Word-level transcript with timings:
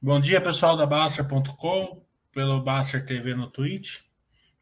Bom 0.00 0.20
dia, 0.20 0.40
pessoal 0.40 0.76
da 0.76 0.86
Baster.com, 0.86 2.06
pelo 2.30 2.62
Baster 2.62 3.04
TV 3.04 3.34
no 3.34 3.50
Twitch. 3.50 4.02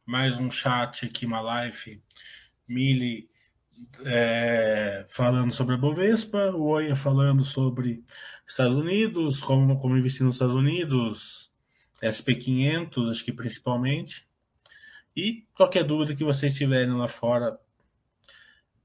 Mais 0.06 0.34
um 0.38 0.50
chat 0.50 1.04
aqui, 1.04 1.26
uma 1.26 1.42
live. 1.42 2.02
Mili 2.66 3.28
é, 4.06 5.04
falando 5.06 5.52
sobre 5.52 5.74
a 5.74 5.76
Bovespa, 5.78 6.52
o 6.52 6.64
Oia 6.64 6.96
falando 6.96 7.44
sobre 7.44 8.02
Estados 8.48 8.76
Unidos, 8.76 9.38
como, 9.42 9.78
como 9.78 9.98
investir 9.98 10.24
nos 10.24 10.36
Estados 10.36 10.54
Unidos, 10.54 11.52
SP500, 12.02 13.10
acho 13.10 13.22
que 13.22 13.32
principalmente. 13.32 14.26
E 15.14 15.46
qualquer 15.54 15.84
dúvida 15.84 16.16
que 16.16 16.24
vocês 16.24 16.56
tiverem 16.56 16.94
lá 16.94 17.08
fora. 17.08 17.60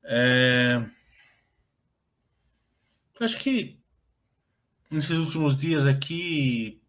É... 0.04 0.84
Acho 3.22 3.40
que 3.40 3.81
nesses 4.92 5.18
últimos 5.18 5.58
dias 5.58 5.88
aqui 5.88 6.82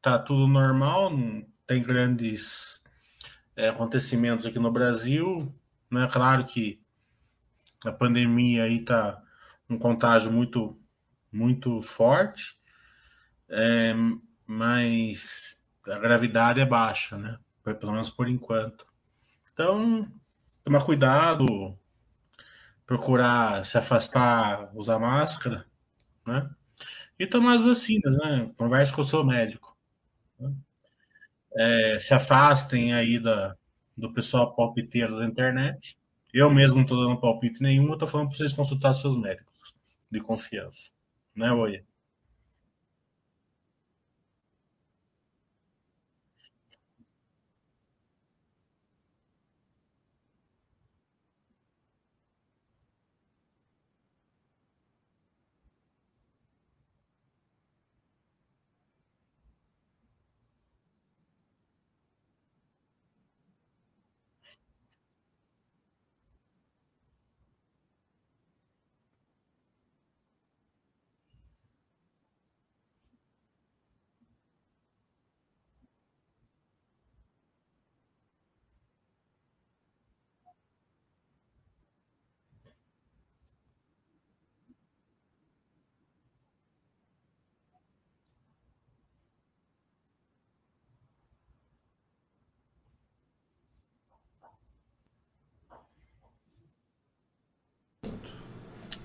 tá 0.00 0.18
tudo 0.18 0.46
normal, 0.46 1.16
não 1.16 1.46
tem 1.66 1.82
grandes 1.82 2.82
é, 3.56 3.68
acontecimentos 3.68 4.44
aqui 4.44 4.58
no 4.58 4.70
Brasil. 4.70 5.52
Não 5.90 6.02
é 6.02 6.08
claro 6.08 6.44
que 6.44 6.80
a 7.84 7.92
pandemia 7.92 8.64
aí 8.64 8.84
tá 8.84 9.22
um 9.68 9.78
contágio 9.78 10.30
muito 10.30 10.78
muito 11.32 11.80
forte, 11.80 12.58
é, 13.48 13.94
mas 14.46 15.58
a 15.88 15.98
gravidade 15.98 16.60
é 16.60 16.66
baixa, 16.66 17.16
né? 17.16 17.38
Pelo 17.64 17.92
menos 17.92 18.10
por 18.10 18.28
enquanto. 18.28 18.86
Então, 19.50 20.12
tomar 20.62 20.84
cuidado, 20.84 21.78
procurar 22.86 23.64
se 23.64 23.78
afastar, 23.78 24.70
usar 24.74 24.98
máscara, 24.98 25.64
né? 26.26 26.50
E 27.22 27.26
tomar 27.28 27.54
as 27.54 27.62
vacinas, 27.62 28.16
né? 28.16 28.50
Converse 28.56 28.92
com 28.92 29.00
o 29.00 29.04
seu 29.04 29.24
médico. 29.24 29.76
É, 31.56 32.00
se 32.00 32.12
afastem 32.12 32.92
aí 32.92 33.20
da, 33.20 33.54
do 33.96 34.12
pessoal 34.12 34.52
palpiteiro 34.56 35.16
da 35.16 35.24
internet. 35.24 35.96
Eu 36.34 36.50
mesmo 36.50 36.74
não 36.74 36.82
estou 36.82 37.00
dando 37.00 37.20
palpite 37.20 37.62
nenhum, 37.62 37.92
estou 37.92 38.08
falando 38.08 38.26
para 38.26 38.38
vocês 38.38 38.52
consultar 38.52 38.92
seus 38.94 39.16
médicos 39.16 39.72
de 40.10 40.18
confiança. 40.18 40.90
Né, 41.32 41.52
Oi? 41.52 41.84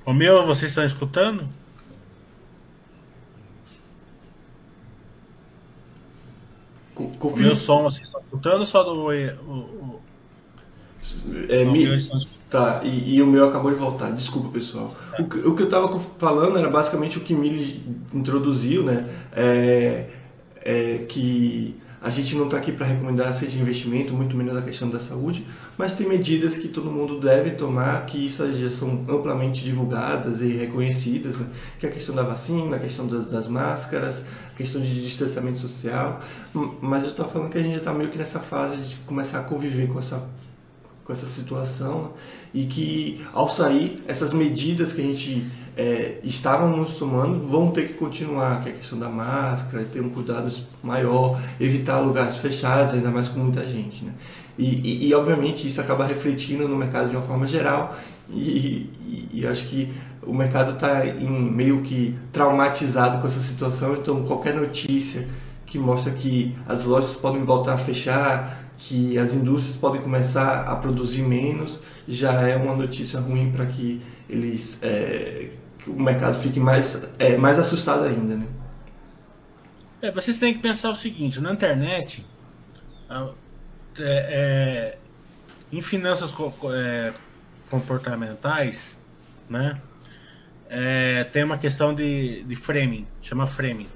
O 0.08 0.14
meu, 0.14 0.42
vocês 0.46 0.72
estão 0.72 0.86
escutando? 0.86 1.50
O 6.96 7.36
meu 7.36 7.54
som, 7.54 7.84
vocês 7.84 8.08
estão 8.08 8.22
escutando 8.22 8.66
só 8.66 8.84
do. 8.84 8.94
O, 8.94 9.10
o... 9.10 10.02
É, 11.50 11.66
mi... 11.66 11.86
Tá, 12.50 12.80
e, 12.86 13.16
e, 13.16 13.22
o 13.22 13.28
meu 13.28 13.50
acabou 13.50 13.70
de 13.70 13.76
voltar. 13.76 14.10
Desculpa, 14.14 14.48
pessoal. 14.48 14.96
É. 15.20 15.22
O, 15.22 15.28
que, 15.28 15.38
o, 15.40 15.56
que 15.58 15.64
eu 15.64 15.70
tava 15.70 16.00
falando 16.00 16.58
era 16.58 16.70
basicamente 16.70 17.18
o 17.18 17.22
que 17.22 17.36
Mili 17.36 17.84
introduziu, 18.14 18.84
né? 18.84 19.06
É, 19.34 20.10
é 20.64 21.06
que 21.10 21.76
a 22.02 22.10
gente 22.10 22.36
não 22.36 22.46
está 22.46 22.58
aqui 22.58 22.72
para 22.72 22.86
recomendar 22.86 23.34
seja 23.34 23.54
de 23.54 23.62
investimento, 23.62 24.14
muito 24.14 24.36
menos 24.36 24.56
a 24.56 24.62
questão 24.62 24.90
da 24.90 25.00
saúde, 25.00 25.46
mas 25.78 25.96
tem 25.96 26.08
medidas 26.08 26.56
que 26.56 26.68
todo 26.68 26.92
mundo 26.92 27.20
deve 27.20 27.52
tomar, 27.52 28.06
que 28.06 28.28
isso 28.28 28.54
já 28.56 28.70
são 28.70 29.04
amplamente 29.10 29.64
divulgadas 29.64 30.40
e 30.42 30.48
reconhecidas, 30.48 31.38
né? 31.38 31.48
que 31.80 31.86
é 31.88 31.90
a 31.90 31.92
questão 31.92 32.14
da 32.14 32.22
vacina, 32.22 32.76
a 32.76 32.80
questão 32.80 33.08
das, 33.08 33.26
das 33.26 33.48
máscaras, 33.48 34.24
a 34.54 34.56
questão 34.56 34.80
de 34.80 35.04
distanciamento 35.04 35.58
social. 35.58 36.22
Mas 36.82 37.04
eu 37.04 37.10
estou 37.10 37.28
falando 37.28 37.50
que 37.50 37.58
a 37.58 37.62
gente 37.62 37.74
já 37.74 37.80
está 37.80 37.94
meio 37.94 38.12
que 38.12 38.18
nessa 38.18 38.40
fase 38.40 38.78
de 38.78 38.96
começar 38.98 39.40
a 39.40 39.44
conviver 39.44 39.88
com 39.88 40.00
essa 40.00 40.24
com 41.04 41.14
essa 41.14 41.26
situação 41.26 42.12
e 42.54 42.66
que 42.66 43.26
ao 43.32 43.50
sair 43.50 43.98
essas 44.10 44.34
medidas 44.34 44.92
que 44.92 45.00
a 45.00 45.06
gente 45.06 45.50
é, 45.78 46.20
estávamos 46.24 46.96
tomando 46.96 47.48
vão 47.48 47.70
ter 47.70 47.88
que 47.88 47.94
continuar, 47.94 48.64
que 48.64 48.70
é 48.70 48.72
a 48.72 48.76
questão 48.76 48.98
da 48.98 49.10
máscara, 49.10 49.86
ter 49.86 50.02
um 50.02 50.10
cuidado 50.10 50.52
maior, 50.84 51.40
evitar 51.60 52.00
lugares 52.00 52.38
fechados, 52.38 52.96
ainda 52.96 53.12
mais 53.12 53.30
com 53.30 53.40
muita 53.40 53.68
gente. 53.68 54.04
Né? 54.04 54.12
E, 54.58 54.66
e, 54.66 55.08
e 55.08 55.14
obviamente 55.14 55.68
isso 55.68 55.80
acaba 55.80 56.06
refletindo 56.06 56.68
no 56.68 56.76
mercado 56.76 57.10
de 57.10 57.16
uma 57.16 57.22
forma 57.22 57.48
geral 57.48 57.96
e, 58.30 58.90
e, 59.32 59.46
acho 59.46 59.68
que 59.68 59.94
o 60.24 60.34
mercado 60.34 60.74
está 60.74 61.04
meio 61.06 61.82
que 61.82 62.18
traumatizado 62.32 63.22
com 63.22 63.28
essa 63.28 63.40
situação, 63.40 63.94
então 63.94 64.24
qualquer 64.24 64.56
notícia 64.56 65.28
que 65.66 65.78
mostra 65.78 66.12
que 66.12 66.56
as 66.68 66.84
lojas 66.84 67.16
podem 67.16 67.44
voltar 67.44 67.74
a 67.74 67.78
fechar, 67.78 68.64
que 68.78 69.18
as 69.18 69.34
indústrias 69.34 69.78
podem 69.78 70.02
começar 70.02 70.64
a 70.64 70.76
produzir 70.76 71.22
menos, 71.22 71.80
já 72.08 72.42
é 72.42 72.56
uma 72.58 72.76
notícia 72.76 73.20
ruim 73.20 73.52
para 73.52 73.66
que 73.68 74.02
eles 74.30 74.80
é, 74.82 75.50
o 75.88 76.00
mercado 76.00 76.40
fique 76.40 76.60
mais, 76.60 77.08
é, 77.20 77.38
mais 77.38 77.58
assustado 77.60 78.06
ainda. 78.06 78.36
Né? 78.36 78.48
É, 80.02 80.12
vocês 80.12 80.38
têm 80.38 80.54
que 80.54 80.60
pensar 80.60 80.90
o 80.90 80.96
seguinte: 80.96 81.40
na 81.40 81.52
internet, 81.52 82.26
é, 83.10 83.24
é, 84.00 84.98
em 85.72 85.82
finanças 85.82 86.34
é, 86.74 87.14
comportamentais, 87.70 88.98
né, 89.50 89.82
é, 90.70 91.24
tem 91.26 91.44
uma 91.44 91.58
questão 91.58 91.94
de, 91.94 92.44
de 92.44 92.56
framing, 92.56 93.08
chama 93.22 93.48
framing. 93.48 93.90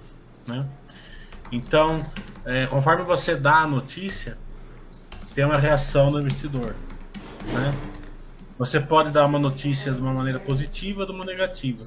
Né? 0.47 0.67
Então, 1.51 2.05
conforme 2.69 3.03
você 3.03 3.35
dá 3.35 3.57
a 3.57 3.67
notícia, 3.67 4.37
tem 5.35 5.43
uma 5.43 5.57
reação 5.57 6.11
do 6.11 6.19
investidor. 6.19 6.75
Né? 7.53 7.73
Você 8.61 8.79
pode 8.79 9.09
dar 9.09 9.25
uma 9.25 9.39
notícia 9.39 9.91
de 9.91 9.99
uma 9.99 10.13
maneira 10.13 10.39
positiva 10.39 11.03
de 11.03 11.11
uma 11.11 11.25
negativa. 11.25 11.83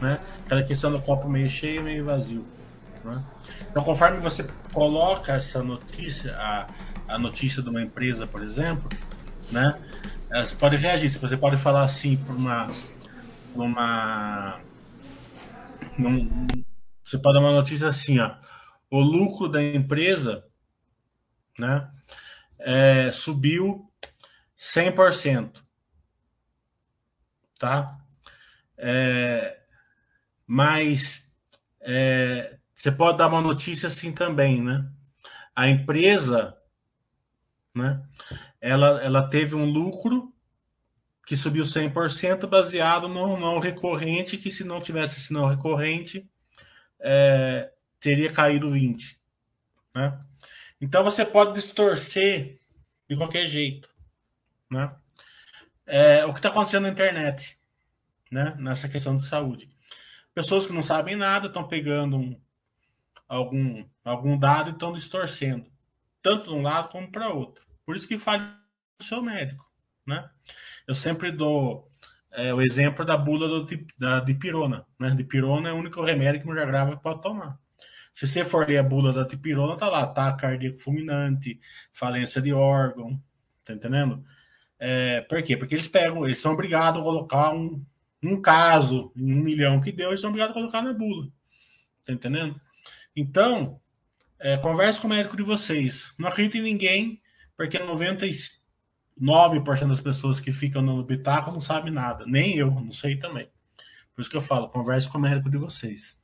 Né? 0.00 0.20
Aquela 0.44 0.62
questão 0.62 0.92
do 0.92 1.00
copo 1.00 1.28
meio 1.28 1.48
cheio 1.48 1.82
meio 1.82 2.04
vazio. 2.04 2.46
Né? 3.02 3.20
Então, 3.68 3.82
conforme 3.82 4.20
você 4.20 4.46
coloca 4.72 5.32
essa 5.32 5.60
notícia, 5.60 6.32
a, 6.36 6.68
a 7.08 7.18
notícia 7.18 7.60
de 7.60 7.68
uma 7.68 7.82
empresa, 7.82 8.28
por 8.28 8.44
exemplo, 8.44 8.88
né? 9.50 9.76
Você 10.30 10.54
pode 10.54 10.76
reagir. 10.76 11.10
Você 11.10 11.36
pode 11.36 11.56
falar 11.56 11.82
assim 11.82 12.16
para 12.16 12.34
uma, 12.36 12.68
uma 13.52 14.60
num, 15.98 16.46
você 17.04 17.18
pode 17.18 17.40
dar 17.40 17.44
uma 17.44 17.56
notícia 17.56 17.88
assim, 17.88 18.20
ó. 18.20 18.36
O 18.88 19.00
lucro 19.00 19.48
da 19.48 19.60
empresa, 19.60 20.44
né? 21.58 21.90
é, 22.60 23.10
subiu 23.10 23.90
100%. 24.56 25.64
Tá? 27.58 27.98
É, 28.76 29.60
mas 30.46 31.32
é, 31.80 32.58
você 32.74 32.90
pode 32.90 33.18
dar 33.18 33.28
uma 33.28 33.40
notícia 33.40 33.86
assim 33.86 34.12
também, 34.12 34.62
né? 34.62 34.86
A 35.54 35.68
empresa, 35.68 36.56
né? 37.74 38.02
Ela, 38.60 39.02
ela 39.02 39.28
teve 39.28 39.54
um 39.54 39.70
lucro 39.70 40.32
que 41.26 41.36
subiu 41.36 41.64
100% 41.64 42.46
baseado 42.46 43.08
no 43.08 43.38
não 43.38 43.58
recorrente, 43.58 44.36
que 44.36 44.50
se 44.50 44.64
não 44.64 44.80
tivesse 44.80 45.18
esse 45.18 45.32
não 45.32 45.46
recorrente, 45.46 46.28
é, 47.00 47.72
teria 47.98 48.30
caído 48.30 48.70
20%. 48.70 49.16
Né? 49.94 50.18
Então 50.80 51.02
você 51.04 51.24
pode 51.24 51.54
distorcer 51.54 52.58
de 53.08 53.16
qualquer 53.16 53.46
jeito, 53.46 53.88
né? 54.70 54.94
É, 55.86 56.24
o 56.24 56.32
que 56.32 56.38
está 56.38 56.48
acontecendo 56.48 56.84
na 56.84 56.88
internet, 56.90 57.58
né? 58.30 58.54
Nessa 58.58 58.88
questão 58.88 59.16
de 59.16 59.26
saúde. 59.26 59.68
Pessoas 60.34 60.66
que 60.66 60.72
não 60.72 60.82
sabem 60.82 61.16
nada 61.16 61.46
estão 61.46 61.66
pegando 61.68 62.16
um, 62.16 62.40
algum, 63.28 63.84
algum 64.04 64.38
dado 64.38 64.70
e 64.70 64.72
estão 64.72 64.92
distorcendo, 64.92 65.66
tanto 66.22 66.44
de 66.44 66.54
um 66.54 66.62
lado 66.62 66.88
como 66.88 67.10
para 67.10 67.30
outro. 67.30 67.64
Por 67.84 67.96
isso 67.96 68.08
que 68.08 68.18
fale 68.18 68.42
o 68.98 69.04
seu 69.04 69.22
médico, 69.22 69.70
né? 70.06 70.28
Eu 70.86 70.94
sempre 70.94 71.30
dou 71.30 71.88
é, 72.32 72.52
o 72.52 72.60
exemplo 72.60 73.04
da 73.04 73.16
bula 73.16 73.48
do, 73.48 73.66
da 73.98 74.20
dipirona, 74.20 74.86
né? 74.98 75.10
Dipirona 75.10 75.68
é 75.68 75.72
o 75.72 75.76
único 75.76 76.02
remédio 76.02 76.40
que 76.40 76.46
mulher 76.46 76.66
grávida 76.66 76.96
pode 76.96 77.22
tomar. 77.22 77.58
Se 78.12 78.26
você 78.26 78.44
for 78.44 78.68
ler 78.68 78.78
a 78.78 78.82
bula 78.82 79.12
da 79.12 79.24
dipirona, 79.24 79.76
tá 79.76 79.88
lá, 79.88 80.02
ataque 80.02 80.42
cardíaco 80.42 80.78
fulminante, 80.78 81.60
falência 81.92 82.40
de 82.40 82.52
órgão, 82.52 83.20
tá 83.64 83.72
entendendo? 83.72 84.24
É, 84.86 85.22
por 85.22 85.42
quê? 85.42 85.56
Porque 85.56 85.74
eles 85.74 85.88
pegam, 85.88 86.26
eles 86.26 86.38
são 86.38 86.52
obrigados 86.52 87.00
a 87.00 87.04
colocar 87.04 87.54
um, 87.54 87.82
um 88.22 88.42
caso 88.42 89.10
em 89.16 89.32
um 89.32 89.42
milhão 89.42 89.80
que 89.80 89.90
deu, 89.90 90.10
eles 90.10 90.20
são 90.20 90.28
obrigados 90.28 90.54
a 90.54 90.60
colocar 90.60 90.82
na 90.82 90.92
bula. 90.92 91.26
Tá 92.04 92.12
entendendo? 92.12 92.60
Então, 93.16 93.80
é, 94.38 94.58
converse 94.58 95.00
com 95.00 95.06
o 95.06 95.10
médico 95.10 95.38
de 95.38 95.42
vocês. 95.42 96.12
Não 96.18 96.28
acredite 96.28 96.58
em 96.58 96.62
ninguém, 96.62 97.22
porque 97.56 97.78
99% 97.78 99.88
das 99.88 100.02
pessoas 100.02 100.38
que 100.38 100.52
ficam 100.52 100.82
no 100.82 101.02
bitáculo 101.02 101.54
não 101.54 101.62
sabem 101.62 101.90
nada. 101.90 102.26
Nem 102.26 102.54
eu, 102.54 102.70
não 102.70 102.92
sei 102.92 103.16
também. 103.16 103.48
Por 104.14 104.20
isso 104.20 104.28
que 104.28 104.36
eu 104.36 104.42
falo, 104.42 104.68
converse 104.68 105.08
com 105.08 105.16
o 105.16 105.22
médico 105.22 105.48
de 105.48 105.56
vocês. 105.56 106.20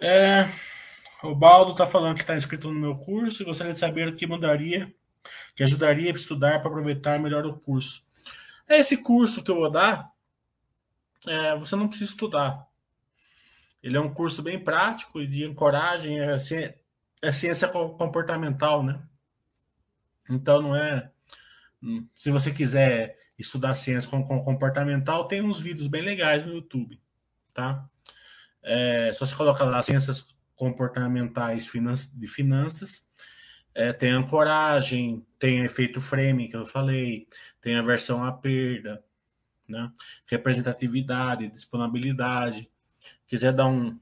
É, 0.00 0.48
o 1.24 1.34
Baldo 1.34 1.72
está 1.72 1.88
falando 1.88 2.14
que 2.14 2.22
está 2.22 2.36
inscrito 2.36 2.72
no 2.72 2.78
meu 2.78 2.96
curso 2.98 3.42
e 3.42 3.44
gostaria 3.44 3.72
de 3.72 3.80
saber 3.80 4.06
o 4.06 4.14
que 4.14 4.28
mudaria, 4.28 4.94
que 5.54 5.62
ajudaria 5.62 6.10
a 6.10 6.14
estudar 6.14 6.60
para 6.60 6.68
aproveitar 6.68 7.18
melhor 7.18 7.46
o 7.46 7.58
curso. 7.58 8.04
É 8.68 8.78
esse 8.78 8.96
curso 8.96 9.42
que 9.42 9.50
eu 9.50 9.56
vou 9.56 9.70
dar, 9.70 10.10
é, 11.26 11.56
você 11.56 11.76
não 11.76 11.88
precisa 11.88 12.10
estudar. 12.10 12.66
Ele 13.82 13.96
é 13.96 14.00
um 14.00 14.12
curso 14.12 14.42
bem 14.42 14.58
prático 14.58 15.20
e 15.20 15.26
de 15.26 15.44
encoragem, 15.44 16.18
é, 16.18 16.36
é 17.22 17.32
ciência 17.32 17.68
comportamental, 17.68 18.82
né? 18.82 19.02
Então 20.28 20.62
não 20.62 20.76
é. 20.76 21.10
Hum, 21.82 22.08
se 22.16 22.30
você 22.30 22.50
quiser 22.50 23.16
estudar 23.38 23.74
ciência 23.74 24.08
comportamental, 24.10 25.28
tem 25.28 25.42
uns 25.42 25.60
vídeos 25.60 25.86
bem 25.86 26.02
legais 26.02 26.46
no 26.46 26.54
YouTube, 26.54 26.98
tá? 27.52 27.86
É, 28.62 29.12
se 29.12 29.20
você 29.20 29.34
colocar 29.34 29.64
lá 29.64 29.82
ciências 29.82 30.34
comportamentais 30.56 31.70
de 32.14 32.26
finanças, 32.26 33.03
é, 33.74 33.92
tem 33.92 34.10
ancoragem, 34.10 35.26
tem 35.38 35.64
efeito 35.64 36.00
framing 36.00 36.48
que 36.48 36.56
eu 36.56 36.64
falei, 36.64 37.26
tem 37.60 37.76
a 37.76 37.82
versão 37.82 38.22
à 38.22 38.32
perda, 38.32 39.02
né? 39.68 39.90
representatividade, 40.26 41.48
disponibilidade. 41.48 42.70
Quiser 43.26 43.52
dar 43.52 43.66
um, 43.66 43.98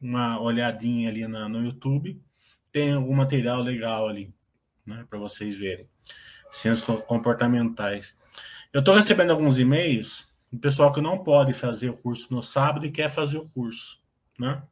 uma 0.00 0.40
olhadinha 0.40 1.08
ali 1.08 1.26
na, 1.26 1.48
no 1.48 1.64
YouTube, 1.64 2.20
tem 2.72 2.92
algum 2.92 3.14
material 3.14 3.60
legal 3.60 4.08
ali, 4.08 4.34
né, 4.84 5.06
para 5.08 5.18
vocês 5.18 5.56
verem. 5.56 5.88
Ciências 6.50 7.02
comportamentais. 7.04 8.16
Eu 8.72 8.80
estou 8.80 8.94
recebendo 8.94 9.30
alguns 9.30 9.58
e-mails 9.58 10.26
do 10.50 10.58
pessoal 10.58 10.92
que 10.92 11.00
não 11.00 11.22
pode 11.22 11.52
fazer 11.52 11.90
o 11.90 11.96
curso 11.96 12.32
no 12.32 12.42
sábado 12.42 12.86
e 12.86 12.90
quer 12.90 13.10
fazer 13.10 13.38
o 13.38 13.48
curso, 13.48 14.00
né? 14.38 14.62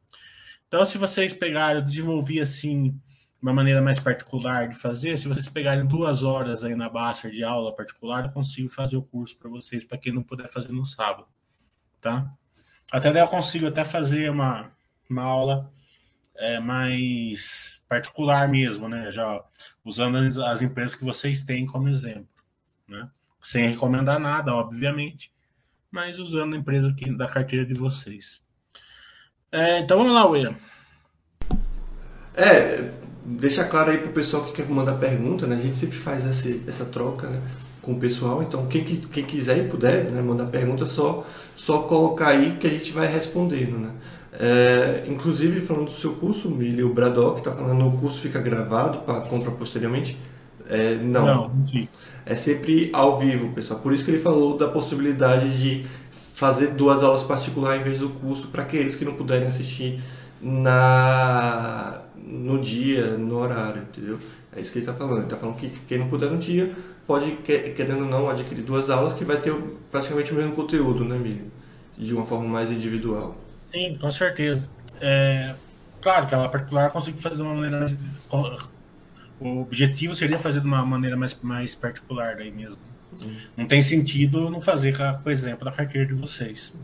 Então, 0.67 0.84
se 0.84 0.99
vocês 0.99 1.32
pegarem, 1.32 1.81
eu 1.81 1.84
desenvolvi 1.84 2.40
assim 2.40 2.99
uma 3.41 3.53
maneira 3.53 3.83
mais 3.83 4.00
particular 4.00 4.69
de 4.69 4.77
fazer. 4.77 5.17
Se 5.17 5.29
vocês 5.29 5.49
pegarem 5.49 5.87
duas 5.87 6.23
horas 6.23 6.65
aí 6.65 6.75
na 6.75 6.88
Baster 6.88 7.31
de 7.31 7.44
aula 7.44 7.75
particular, 7.75 8.25
eu 8.25 8.33
consigo 8.33 8.69
fazer 8.69 8.97
o 8.97 9.03
curso 9.03 9.38
para 9.38 9.50
vocês, 9.50 9.85
para 9.85 9.99
quem 9.99 10.12
não 10.12 10.23
puder 10.23 10.49
fazer 10.49 10.73
no 10.73 10.87
sábado, 10.87 11.29
tá? 12.00 12.31
Até 12.91 13.12
daí 13.12 13.23
eu 13.23 13.29
consigo 13.29 13.67
até 13.67 13.85
fazer 13.85 14.31
uma, 14.31 14.71
uma 15.09 15.23
aula 15.23 15.73
é, 16.37 16.61
mais 16.61 17.83
particular 17.88 18.49
mesmo, 18.49 18.88
né? 18.88 19.11
Já 19.11 19.43
usando 19.85 20.17
as 20.44 20.62
empresas 20.62 20.94
que 20.94 21.05
vocês 21.05 21.43
têm 21.43 21.67
como 21.67 21.88
exemplo, 21.88 22.29
né? 22.88 23.09
Sem 23.43 23.69
recomendar 23.69 24.19
nada, 24.19 24.55
obviamente, 24.55 25.33
mas 25.91 26.19
usando 26.19 26.55
a 26.55 26.59
empresa 26.59 26.91
aqui 26.91 27.17
da 27.17 27.29
carteira 27.29 27.65
de 27.65 27.75
vocês. 27.75 28.43
É, 29.53 29.79
então 29.79 29.99
vamos 29.99 30.12
lá, 30.12 30.27
William. 30.27 30.56
É, 32.35 33.06
deixa 33.26 33.64
claro 33.64 33.90
aí 33.90 33.99
pro 33.99 34.12
pessoal 34.12 34.44
que 34.44 34.52
quer 34.52 34.69
mandar 34.69 34.94
pergunta, 34.94 35.46
né? 35.46 35.56
A 35.56 35.58
gente 35.58 35.76
sempre 35.76 35.99
faz 35.99 36.25
essa, 36.25 36.49
essa 36.67 36.84
troca 36.84 37.26
né, 37.26 37.43
com 37.82 37.93
o 37.93 37.99
pessoal, 37.99 38.43
então 38.43 38.67
quem, 38.67 38.84
quem 38.84 39.25
quiser 39.25 39.58
e 39.58 39.69
puder 39.69 40.05
né, 40.05 40.23
mandar 40.23 40.46
pergunta, 40.46 40.87
só, 40.87 41.26
só 41.56 41.81
colocar 41.82 42.28
aí 42.28 42.56
que 42.58 42.67
a 42.67 42.70
gente 42.70 42.93
vai 42.93 43.06
respondendo, 43.06 43.78
né? 43.78 43.90
É, 44.38 45.05
inclusive, 45.08 45.62
falando 45.62 45.87
do 45.87 45.90
seu 45.90 46.12
curso, 46.14 46.50
Mili, 46.50 46.84
o 46.84 46.93
Bradock 46.93 47.38
está 47.38 47.52
falando 47.52 47.88
o 47.88 47.93
curso 47.93 48.20
fica 48.20 48.40
gravado 48.40 48.99
para 48.99 49.23
compra 49.23 49.50
posteriormente. 49.50 50.17
É, 50.69 50.96
não, 50.96 51.25
não, 51.25 51.49
não 51.49 51.88
é 52.26 52.34
sempre 52.34 52.90
ao 52.93 53.19
vivo, 53.19 53.52
pessoal. 53.52 53.81
Por 53.81 53.94
isso 53.94 54.05
que 54.05 54.11
ele 54.11 54.20
falou 54.20 54.56
da 54.58 54.69
possibilidade 54.69 55.56
de 55.58 55.87
fazer 56.34 56.75
duas 56.75 57.02
aulas 57.02 57.23
particulares 57.23 57.81
em 57.81 57.84
vez 57.84 57.99
do 57.99 58.11
curso 58.11 58.49
para 58.49 58.62
aqueles 58.62 58.94
que 58.96 59.05
não 59.05 59.14
puderem 59.14 59.46
assistir 59.46 60.00
na 60.43 62.02
no 62.26 62.61
dia, 62.61 63.17
no 63.17 63.37
horário, 63.37 63.82
entendeu? 63.82 64.19
É 64.55 64.61
isso 64.61 64.73
que 64.73 64.78
ele 64.78 64.84
está 64.84 64.93
falando. 64.93 65.19
Ele 65.19 65.25
está 65.25 65.37
falando 65.37 65.56
que 65.56 65.70
quem 65.87 65.99
não 65.99 66.08
puder 66.08 66.31
no 66.31 66.38
dia 66.38 66.75
pode, 67.06 67.31
querendo 67.37 68.02
ou 68.02 68.11
não, 68.11 68.28
adquirir 68.28 68.62
duas 68.62 68.90
aulas 68.90 69.14
que 69.14 69.25
vai 69.25 69.37
ter 69.37 69.55
praticamente 69.93 70.32
o 70.32 70.34
mesmo 70.34 70.52
conteúdo, 70.52 71.05
né, 71.05 71.17
Miriam? 71.17 71.46
De 71.96 72.12
uma 72.12 72.26
forma 72.26 72.49
mais 72.49 72.70
individual. 72.70 73.37
Sim, 73.73 73.96
com 74.00 74.11
certeza. 74.11 74.69
É, 75.00 75.55
claro 76.02 76.26
que 76.26 76.34
ela 76.34 76.49
particular 76.49 76.90
consigo 76.90 77.17
fazer 77.19 77.37
de 77.37 77.43
uma 77.43 77.55
maneira. 77.55 77.87
O 79.38 79.61
objetivo 79.61 80.14
seria 80.14 80.38
fazer 80.38 80.61
de 80.61 80.67
uma 80.67 80.84
maneira 80.84 81.17
mais, 81.17 81.38
mais 81.43 81.75
particular 81.75 82.37
daí 82.37 82.50
mesmo. 82.50 82.78
Sim. 83.17 83.37
Não 83.56 83.67
tem 83.67 83.82
sentido 83.82 84.50
não 84.50 84.61
fazer, 84.61 84.96
por 85.23 85.31
exemplo, 85.31 85.64
da 85.64 85.70
carteira 85.70 86.06
de 86.06 86.14
vocês, 86.14 86.75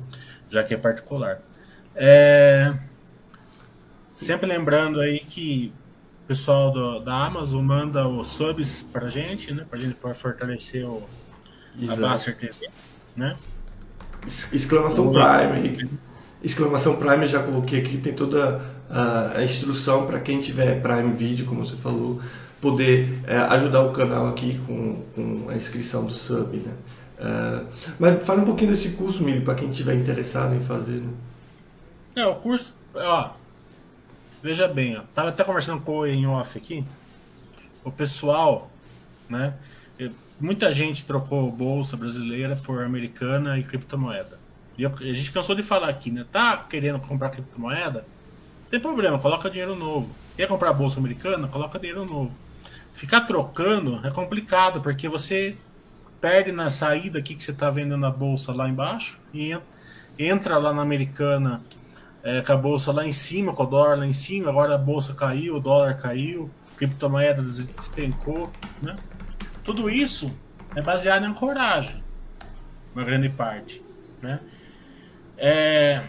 já 0.49 0.63
que 0.63 0.73
é 0.73 0.77
particular. 0.77 1.43
É, 1.95 2.75
Sempre 4.23 4.47
lembrando 4.47 5.01
aí 5.01 5.19
que 5.19 5.73
o 6.25 6.29
pessoal 6.29 6.71
do, 6.71 7.01
da 7.01 7.27
Amazon 7.27 7.65
manda 7.65 8.07
os 8.07 8.29
subs 8.29 8.87
pra 8.93 9.09
gente, 9.09 9.53
né? 9.53 9.67
Pra 9.69 9.77
gente 9.77 9.95
poder 9.95 10.15
fortalecer 10.15 10.87
o, 10.87 11.03
a 11.91 11.97
Master 11.97 12.37
TV, 12.37 12.69
né? 13.17 13.37
Exclamação 14.25 15.09
o 15.09 15.13
Prime. 15.13 15.91
Exclamação 16.41 16.97
Prime, 16.99 17.27
já 17.27 17.43
coloquei 17.43 17.81
aqui, 17.81 17.99
tem 17.99 18.15
toda 18.15 18.63
a, 18.89 19.39
a 19.39 19.43
instrução 19.43 20.07
para 20.07 20.21
quem 20.21 20.41
tiver 20.41 20.81
Prime 20.81 21.13
Video, 21.15 21.45
como 21.45 21.67
você 21.67 21.75
falou, 21.75 22.23
poder 22.61 23.21
é, 23.27 23.37
ajudar 23.37 23.83
o 23.83 23.93
canal 23.93 24.29
aqui 24.29 24.61
com, 24.65 25.03
com 25.17 25.49
a 25.49 25.57
inscrição 25.57 26.05
do 26.05 26.13
sub, 26.13 26.57
né? 26.59 26.75
Uh, 27.19 27.67
mas 27.99 28.25
fala 28.25 28.43
um 28.43 28.45
pouquinho 28.45 28.71
desse 28.71 28.91
curso, 28.91 29.25
Milho, 29.25 29.43
para 29.43 29.57
quem 29.57 29.71
tiver 29.71 29.95
interessado 29.95 30.55
em 30.55 30.61
fazer. 30.61 31.01
Né? 31.01 31.11
É, 32.17 32.27
o 32.27 32.37
curso, 32.37 32.73
ó, 32.95 33.31
Veja 34.43 34.67
bem, 34.67 34.97
ó, 34.97 35.03
tava 35.15 35.29
até 35.29 35.45
conversando 35.45 35.83
com 35.83 35.99
o 35.99 36.07
em 36.07 36.27
off 36.27 36.59
aqui. 36.59 36.85
O 37.85 37.91
pessoal, 37.91 38.71
né? 39.29 39.55
Muita 40.41 40.73
gente 40.73 41.05
trocou 41.05 41.51
bolsa 41.53 41.97
brasileira 41.97 42.57
por 42.57 42.83
americana 42.83 43.57
e 43.57 43.63
criptomoeda. 43.63 44.41
E 44.77 44.85
a 44.85 44.91
gente 45.13 45.31
cansou 45.31 45.55
de 45.55 45.63
falar 45.63 45.89
aqui, 45.89 46.11
né? 46.11 46.27
Tá 46.33 46.57
querendo 46.57 46.99
comprar 46.99 47.31
criptomoeda? 47.31 48.05
Tem 48.69 48.81
problema, 48.81 49.19
coloca 49.19 49.49
dinheiro 49.49 49.77
novo. 49.77 50.11
Quer 50.37 50.49
comprar 50.49 50.73
bolsa 50.73 50.99
americana? 50.99 51.47
Coloca 51.47 51.79
dinheiro 51.79 52.05
novo. 52.05 52.33
Ficar 52.95 53.21
trocando 53.21 54.01
é 54.05 54.11
complicado, 54.11 54.81
porque 54.81 55.09
você 55.09 55.57
perde 56.21 56.51
na 56.51 56.71
saída 56.71 57.21
aqui 57.21 57.37
que 57.37 57.45
você 57.45 57.53
está 57.53 57.71
vendendo 57.71 58.05
a 58.05 58.11
bolsa 58.11 58.53
lá 58.53 58.69
embaixo 58.69 59.21
e 59.33 59.57
entra 60.19 60.59
lá 60.59 60.73
na 60.73 60.83
americana 60.83 61.63
é, 62.23 62.41
com 62.41 62.53
a 62.53 62.57
bolsa 62.57 62.93
lá 62.93 63.07
em 63.07 63.13
cima, 63.13 63.53
com 63.53 63.65
o 63.65 63.67
dólar 63.67 63.99
lá 63.99 64.07
em 64.07 64.13
cima, 64.13 64.49
agora 64.49 64.75
a 64.75 64.79
bolsa 64.79 65.13
caiu, 65.13 65.57
o 65.57 65.61
dólar 65.61 65.95
caiu, 66.01 66.51
criptomoeda 66.77 67.43
despencou, 67.43 68.51
né? 68.81 68.97
Tudo 69.65 69.91
isso 69.91 70.33
é 70.75 70.81
baseado 70.81 71.27
em 71.27 71.35
coragem, 71.35 72.03
uma 72.95 73.05
grande 73.05 73.29
parte, 73.29 73.83
né? 74.21 74.41
É, 75.37 76.03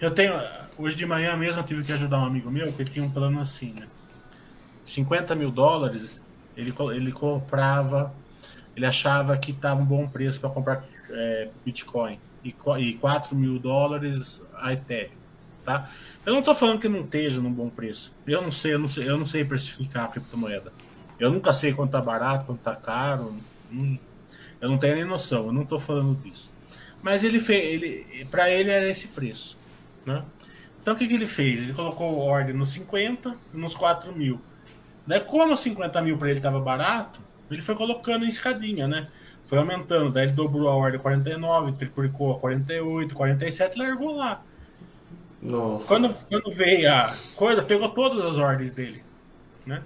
eu 0.00 0.12
tenho, 0.12 0.34
hoje 0.78 0.96
de 0.96 1.04
manhã 1.04 1.36
mesmo 1.36 1.60
eu 1.60 1.66
tive 1.66 1.82
que 1.82 1.92
ajudar 1.92 2.18
um 2.18 2.26
amigo 2.26 2.50
meu 2.50 2.72
que 2.72 2.84
tinha 2.84 3.04
um 3.04 3.10
plano 3.10 3.40
assim, 3.40 3.74
né? 3.78 3.86
50 4.84 5.34
mil 5.34 5.50
dólares, 5.50 6.22
ele, 6.56 6.72
ele 6.94 7.12
comprava, 7.12 8.12
ele 8.76 8.86
achava 8.86 9.36
que 9.36 9.50
estava 9.50 9.80
um 9.80 9.84
bom 9.84 10.08
preço 10.08 10.40
para 10.40 10.50
comprar 10.50 10.84
é, 11.10 11.48
Bitcoin 11.64 12.18
e, 12.44 12.54
e 12.78 12.94
4 12.94 13.36
mil 13.36 13.58
dólares 13.58 14.40
a 14.56 14.72
Ethereum 14.72 15.19
tá? 15.70 15.90
Eu 16.26 16.32
não 16.32 16.40
estou 16.40 16.54
falando 16.54 16.80
que 16.80 16.88
não 16.88 17.00
esteja 17.00 17.40
num 17.40 17.52
bom 17.52 17.70
preço. 17.70 18.12
Eu 18.26 18.42
não 18.42 18.50
sei, 18.50 18.74
eu 18.74 18.78
não 18.78 18.88
sei, 18.88 19.08
eu 19.08 19.16
não 19.16 19.24
sei 19.24 19.44
precificar 19.44 20.04
a 20.04 20.08
criptomoeda. 20.08 20.72
Eu 21.18 21.30
nunca 21.30 21.52
sei 21.52 21.72
quanto 21.72 21.92
tá 21.92 22.00
barato, 22.00 22.46
quanto 22.46 22.60
tá 22.60 22.74
caro. 22.74 23.36
eu 24.60 24.68
não 24.68 24.78
tenho 24.78 24.96
nem 24.96 25.04
noção. 25.04 25.46
Eu 25.46 25.52
não 25.52 25.62
estou 25.62 25.78
falando 25.78 26.20
disso. 26.22 26.50
Mas 27.02 27.24
ele 27.24 27.38
fez, 27.38 27.64
ele, 27.64 28.24
para 28.30 28.50
ele 28.50 28.70
era 28.70 28.88
esse 28.88 29.08
preço, 29.08 29.56
né? 30.04 30.22
Então 30.80 30.94
o 30.94 30.96
que, 30.96 31.06
que 31.06 31.14
ele 31.14 31.26
fez? 31.26 31.60
Ele 31.60 31.72
colocou 31.72 32.18
ordem 32.18 32.54
nos 32.54 32.70
50 32.70 33.34
e 33.54 33.56
nos 33.56 33.74
4 33.74 34.14
mil. 34.14 34.40
Daí, 35.06 35.20
como 35.20 35.52
os 35.54 35.60
50 35.60 36.00
mil 36.02 36.18
para 36.18 36.28
ele 36.28 36.38
estava 36.38 36.60
barato, 36.60 37.20
ele 37.50 37.62
foi 37.62 37.74
colocando 37.74 38.24
em 38.24 38.28
escadinha, 38.28 38.86
né? 38.86 39.08
Foi 39.46 39.58
aumentando. 39.58 40.10
Daí 40.10 40.26
ele 40.26 40.32
dobrou 40.32 40.68
a 40.68 40.74
ordem 40.74 41.00
49, 41.00 41.72
triplicou 41.72 42.34
a 42.34 42.38
48, 42.38 43.14
47 43.14 43.76
e 43.76 43.78
largou 43.78 44.14
lá. 44.14 44.42
Nossa. 45.42 45.86
Quando, 45.86 46.14
quando 46.26 46.52
veio 46.52 46.92
a 46.92 47.16
coisa, 47.34 47.62
pegou 47.62 47.88
todas 47.88 48.24
as 48.24 48.38
ordens 48.38 48.70
dele. 48.72 49.02
Né? 49.66 49.82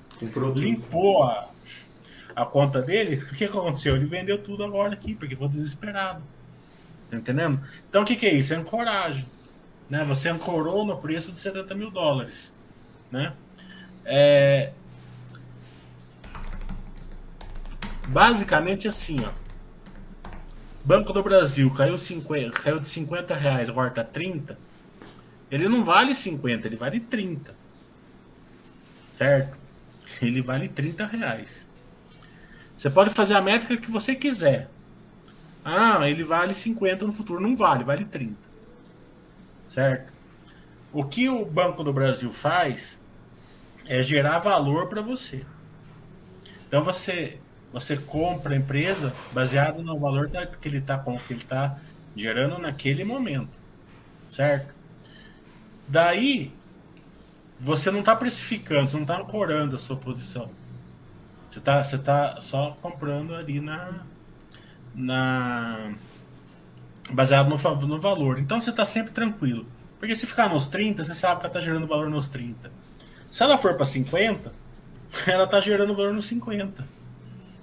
Limpou 0.55 1.23
a, 1.23 1.49
a 2.35 2.45
conta 2.45 2.83
dele. 2.83 3.17
O 3.31 3.35
que 3.35 3.45
aconteceu? 3.45 3.97
Ele 3.97 4.07
vendeu 4.07 4.39
tudo 4.39 4.65
agora 4.65 4.95
aqui, 4.95 5.15
porque 5.15 5.35
ficou 5.35 5.49
desesperado. 5.49 6.23
Tá 7.11 7.17
entendendo? 7.17 7.61
Então 7.89 8.03
o 8.03 8.05
que, 8.05 8.17
que 8.17 8.27
é 8.27 8.35
isso? 8.35 8.53
É 8.53 8.57
ancoragem. 8.57 9.27
Né? 9.89 10.05
Você 10.05 10.29
ancorou 10.29 10.85
no 10.85 10.97
preço 10.97 11.31
de 11.31 11.41
70 11.41 11.75
mil 11.75 11.91
dólares. 11.91 12.53
Né? 13.11 13.33
É... 14.05 14.73
Basicamente 18.09 18.89
assim, 18.89 19.17
ó. 19.25 19.45
Banco 20.85 21.13
do 21.15 21.23
Brasil 21.23 21.71
caiu, 21.71 21.97
50, 21.97 22.61
caiu 22.61 22.79
de 22.79 22.89
50 22.89 23.35
reais, 23.35 23.71
agora 23.71 23.91
tá 23.91 24.05
30. 24.05 24.59
Ele 25.55 25.69
não 25.69 25.85
vale 25.85 26.13
50, 26.15 26.67
ele 26.67 26.75
vale 26.75 26.99
30. 26.99 27.55
Certo? 29.15 29.57
Ele 30.21 30.43
vale 30.43 30.69
30 30.69 31.07
reais. 31.07 31.65
Você 32.77 32.91
pode 32.91 33.11
fazer 33.11 33.35
a 33.35 33.41
métrica 33.41 33.77
que 33.77 33.89
você 33.89 34.17
quiser. 34.17 34.69
Ah, 35.65 36.09
ele 36.09 36.25
vale 36.25 36.53
50 36.55 37.07
no 37.07 37.13
futuro. 37.13 37.41
Não 37.41 37.55
vale, 37.55 37.85
vale 37.85 38.05
30. 38.05 38.35
Certo? 39.73 40.13
O 40.93 41.05
que 41.05 41.29
o 41.29 41.45
Banco 41.45 41.85
do 41.85 41.93
Brasil 41.93 42.33
faz 42.33 43.01
é 43.87 44.03
gerar 44.03 44.41
valor 44.41 44.89
para 44.89 45.03
você. 45.03 45.45
Então 46.67 46.83
você 46.83 47.39
você 47.73 47.97
compra 47.97 48.55
a 48.55 48.57
empresa 48.57 49.15
baseado 49.33 49.85
no 49.85 49.99
valor 49.99 50.29
que 50.29 50.69
ele 50.69 50.79
está 50.79 50.99
que 50.99 51.33
ele 51.33 51.45
tá 51.45 51.79
gerando 52.17 52.59
naquele 52.59 53.05
momento, 53.05 53.57
certo? 54.31 54.74
Daí 55.87 56.53
você 57.61 57.91
não 57.91 58.01
está 58.01 58.17
precificando, 58.17 58.89
você 58.89 58.97
não 58.97 59.05
está 59.05 59.19
ancorando 59.19 59.77
a 59.77 59.79
sua 59.79 59.97
posição. 59.97 60.51
Você 61.51 61.59
está 61.59 61.85
você 61.85 61.99
tá 61.99 62.41
só 62.41 62.77
comprando 62.83 63.35
ali 63.35 63.61
na 63.61 64.01
na 64.95 65.95
baseado 67.11 67.49
no, 67.49 67.87
no 67.87 68.01
valor. 68.01 68.39
Então 68.39 68.61
você 68.61 68.71
está 68.71 68.85
sempre 68.85 69.13
tranquilo. 69.13 69.67
Porque 69.99 70.15
se 70.15 70.27
ficar 70.27 70.49
nos 70.51 70.67
30, 70.67 71.05
você 71.05 71.15
sabe 71.15 71.41
que 71.41 71.47
ela 71.47 71.51
está 71.51 71.61
gerando 71.61 71.87
valor 71.87 72.11
nos 72.11 72.27
30. 72.29 72.71
Se 73.31 73.43
ela 73.43 73.57
for 73.57 73.75
para 73.75 73.87
50, 73.87 74.53
ela 75.27 75.45
está 75.45 75.61
gerando 75.61 75.95
valor 75.95 76.13
nos 76.13 76.27
50. 76.27 76.87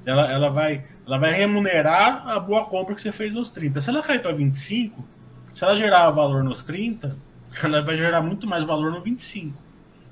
Ela, 0.05 0.31
ela, 0.31 0.49
vai, 0.49 0.83
ela 1.05 1.17
vai 1.19 1.33
remunerar 1.33 2.27
a 2.27 2.39
boa 2.39 2.65
compra 2.65 2.95
que 2.95 3.01
você 3.01 3.11
fez 3.11 3.33
nos 3.33 3.49
30. 3.49 3.81
Se 3.81 3.89
ela 3.89 4.01
cair 4.01 4.21
para 4.21 4.33
25, 4.33 5.05
se 5.53 5.63
ela 5.63 5.75
gerar 5.75 6.09
valor 6.09 6.43
nos 6.43 6.63
30, 6.63 7.15
ela 7.63 7.81
vai 7.81 7.95
gerar 7.95 8.21
muito 8.21 8.47
mais 8.47 8.63
valor 8.63 8.91
no 8.91 9.01
25. 9.01 9.57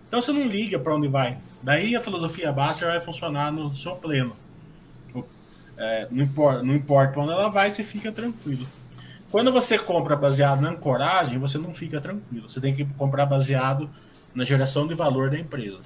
Então 0.07 0.21
você 0.21 0.31
não 0.31 0.47
liga 0.47 0.79
para 0.79 0.95
onde 0.95 1.07
vai. 1.07 1.37
Daí 1.61 1.95
a 1.95 2.01
filosofia 2.01 2.51
básica 2.51 2.87
vai 2.87 2.99
funcionar 2.99 3.51
no 3.51 3.69
seu 3.69 3.95
pleno. 3.95 4.35
É, 5.77 6.07
não 6.11 6.23
importa, 6.23 6.61
não 6.61 6.75
importa 6.75 7.13
para 7.13 7.21
onde 7.21 7.31
ela 7.31 7.49
vai, 7.49 7.71
você 7.71 7.83
fica 7.83 8.11
tranquilo. 8.11 8.67
Quando 9.31 9.51
você 9.51 9.77
compra 9.77 10.15
baseado 10.15 10.61
na 10.61 10.71
ancoragem, 10.71 11.37
você 11.39 11.57
não 11.57 11.73
fica 11.73 12.01
tranquilo. 12.01 12.49
Você 12.49 12.59
tem 12.59 12.73
que 12.73 12.83
comprar 12.97 13.25
baseado 13.25 13.89
na 14.33 14.43
geração 14.43 14.87
de 14.87 14.93
valor 14.93 15.29
da 15.29 15.37
empresa. 15.39 15.79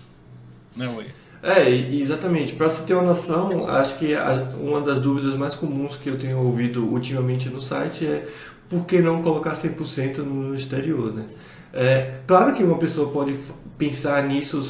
Né, 0.76 0.88
Ué? 0.88 1.06
É, 1.44 1.70
exatamente. 1.70 2.54
Para 2.54 2.70
você 2.70 2.86
ter 2.86 2.94
uma 2.94 3.04
noção, 3.04 3.68
acho 3.68 4.00
que 4.00 4.16
uma 4.60 4.80
das 4.80 5.00
dúvidas 5.00 5.36
mais 5.36 5.54
comuns 5.54 5.98
que 5.98 6.10
eu 6.10 6.18
tenho 6.18 6.40
ouvido 6.40 6.86
ultimamente 6.90 7.50
no 7.50 7.62
site 7.62 8.06
é 8.08 8.28
por 8.70 8.86
que 8.86 9.02
não 9.02 9.22
colocar 9.22 9.54
100% 9.54 10.18
no 10.18 10.56
exterior, 10.56 11.14
né? 11.14 11.26
É, 11.74 12.20
claro 12.28 12.54
que 12.54 12.64
uma 12.64 12.78
pessoa 12.78 13.10
pode 13.12 13.36
pensar 13.78 14.24
nisso 14.24 14.62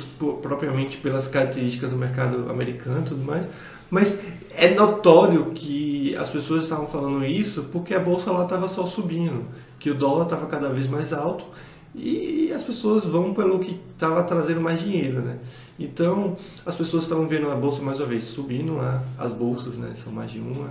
propriamente 0.41 0.97
pelas 0.97 1.27
características 1.27 1.89
do 1.89 1.97
mercado 1.97 2.49
americano 2.49 3.01
e 3.01 3.09
tudo 3.09 3.23
mais, 3.25 3.45
mas 3.89 4.21
é 4.55 4.73
notório 4.73 5.51
que 5.51 6.15
as 6.15 6.29
pessoas 6.29 6.63
estavam 6.63 6.87
falando 6.87 7.25
isso 7.25 7.69
porque 7.71 7.93
a 7.93 7.99
bolsa 7.99 8.31
lá 8.31 8.43
estava 8.43 8.67
só 8.67 8.85
subindo, 8.85 9.45
que 9.79 9.89
o 9.89 9.95
dólar 9.95 10.23
estava 10.23 10.45
cada 10.45 10.69
vez 10.69 10.87
mais 10.87 11.11
alto 11.11 11.45
e 11.93 12.51
as 12.55 12.63
pessoas 12.63 13.05
vão 13.05 13.33
pelo 13.33 13.59
que 13.59 13.79
estava 13.91 14.23
trazendo 14.23 14.61
mais 14.61 14.81
dinheiro, 14.81 15.21
né? 15.21 15.37
Então, 15.79 16.37
as 16.65 16.75
pessoas 16.75 17.03
estavam 17.03 17.27
vendo 17.27 17.49
a 17.49 17.55
bolsa 17.55 17.81
mais 17.81 17.99
uma 17.99 18.05
vez 18.05 18.23
subindo 18.23 18.75
lá, 18.75 19.03
as 19.17 19.33
bolsas, 19.33 19.75
né? 19.75 19.93
São 20.01 20.13
mais 20.13 20.31
de 20.31 20.39
uma. 20.39 20.69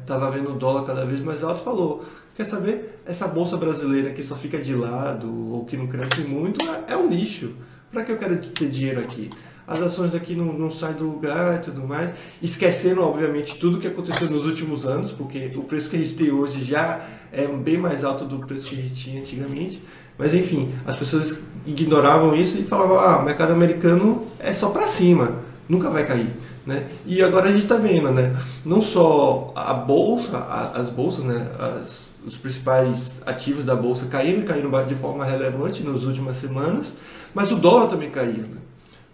Estava 0.00 0.28
é, 0.28 0.30
vendo 0.30 0.50
o 0.52 0.58
dólar 0.58 0.84
cada 0.84 1.04
vez 1.04 1.20
mais 1.20 1.42
alto 1.42 1.62
falou, 1.62 2.04
quer 2.36 2.44
saber? 2.44 3.00
Essa 3.06 3.26
bolsa 3.26 3.56
brasileira 3.56 4.10
que 4.10 4.22
só 4.22 4.34
fica 4.34 4.58
de 4.58 4.74
lado 4.74 5.52
ou 5.52 5.64
que 5.64 5.76
não 5.76 5.86
cresce 5.86 6.20
muito 6.20 6.62
é, 6.70 6.92
é 6.92 6.96
um 6.96 7.08
lixo. 7.08 7.54
Para 7.90 8.04
que 8.04 8.12
eu 8.12 8.18
quero 8.18 8.36
ter 8.36 8.68
dinheiro 8.68 9.00
aqui? 9.00 9.30
As 9.66 9.80
ações 9.82 10.10
daqui 10.10 10.34
não, 10.34 10.52
não 10.52 10.70
saem 10.70 10.96
do 10.96 11.04
lugar 11.04 11.58
e 11.58 11.62
tudo 11.62 11.86
mais. 11.86 12.10
Esquecendo, 12.42 13.02
obviamente, 13.02 13.58
tudo 13.58 13.78
que 13.78 13.86
aconteceu 13.86 14.30
nos 14.30 14.46
últimos 14.46 14.86
anos, 14.86 15.12
porque 15.12 15.52
o 15.56 15.62
preço 15.62 15.90
que 15.90 15.96
a 15.96 15.98
gente 15.98 16.14
tem 16.14 16.30
hoje 16.30 16.62
já 16.62 17.06
é 17.32 17.46
bem 17.46 17.78
mais 17.78 18.04
alto 18.04 18.24
do 18.24 18.38
preço 18.40 18.68
que 18.68 18.76
a 18.76 18.82
gente 18.82 18.94
tinha 18.94 19.20
antigamente. 19.20 19.82
Mas 20.18 20.34
enfim, 20.34 20.72
as 20.86 20.96
pessoas 20.96 21.42
ignoravam 21.68 22.34
isso 22.34 22.58
e 22.58 22.62
falavam: 22.62 22.98
ah, 22.98 23.18
o 23.18 23.24
mercado 23.24 23.52
americano 23.52 24.26
é 24.38 24.52
só 24.52 24.70
para 24.70 24.88
cima, 24.88 25.36
nunca 25.68 25.90
vai 25.90 26.06
cair. 26.06 26.30
Né? 26.66 26.86
E 27.06 27.22
agora 27.22 27.48
a 27.48 27.52
gente 27.52 27.62
está 27.62 27.76
vendo, 27.76 28.10
né? 28.10 28.36
não 28.64 28.82
só 28.82 29.52
a 29.56 29.72
bolsa, 29.72 30.38
as 30.74 30.90
bolsas, 30.90 31.24
né? 31.24 31.46
As, 31.58 32.08
os 32.26 32.36
principais 32.36 33.22
ativos 33.24 33.64
da 33.64 33.74
bolsa 33.74 34.04
caíram 34.06 34.42
e 34.42 34.44
caíram 34.44 34.70
de 34.86 34.94
forma 34.94 35.24
relevante 35.24 35.82
nas 35.82 36.02
últimas 36.02 36.36
semanas, 36.36 36.98
mas 37.32 37.50
o 37.50 37.56
dólar 37.56 37.88
também 37.88 38.10
caiu. 38.10 38.42
Né? 38.42 38.58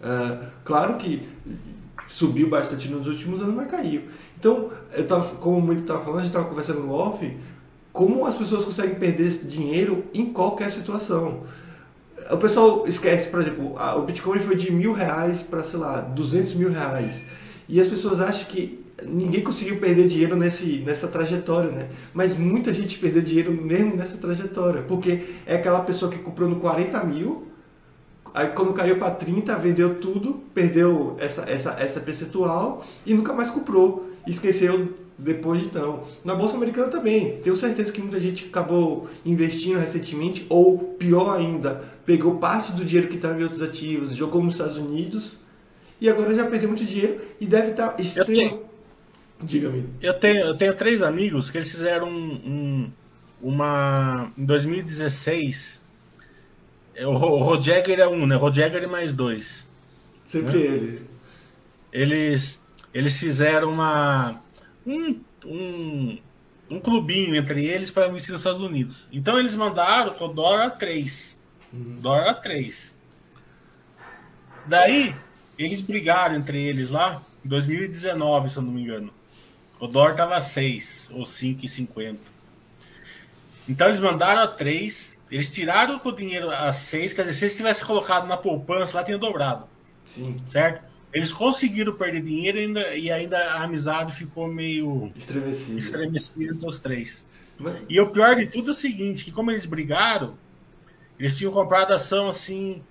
É, 0.03 0.37
claro 0.65 0.95
que 0.95 1.25
subiu 2.07 2.49
bastante 2.49 2.89
nos 2.89 3.07
últimos 3.07 3.41
anos, 3.41 3.55
mas 3.55 3.69
caiu. 3.69 4.01
Então, 4.37 4.69
eu 4.93 5.07
tava, 5.07 5.23
como 5.35 5.61
muito 5.61 5.81
estava 5.81 5.99
falando, 5.99 6.19
a 6.19 6.21
gente 6.23 6.31
estava 6.31 6.49
conversando 6.49 6.81
no 6.81 6.93
off, 6.93 7.37
como 7.93 8.25
as 8.25 8.35
pessoas 8.35 8.65
conseguem 8.65 8.95
perder 8.95 9.29
dinheiro 9.45 10.03
em 10.13 10.25
qualquer 10.25 10.69
situação. 10.69 11.43
O 12.31 12.37
pessoal 12.37 12.87
esquece, 12.87 13.29
por 13.29 13.41
exemplo, 13.41 13.75
o 13.75 14.01
Bitcoin 14.01 14.39
foi 14.39 14.55
de 14.55 14.71
mil 14.71 14.93
reais 14.93 15.43
para, 15.43 15.63
sei 15.63 15.79
lá, 15.79 16.01
200 16.01 16.55
mil 16.55 16.71
reais. 16.71 17.21
E 17.69 17.79
as 17.79 17.87
pessoas 17.87 18.19
acham 18.19 18.45
que 18.47 18.83
ninguém 19.03 19.41
conseguiu 19.41 19.77
perder 19.77 20.07
dinheiro 20.07 20.35
nesse, 20.35 20.79
nessa 20.79 21.07
trajetória, 21.07 21.71
né? 21.71 21.89
Mas 22.13 22.37
muita 22.37 22.73
gente 22.73 22.97
perdeu 22.97 23.21
dinheiro 23.21 23.51
mesmo 23.51 23.95
nessa 23.95 24.17
trajetória, 24.17 24.81
porque 24.83 25.23
é 25.45 25.55
aquela 25.55 25.81
pessoa 25.81 26.11
que 26.11 26.17
comprou 26.17 26.49
no 26.49 26.57
40 26.57 27.03
mil, 27.03 27.47
aí 28.33 28.47
quando 28.49 28.73
caiu 28.73 28.97
para 28.97 29.11
30, 29.11 29.55
vendeu 29.57 29.95
tudo, 29.95 30.41
perdeu 30.53 31.15
essa, 31.19 31.49
essa, 31.49 31.71
essa 31.79 31.99
percentual 31.99 32.85
e 33.05 33.13
nunca 33.13 33.33
mais 33.33 33.49
comprou. 33.49 34.09
Esqueceu 34.25 34.89
depois 35.17 35.61
de 35.61 35.67
então. 35.67 36.03
Na 36.23 36.35
Bolsa 36.35 36.55
Americana 36.55 36.87
também. 36.87 37.37
Tenho 37.37 37.55
certeza 37.55 37.91
que 37.91 38.01
muita 38.01 38.19
gente 38.19 38.45
acabou 38.45 39.07
investindo 39.25 39.79
recentemente, 39.79 40.45
ou 40.49 40.77
pior 40.77 41.35
ainda, 41.35 41.83
pegou 42.05 42.37
parte 42.37 42.73
do 42.73 42.85
dinheiro 42.85 43.09
que 43.09 43.15
estava 43.15 43.39
em 43.39 43.43
outros 43.43 43.61
ativos, 43.61 44.15
jogou 44.15 44.43
nos 44.43 44.53
Estados 44.55 44.77
Unidos 44.77 45.39
e 45.99 46.09
agora 46.09 46.35
já 46.35 46.45
perdeu 46.45 46.69
muito 46.69 46.85
dinheiro 46.85 47.21
e 47.39 47.45
deve 47.45 47.71
estar 47.71 47.89
tá 47.89 48.01
extremo. 48.01 48.63
Diga-me. 49.41 49.89
Eu 50.01 50.13
tenho, 50.13 50.45
eu 50.45 50.55
tenho 50.55 50.75
três 50.75 51.01
amigos 51.01 51.49
que 51.49 51.57
eles 51.57 51.69
fizeram 51.69 52.07
um, 52.07 52.31
um, 52.45 52.91
uma. 53.41 54.31
Em 54.37 54.45
2016. 54.45 55.83
O, 56.99 57.09
o 57.09 57.43
Rodjagger 57.43 57.99
é 57.99 58.07
um, 58.07 58.25
né? 58.25 58.35
Rodjagger 58.35 58.83
é 58.83 58.87
mais 58.87 59.13
dois. 59.13 59.67
Sempre 60.25 60.57
né? 60.57 60.65
ele. 60.65 61.01
Eles, 61.91 62.61
eles 62.93 63.17
fizeram 63.17 63.71
uma 63.71 64.41
um, 64.85 65.19
um, 65.45 66.17
um 66.69 66.79
clubinho 66.79 67.35
entre 67.35 67.65
eles 67.65 67.91
para 67.91 68.07
investir 68.07 68.31
nos 68.31 68.41
Estados 68.41 68.61
Unidos. 68.61 69.07
Então 69.11 69.39
eles 69.39 69.55
mandaram 69.55 70.15
o 70.19 70.27
dólar 70.27 70.67
a 70.67 70.69
3. 70.69 71.34
Uhum. 71.75 71.97
Dólar 71.99 72.29
a 72.29 72.33
3. 72.33 72.95
Daí, 74.65 75.13
eles 75.57 75.81
brigaram 75.81 76.35
entre 76.35 76.61
eles 76.61 76.89
lá 76.89 77.21
em 77.43 77.49
2019, 77.49 78.49
se 78.49 78.57
eu 78.57 78.63
não 78.63 78.71
me 78.71 78.81
engano. 78.81 79.13
O 79.79 79.87
dólar 79.87 80.15
tava 80.15 80.37
a 80.37 80.41
6 80.41 81.09
ou 81.13 81.23
5,50. 81.23 82.17
Então 83.67 83.87
eles 83.87 83.99
mandaram 83.99 84.41
a 84.41 84.47
3, 84.47 85.19
eles 85.29 85.51
tiraram 85.51 85.99
o 86.03 86.11
dinheiro 86.11 86.49
a 86.49 86.71
6, 86.71 87.13
quer 87.13 87.23
dizer, 87.23 87.33
se 87.33 87.45
eles 87.45 87.57
tivessem 87.57 87.85
colocado 87.85 88.27
na 88.27 88.37
poupança, 88.37 88.97
lá 88.97 89.03
tinha 89.03 89.17
dobrado. 89.17 89.65
Sim. 90.05 90.35
Certo? 90.49 90.83
Eles 91.11 91.31
conseguiram 91.31 91.93
perder 91.93 92.21
dinheiro 92.21 92.57
e 92.57 92.61
ainda, 92.61 92.95
e 92.95 93.11
ainda 93.11 93.37
a 93.37 93.63
amizade 93.63 94.13
ficou 94.13 94.47
meio 94.47 95.11
estremecida, 95.15 95.79
estremecida 95.79 96.53
entre 96.53 96.67
os 96.67 96.79
três. 96.79 97.29
Mas... 97.57 97.77
E 97.89 97.99
o 97.99 98.09
pior 98.09 98.35
de 98.35 98.47
tudo 98.47 98.69
é 98.69 98.71
o 98.71 98.73
seguinte, 98.73 99.23
que 99.23 99.31
como 99.31 99.49
eles 99.49 99.65
brigaram, 99.65 100.37
Eles 101.19 101.37
tinham 101.37 101.51
comprado 101.51 101.93
ação 101.93 102.29
assim 102.29 102.83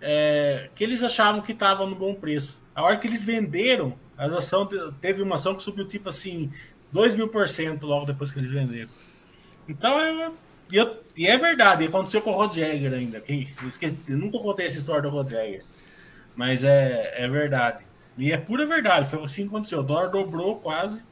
é, 0.00 0.68
que 0.74 0.82
eles 0.82 1.02
achavam 1.02 1.40
que 1.40 1.52
estava 1.52 1.86
no 1.86 1.94
bom 1.94 2.14
preço. 2.14 2.60
A 2.74 2.82
hora 2.82 2.96
que 2.96 3.06
eles 3.06 3.22
venderam, 3.22 3.94
as 4.16 4.32
ações 4.32 4.68
teve 5.00 5.22
uma 5.22 5.36
ação 5.36 5.54
que 5.54 5.62
subiu 5.62 5.86
tipo 5.86 6.08
assim 6.08 6.50
2 6.90 7.14
mil 7.14 7.28
por 7.28 7.48
cento 7.48 7.86
logo 7.86 8.06
depois 8.06 8.30
que 8.30 8.38
eles 8.38 8.50
venderam. 8.50 8.90
Então 9.68 9.98
e, 10.70 10.76
eu, 10.76 10.96
e 11.16 11.26
é 11.26 11.38
verdade, 11.38 11.84
aconteceu 11.84 12.20
com 12.20 12.30
o 12.30 12.34
Rod 12.34 12.54
Jagger 12.54 12.92
ainda. 12.92 13.20
Que, 13.20 13.48
eu, 13.62 13.68
esqueci, 13.68 13.96
eu 14.08 14.18
nunca 14.18 14.38
contei 14.38 14.66
essa 14.66 14.78
história 14.78 15.02
do 15.02 15.10
Rod 15.10 15.30
Jagger. 15.30 15.62
Mas 16.34 16.64
é, 16.64 17.14
é 17.16 17.28
verdade. 17.28 17.84
E 18.16 18.32
é 18.32 18.36
pura 18.36 18.66
verdade, 18.66 19.08
foi 19.08 19.22
assim 19.22 19.42
que 19.42 19.48
aconteceu. 19.48 19.80
O 19.80 19.82
dólar 19.82 20.08
dobrou 20.08 20.56
quase. 20.56 21.04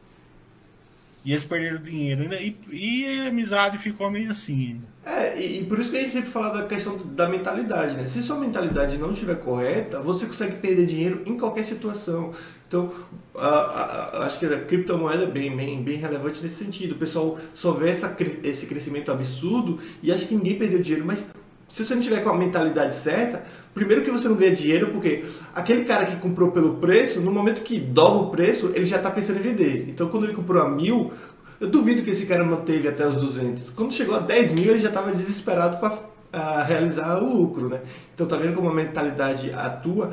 E 1.25 1.33
eles 1.33 1.45
perderam 1.45 1.83
dinheiro. 1.83 2.25
E, 2.35 2.57
e 2.73 3.21
a 3.21 3.29
amizade 3.29 3.79
ficou 3.79 4.11
meio 4.11 4.31
assim. 4.31 4.81
É, 5.05 5.39
e, 5.39 5.61
e, 5.61 5.65
por 5.65 5.79
isso 5.79 5.91
que 5.91 5.99
a 5.99 6.03
gente 6.03 6.12
sempre 6.12 6.31
fala 6.31 6.61
da 6.61 6.67
questão 6.67 6.99
da 6.99 7.29
mentalidade, 7.29 7.95
né? 7.97 8.07
Se 8.07 8.23
sua 8.23 8.39
mentalidade 8.39 8.99
não 8.99 9.12
estiver 9.12 9.37
correta, 9.37 10.00
você 10.00 10.27
consegue 10.27 10.57
perder 10.57 10.87
dinheiro 10.87 11.23
em 11.27 11.39
qualquer 11.39 11.65
situação. 11.65 12.33
Então, 12.69 12.93
a, 13.35 13.49
a, 13.49 13.85
a, 14.19 14.27
acho 14.27 14.39
que 14.39 14.47
a 14.47 14.61
criptomoeda 14.61 15.25
é 15.25 15.27
bem, 15.27 15.57
bem, 15.57 15.83
bem 15.83 15.97
relevante 15.97 16.43
nesse 16.43 16.57
sentido. 16.57 16.93
O 16.93 16.99
pessoal 16.99 17.39
só 17.55 17.73
vê 17.73 17.91
essa, 17.91 18.17
esse 18.45 18.67
crescimento 18.67 19.11
absurdo 19.11 19.81
e 20.03 20.12
acha 20.12 20.27
que 20.27 20.35
ninguém 20.35 20.57
perdeu 20.57 20.81
dinheiro, 20.81 21.05
mas 21.05 21.27
se 21.71 21.85
você 21.85 21.95
não 21.95 22.03
tiver 22.03 22.23
com 22.23 22.31
a 22.31 22.37
mentalidade 22.37 22.95
certa, 22.95 23.45
primeiro 23.75 24.03
que 24.03 24.11
você 24.11 24.29
não 24.29 24.37
ganha 24.37 24.55
dinheiro, 24.55 24.89
porque 24.89 25.25
aquele 25.55 25.85
cara 25.85 26.07
que 26.07 26.17
comprou 26.17 26.50
pelo 26.53 26.75
preço, 26.75 27.21
no 27.21 27.31
momento 27.31 27.62
que 27.62 27.79
dobra 27.79 28.23
o 28.23 28.31
preço, 28.31 28.71
ele 28.75 28.85
já 28.85 28.97
está 28.97 29.11
pensando 29.11 29.39
em 29.39 29.43
vender. 29.43 29.87
Então, 29.89 30.09
quando 30.09 30.25
ele 30.25 30.35
comprou 30.35 30.62
a 30.62 30.69
mil, 30.69 31.12
eu 31.61 31.69
duvido 31.69 32.03
que 32.03 32.11
esse 32.11 32.27
cara 32.27 32.45
manteve 32.45 32.89
até 32.89 33.07
os 33.07 33.17
200. 33.17 33.71
Quando 33.71 33.93
chegou 33.93 34.17
a 34.17 34.21
10 34.21 34.53
mil, 34.53 34.71
ele 34.71 34.79
já 34.79 34.89
estava 34.89 35.12
desesperado 35.12 35.79
para 35.79 36.62
realizar 36.62 37.23
o 37.23 37.37
lucro, 37.37 37.69
né? 37.69 37.81
Então, 38.15 38.27
tá 38.27 38.37
vendo 38.37 38.55
como 38.55 38.69
a 38.69 38.75
mentalidade 38.75 39.53
atua? 39.53 40.11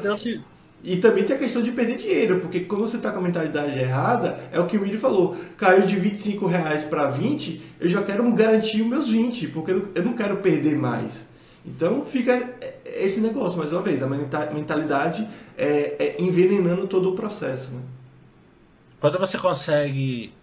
E 0.84 0.98
também 0.98 1.24
tem 1.24 1.36
a 1.36 1.40
questão 1.40 1.64
de 1.64 1.72
perder 1.72 1.98
dinheiro, 1.98 2.40
porque 2.40 2.60
quando 2.62 2.82
você 2.82 2.98
está 2.98 3.12
com 3.12 3.18
a 3.18 3.22
mentalidade 3.22 3.78
errada, 3.80 4.40
é 4.52 4.60
o 4.60 4.68
que 4.68 4.78
o 4.78 4.82
Miri 4.82 4.98
falou, 4.98 5.36
caiu 5.58 5.88
de 5.88 5.96
25 5.96 6.46
reais 6.46 6.84
para 6.84 7.08
20, 7.08 7.62
eu 7.80 7.90
já 7.90 8.04
quero 8.04 8.32
garantir 8.32 8.84
os 8.84 8.88
meus 8.88 9.10
20, 9.10 9.48
porque 9.48 9.72
eu 9.72 10.04
não 10.04 10.14
quero 10.14 10.38
perder 10.38 10.78
mais. 10.78 11.26
Então 11.68 12.06
fica 12.06 12.56
esse 12.86 13.20
negócio, 13.20 13.58
mais 13.58 13.74
uma 13.74 13.82
vez, 13.82 14.02
a 14.02 14.08
mentalidade 14.08 15.28
é, 15.58 15.96
é 16.00 16.22
envenenando 16.22 16.88
todo 16.88 17.12
o 17.12 17.16
processo. 17.16 17.72
Né? 17.72 17.82
Quando 19.02 19.20
você 19.20 19.38
consegue 19.38 20.34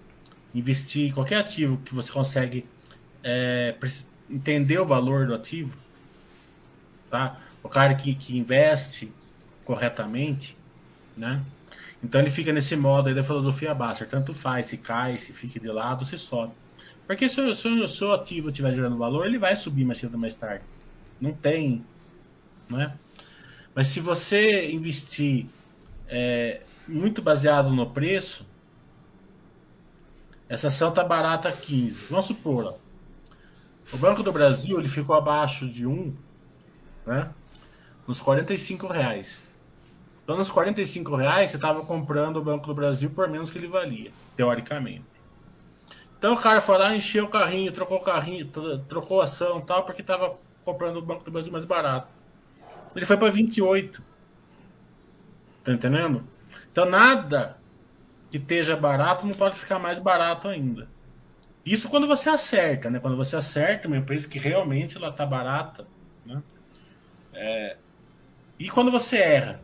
investir 0.54 1.08
em 1.08 1.12
qualquer 1.12 1.38
ativo 1.38 1.78
que 1.78 1.94
você 1.94 2.12
consegue 2.12 2.66
é, 3.22 3.74
entender 4.30 4.78
o 4.78 4.84
valor 4.84 5.26
do 5.26 5.34
ativo, 5.34 5.76
tá? 7.10 7.40
O 7.62 7.68
cara 7.68 7.94
que, 7.94 8.14
que 8.14 8.36
investe 8.36 9.10
corretamente, 9.64 10.56
né? 11.16 11.42
Então 12.02 12.20
ele 12.20 12.30
fica 12.30 12.52
nesse 12.52 12.76
modo 12.76 13.08
aí 13.08 13.14
da 13.14 13.24
filosofia 13.24 13.74
Basser, 13.74 14.06
tanto 14.06 14.34
faz, 14.34 14.66
se 14.66 14.76
cai, 14.76 15.16
se 15.16 15.32
fica 15.32 15.58
de 15.58 15.68
lado, 15.68 16.04
se 16.04 16.18
sobe. 16.18 16.52
Porque 17.06 17.28
se 17.28 17.40
o 17.40 17.88
seu 17.88 18.12
ativo 18.12 18.50
estiver 18.50 18.74
gerando 18.74 18.96
valor, 18.98 19.26
ele 19.26 19.38
vai 19.38 19.56
subir 19.56 19.86
mais 19.86 19.98
cedo 19.98 20.14
ou 20.14 20.20
mais 20.20 20.34
tarde. 20.34 20.62
Não 21.24 21.32
tem, 21.32 21.82
né? 22.68 22.98
Mas 23.74 23.86
se 23.86 23.98
você 23.98 24.70
investir 24.70 25.46
é, 26.06 26.60
muito 26.86 27.22
baseado 27.22 27.70
no 27.70 27.88
preço, 27.88 28.46
essa 30.46 30.68
ação 30.68 30.92
tá 30.92 31.02
barata 31.02 31.50
15. 31.50 32.08
Vamos 32.10 32.26
supor, 32.26 32.66
ó, 32.66 32.74
o 33.90 33.96
Banco 33.96 34.22
do 34.22 34.30
Brasil 34.30 34.78
ele 34.78 34.88
ficou 34.88 35.16
abaixo 35.16 35.66
de 35.66 35.86
1, 35.86 36.14
né? 37.06 37.30
Nos 38.06 38.20
45 38.20 38.86
reais. 38.86 39.44
Então, 40.22 40.36
nos 40.36 40.50
45 40.50 41.16
reais, 41.16 41.50
você 41.50 41.56
estava 41.56 41.82
comprando 41.86 42.36
o 42.36 42.42
Banco 42.42 42.66
do 42.66 42.74
Brasil 42.74 43.08
por 43.08 43.28
menos 43.28 43.50
que 43.50 43.56
ele 43.56 43.66
valia, 43.66 44.10
teoricamente. 44.36 45.04
Então, 46.18 46.34
o 46.34 46.38
cara 46.38 46.60
foi 46.60 46.76
lá, 46.76 46.94
encheu 46.94 47.24
o 47.24 47.28
carrinho, 47.28 47.72
trocou 47.72 47.96
o 47.96 48.02
carrinho, 48.02 48.46
trocou 48.86 49.22
a 49.22 49.24
ação 49.24 49.62
tal, 49.62 49.84
porque 49.84 50.02
estava 50.02 50.38
comprando 50.64 50.96
o 50.96 51.02
Banco 51.02 51.24
do 51.24 51.30
Brasil 51.30 51.52
mais 51.52 51.64
barato. 51.64 52.08
Ele 52.94 53.06
foi 53.06 53.16
para 53.16 53.30
28. 53.30 54.02
Tá 55.62 55.72
entendendo? 55.72 56.26
Então, 56.70 56.84
nada 56.84 57.58
que 58.30 58.38
esteja 58.38 58.76
barato 58.76 59.26
não 59.26 59.34
pode 59.34 59.56
ficar 59.56 59.78
mais 59.78 59.98
barato 59.98 60.48
ainda. 60.48 60.88
Isso 61.64 61.88
quando 61.88 62.06
você 62.06 62.28
acerta, 62.28 62.90
né? 62.90 62.98
Quando 62.98 63.16
você 63.16 63.36
acerta 63.36 63.88
uma 63.88 63.96
empresa 63.96 64.28
que 64.28 64.38
realmente 64.38 64.96
ela 64.96 65.10
tá 65.10 65.24
barata, 65.24 65.86
né? 66.24 66.42
É... 67.32 67.76
E 68.58 68.68
quando 68.68 68.90
você 68.90 69.16
erra, 69.16 69.62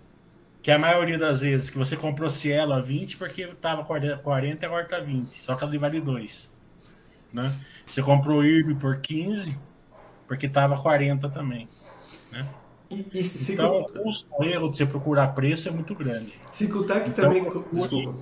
que 0.63 0.71
é 0.71 0.75
a 0.75 0.79
maioria 0.79 1.19
das 1.19 1.41
vezes 1.41 1.71
que 1.71 1.79
você 1.79 1.97
comprou 1.97 2.29
Cielo 2.31 2.73
a 2.73 2.81
20 2.81 3.17
porque 3.17 3.43
estava 3.43 3.85
40 3.85 4.65
e 4.65 4.67
agora 4.67 4.85
está 4.85 4.99
20, 4.99 5.43
só 5.43 5.55
que 5.55 5.65
ela 5.65 5.79
vale 5.79 6.01
2. 6.01 6.51
Né? 7.33 7.53
Você 7.87 8.03
comprou 8.03 8.45
IRB 8.45 8.75
por 8.75 9.01
15 9.01 9.57
porque 10.31 10.47
estava 10.47 10.77
40 10.77 11.29
também. 11.29 11.69
Né? 12.31 12.47
E, 12.89 13.05
e 13.13 13.53
então, 13.53 13.85
o 14.39 14.45
erro 14.45 14.71
de 14.71 14.77
você 14.77 14.87
procurar 14.87 15.35
preço 15.35 15.69
é 15.69 15.73
muito 15.73 15.93
grande. 15.93 16.33
Se 16.53 16.69
contar 16.69 17.01
que 17.01 17.11
então, 17.11 17.25
também. 17.25 17.43
Desculpa. 17.73 18.15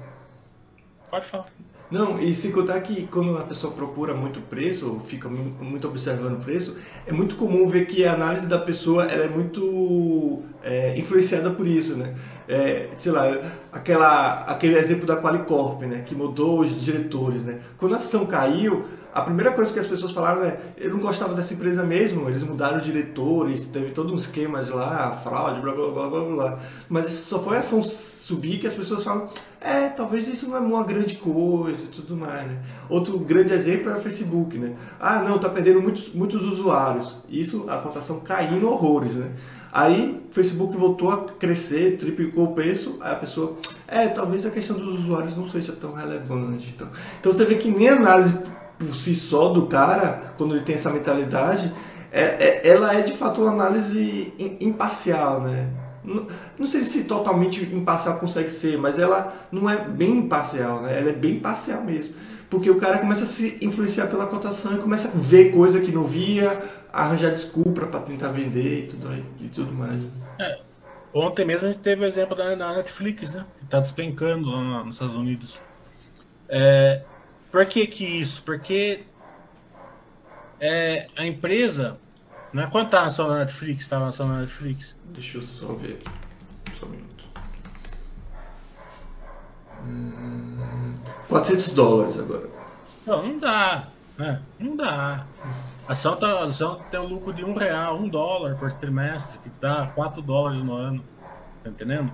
Pode 1.10 1.26
falar. 1.26 1.48
Não, 1.90 2.18
e 2.18 2.34
se 2.34 2.50
contar 2.50 2.80
que 2.80 3.06
quando 3.08 3.36
a 3.36 3.42
pessoa 3.42 3.74
procura 3.74 4.14
muito 4.14 4.40
preço, 4.40 4.98
fica 5.06 5.28
muito 5.28 5.86
observando 5.86 6.38
o 6.38 6.40
preço, 6.42 6.78
é 7.06 7.12
muito 7.12 7.36
comum 7.36 7.68
ver 7.68 7.86
que 7.86 8.06
a 8.06 8.14
análise 8.14 8.46
da 8.46 8.58
pessoa 8.58 9.04
ela 9.04 9.24
é 9.24 9.28
muito 9.28 10.42
é, 10.62 10.98
influenciada 10.98 11.50
por 11.50 11.66
isso, 11.66 11.94
né? 11.94 12.16
É, 12.48 12.88
sei 12.96 13.12
lá, 13.12 13.26
aquela, 13.70 14.44
aquele 14.44 14.78
exemplo 14.78 15.04
da 15.04 15.20
Qualicorp, 15.20 15.82
né? 15.82 16.04
Que 16.06 16.14
mudou 16.14 16.60
os 16.60 16.80
diretores, 16.80 17.42
né? 17.42 17.60
Quando 17.76 17.94
a 17.94 17.98
ação 17.98 18.24
caiu, 18.24 18.86
a 19.12 19.22
primeira 19.22 19.52
coisa 19.52 19.72
que 19.72 19.78
as 19.78 19.86
pessoas 19.86 20.12
falaram 20.12 20.44
é 20.44 20.58
eu 20.76 20.90
não 20.90 21.00
gostava 21.00 21.34
dessa 21.34 21.54
empresa 21.54 21.82
mesmo, 21.82 22.28
eles 22.28 22.42
mudaram 22.42 22.78
diretores, 22.78 23.60
teve 23.60 23.90
todo 23.90 24.14
um 24.14 24.16
esquema 24.16 24.62
de 24.62 24.70
lá, 24.70 25.12
fraude, 25.22 25.60
blá 25.60 25.72
blá 25.72 25.90
blá 25.90 26.08
blá 26.08 26.24
blá. 26.24 26.58
Mas 26.88 27.08
isso 27.08 27.28
só 27.28 27.38
foi 27.38 27.56
ação 27.56 27.82
subir 27.82 28.58
que 28.58 28.66
as 28.66 28.74
pessoas 28.74 29.02
falam, 29.02 29.30
é, 29.58 29.88
talvez 29.88 30.28
isso 30.28 30.46
não 30.48 30.56
é 30.56 30.60
uma 30.60 30.84
grande 30.84 31.16
coisa 31.16 31.82
e 31.82 31.86
tudo 31.86 32.14
mais, 32.14 32.46
né? 32.46 32.62
Outro 32.88 33.18
grande 33.18 33.54
exemplo 33.54 33.90
é 33.90 33.96
o 33.96 34.00
Facebook, 34.00 34.58
né? 34.58 34.74
Ah, 35.00 35.20
não, 35.20 35.38
tá 35.38 35.48
perdendo 35.48 35.80
muitos, 35.80 36.12
muitos 36.12 36.42
usuários. 36.42 37.16
Isso, 37.28 37.64
a 37.68 37.78
cotação 37.78 38.20
caindo 38.20 38.68
horrores, 38.68 39.14
né? 39.14 39.30
Aí 39.72 40.22
o 40.30 40.34
Facebook 40.34 40.76
voltou 40.76 41.10
a 41.10 41.24
crescer, 41.24 41.96
triplicou 41.96 42.44
o 42.44 42.54
preço, 42.54 42.98
aí 43.00 43.12
a 43.12 43.16
pessoa, 43.16 43.56
é, 43.86 44.08
talvez 44.08 44.44
a 44.44 44.50
questão 44.50 44.76
dos 44.76 44.98
usuários 45.00 45.36
não 45.36 45.48
seja 45.50 45.72
tão 45.72 45.94
relevante. 45.94 46.72
Então, 46.74 46.88
então 47.20 47.32
você 47.32 47.44
vê 47.44 47.54
que 47.54 47.70
nem 47.70 47.88
análise 47.88 48.38
por 48.78 48.94
si 48.94 49.14
só 49.14 49.48
do 49.48 49.66
cara, 49.66 50.32
quando 50.36 50.54
ele 50.54 50.64
tem 50.64 50.76
essa 50.76 50.90
mentalidade, 50.90 51.72
é, 52.12 52.22
é, 52.22 52.68
ela 52.68 52.94
é 52.94 53.02
de 53.02 53.14
fato 53.14 53.42
uma 53.42 53.50
análise 53.50 54.32
imparcial, 54.60 55.42
né? 55.42 55.68
Não, 56.02 56.26
não 56.58 56.66
sei 56.66 56.84
se 56.84 57.04
totalmente 57.04 57.62
imparcial 57.64 58.18
consegue 58.18 58.50
ser, 58.50 58.78
mas 58.78 58.98
ela 58.98 59.34
não 59.52 59.68
é 59.68 59.76
bem 59.76 60.18
imparcial, 60.18 60.80
né? 60.80 60.98
Ela 60.98 61.10
é 61.10 61.12
bem 61.12 61.38
parcial 61.38 61.82
mesmo. 61.82 62.14
Porque 62.48 62.70
o 62.70 62.76
cara 62.76 62.98
começa 62.98 63.24
a 63.24 63.26
se 63.26 63.58
influenciar 63.60 64.06
pela 64.06 64.26
cotação 64.26 64.74
e 64.74 64.78
começa 64.78 65.08
a 65.08 65.10
ver 65.14 65.52
coisa 65.52 65.80
que 65.80 65.92
não 65.92 66.04
via, 66.04 66.62
arranjar 66.90 67.32
desculpa 67.32 67.86
para 67.86 68.00
tentar 68.00 68.28
vender 68.28 68.84
e 68.84 68.86
tudo, 68.86 69.08
aí, 69.08 69.24
e 69.40 69.48
tudo 69.48 69.72
mais. 69.72 70.02
É, 70.38 70.58
ontem 71.12 71.44
mesmo 71.44 71.66
a 71.66 71.72
gente 71.72 71.82
teve 71.82 72.02
o 72.02 72.06
exemplo 72.06 72.34
da, 72.34 72.54
da 72.54 72.76
Netflix, 72.76 73.34
né? 73.34 73.44
Que 73.58 73.64
está 73.64 73.80
despencando 73.80 74.50
lá 74.50 74.82
nos 74.82 74.94
Estados 74.94 75.16
Unidos. 75.16 75.60
É, 76.48 77.02
por 77.58 77.66
que, 77.66 77.88
que 77.88 78.04
isso? 78.04 78.40
Porque 78.44 79.02
é, 80.60 81.08
a 81.16 81.26
empresa. 81.26 81.98
Né? 82.52 82.68
Quanto 82.70 82.90
tá 82.90 83.02
ação 83.02 83.26
na 83.26 83.40
Netflix? 83.40 83.88
Tá 83.88 84.06
ação 84.06 84.28
na 84.28 84.42
Netflix? 84.42 84.96
Deixa 85.06 85.38
eu 85.38 85.42
só 85.42 85.72
ver 85.72 85.94
aqui. 85.94 86.76
Só 86.78 86.86
um 86.86 86.90
minuto. 86.90 87.24
Hum, 89.84 90.94
400 91.28 91.70
dólares 91.72 92.16
agora. 92.16 92.48
Não, 93.04 93.26
não 93.26 93.38
dá. 93.40 93.88
Né? 94.16 94.40
Não 94.60 94.76
dá. 94.76 95.26
A 95.88 95.94
ação, 95.94 96.14
tá, 96.14 96.28
a 96.28 96.44
ação 96.44 96.80
tem 96.92 97.00
um 97.00 97.08
lucro 97.08 97.32
de 97.32 97.44
um 97.44 97.54
real, 97.54 97.98
um 97.98 98.08
dólar 98.08 98.54
por 98.54 98.72
trimestre, 98.74 99.36
que 99.38 99.50
dá 99.60 99.90
4 99.96 100.22
dólares 100.22 100.62
no 100.62 100.74
ano. 100.74 101.02
Tá 101.64 101.70
entendendo? 101.70 102.12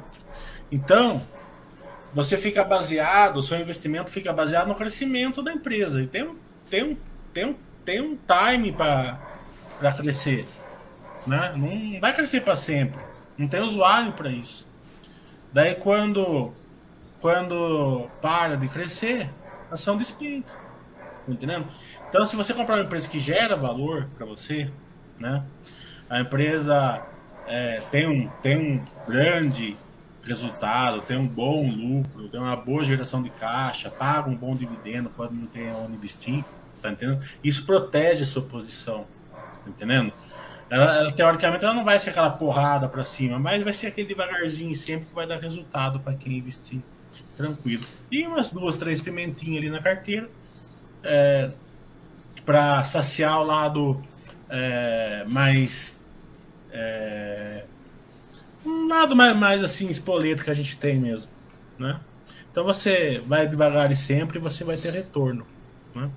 Então, 0.73 1.21
você 2.15 2.37
fica 2.37 2.63
baseado, 2.63 3.39
o 3.39 3.43
seu 3.43 3.59
investimento 3.59 4.09
fica 4.09 4.33
baseado 4.33 4.69
no 4.69 4.75
crescimento 4.75 5.43
da 5.43 5.53
empresa. 5.53 6.01
E 6.01 6.07
tem 6.07 6.35
tem 6.71 6.99
tem 7.33 7.57
tem 7.85 8.01
um 8.01 8.17
time 8.17 8.73
para 8.73 9.19
crescer. 9.97 10.47
Né? 11.27 11.53
Não 11.57 12.01
vai 12.01 12.15
crescer 12.15 12.41
para 12.43 12.57
sempre. 12.57 13.01
Não 13.37 13.49
tem 13.49 13.61
usuário 13.61 14.13
para 14.13 14.31
isso. 14.31 14.67
Daí 15.53 15.75
quando, 15.75 16.53
quando 17.21 18.09
para 18.23 18.57
de 18.57 18.69
crescer, 18.69 19.29
a 19.71 19.75
ação 19.75 19.97
despenca. 19.97 20.53
Tá 21.27 21.33
entendendo? 21.33 21.67
Então, 22.09 22.25
se 22.25 22.37
você 22.37 22.55
comprar 22.55 22.77
uma 22.77 22.85
empresa 22.85 23.09
que 23.09 23.19
gera 23.19 23.57
valor 23.57 24.09
para 24.17 24.25
você, 24.25 24.71
né? 25.19 25.43
a 26.09 26.21
empresa 26.21 27.03
é, 27.47 27.83
tem, 27.91 28.07
um, 28.07 28.29
tem 28.43 28.57
um 28.57 28.85
grande 29.07 29.77
resultado, 30.27 31.01
tem 31.03 31.17
um 31.17 31.27
bom 31.27 31.69
lucro, 31.69 32.29
tem 32.29 32.41
uma 32.41 32.57
boa 32.57 32.85
geração 32.85 33.23
de 33.23 33.31
caixa, 33.31 33.91
paga 33.91 34.29
um 34.29 34.35
bom 34.35 34.55
dividendo, 34.55 35.11
pode 35.11 35.35
não 35.35 35.47
ter 35.47 35.75
onde 35.75 35.95
investir, 35.95 36.45
tá 36.81 36.91
entendendo? 36.91 37.23
Isso 37.43 37.65
protege 37.65 38.25
a 38.25 38.27
sua 38.27 38.43
posição, 38.43 39.07
tá 39.33 39.69
entendendo? 39.69 40.13
Ela, 40.71 40.97
ela, 40.97 41.13
teoricamente 41.13 41.65
ela 41.65 41.75
não 41.75 41.85
vai 41.85 41.99
ser 41.99 42.11
aquela 42.11 42.31
porrada 42.31 42.89
para 42.89 43.05
cima, 43.05 43.39
mas 43.39 43.63
vai 43.63 43.73
ser 43.73 43.89
aquele 43.89 44.09
devagarzinho 44.09 44.75
sempre 44.75 45.07
que 45.07 45.15
vai 45.15 45.27
dar 45.27 45.39
resultado 45.39 46.01
para 46.01 46.15
quem 46.15 46.39
investir 46.39 46.81
tranquilo. 47.37 47.85
E 48.11 48.27
umas 48.27 48.51
duas, 48.51 48.77
três 48.77 49.01
pimentinhas 49.01 49.59
ali 49.59 49.71
na 49.71 49.81
carteira 49.81 50.29
é, 51.03 51.51
para 52.45 52.83
saciar 52.85 53.41
o 53.41 53.45
lado 53.45 54.03
é, 54.49 55.25
mais 55.27 56.01
é, 56.73 57.65
lado 58.89 59.15
mais, 59.15 59.37
mais 59.37 59.63
assim 59.63 59.89
espoleto 59.89 60.45
que 60.45 60.51
a 60.51 60.55
gente 60.55 60.77
tem 60.77 60.99
mesmo, 60.99 61.31
né? 61.79 62.01
Então 62.51 62.65
você 62.65 63.21
vai 63.27 63.49
devagar 63.49 63.91
e 63.91 63.97
sempre 63.97 64.39
você 64.39 64.63
vai 64.63 64.77
ter 64.77 64.93
retorno. 64.93 65.47
Né? 65.95 66.09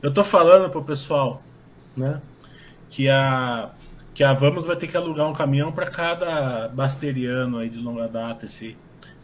Eu 0.00 0.12
tô 0.12 0.24
falando 0.24 0.70
pro 0.70 0.82
pessoal, 0.82 1.42
né? 1.96 2.20
Que 2.88 3.08
a 3.08 3.70
que 4.14 4.22
a 4.22 4.32
Vamos 4.32 4.66
vai 4.66 4.76
ter 4.76 4.86
que 4.86 4.96
alugar 4.96 5.26
um 5.28 5.32
caminhão 5.32 5.72
para 5.72 5.86
cada 5.86 6.68
basteriano 6.68 7.58
aí 7.58 7.70
de 7.70 7.78
longa 7.78 8.06
data 8.08 8.44
esse, 8.44 8.76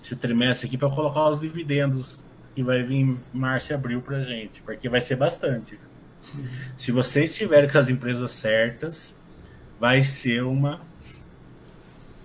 esse 0.02 0.16
trimestre 0.16 0.66
aqui 0.66 0.78
para 0.78 0.88
colocar 0.88 1.28
os 1.28 1.40
dividendos 1.40 2.24
que 2.54 2.62
vai 2.62 2.82
vir 2.82 2.96
em 2.96 3.18
março 3.32 3.72
e 3.72 3.74
abril 3.74 4.00
para 4.00 4.22
gente, 4.22 4.62
porque 4.62 4.88
vai 4.88 5.00
ser 5.00 5.16
bastante. 5.16 5.78
Uhum. 6.34 6.46
Se 6.76 6.90
vocês 6.90 7.30
estiverem 7.30 7.68
com 7.68 7.78
as 7.78 7.88
empresas 7.88 8.30
certas, 8.30 9.16
vai 9.78 10.02
ser 10.02 10.42
uma 10.42 10.80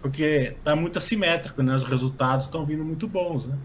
porque 0.04 0.58
tá 0.66 0.76
muito 0.76 0.98
assimétrico, 0.98 1.64
né? 1.64 1.74
Os 1.74 1.86
resultados 1.86 2.46
estão 2.46 2.66
vindo 2.66 2.84
muito 2.84 3.08
bons, 3.08 3.46
né? 3.46 3.58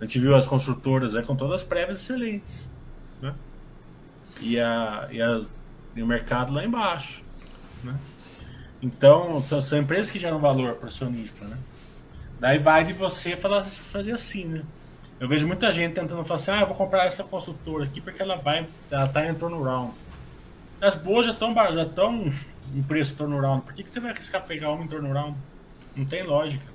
A 0.00 0.04
gente 0.04 0.20
viu 0.20 0.32
as 0.36 0.46
construtoras 0.46 1.14
né, 1.14 1.22
com 1.22 1.34
todas 1.34 1.56
as 1.56 1.64
prévias 1.64 2.00
excelentes, 2.00 2.70
né? 3.20 3.34
E, 4.40 4.60
a, 4.60 5.08
e, 5.10 5.20
a, 5.20 5.42
e 5.96 6.02
o 6.02 6.06
mercado 6.06 6.52
lá 6.52 6.64
embaixo, 6.64 7.24
né? 7.82 7.96
Então, 8.80 9.42
são, 9.42 9.60
são 9.60 9.80
empresas 9.80 10.08
que 10.08 10.20
geram 10.20 10.38
valor 10.38 10.74
para 10.74 10.84
o 10.84 10.88
acionista, 10.88 11.44
né? 11.46 11.58
Daí 12.38 12.58
vai 12.58 12.84
de 12.84 12.92
você 12.92 13.34
falar, 13.34 13.64
fazer 13.64 14.12
assim, 14.12 14.44
né? 14.44 14.62
Eu 15.18 15.26
vejo 15.26 15.48
muita 15.48 15.72
gente 15.72 15.94
tentando 15.94 16.24
falar 16.24 16.40
assim, 16.40 16.50
ah, 16.52 16.60
eu 16.60 16.66
vou 16.68 16.76
comprar 16.76 17.06
essa 17.06 17.24
construtora 17.24 17.84
aqui 17.84 18.00
porque 18.00 18.22
ela 18.22 18.36
vai, 18.36 18.68
ela 18.88 19.08
tá 19.08 19.26
em 19.26 19.34
turnaround. 19.34 19.94
As 20.80 20.94
boas 20.94 21.26
já 21.26 21.32
estão 21.32 21.52
já 21.54 21.82
estão 21.82 22.32
em 22.74 22.82
preço 22.82 23.16
turnaround. 23.16 23.62
Por 23.62 23.74
que, 23.74 23.82
que 23.82 23.90
você 23.90 24.00
vai 24.00 24.10
arriscar 24.10 24.44
pegar 24.44 24.70
uma 24.72 24.84
em 24.84 24.88
turnaround? 24.88 25.36
Não 25.96 26.04
tem 26.04 26.22
lógica. 26.22 26.66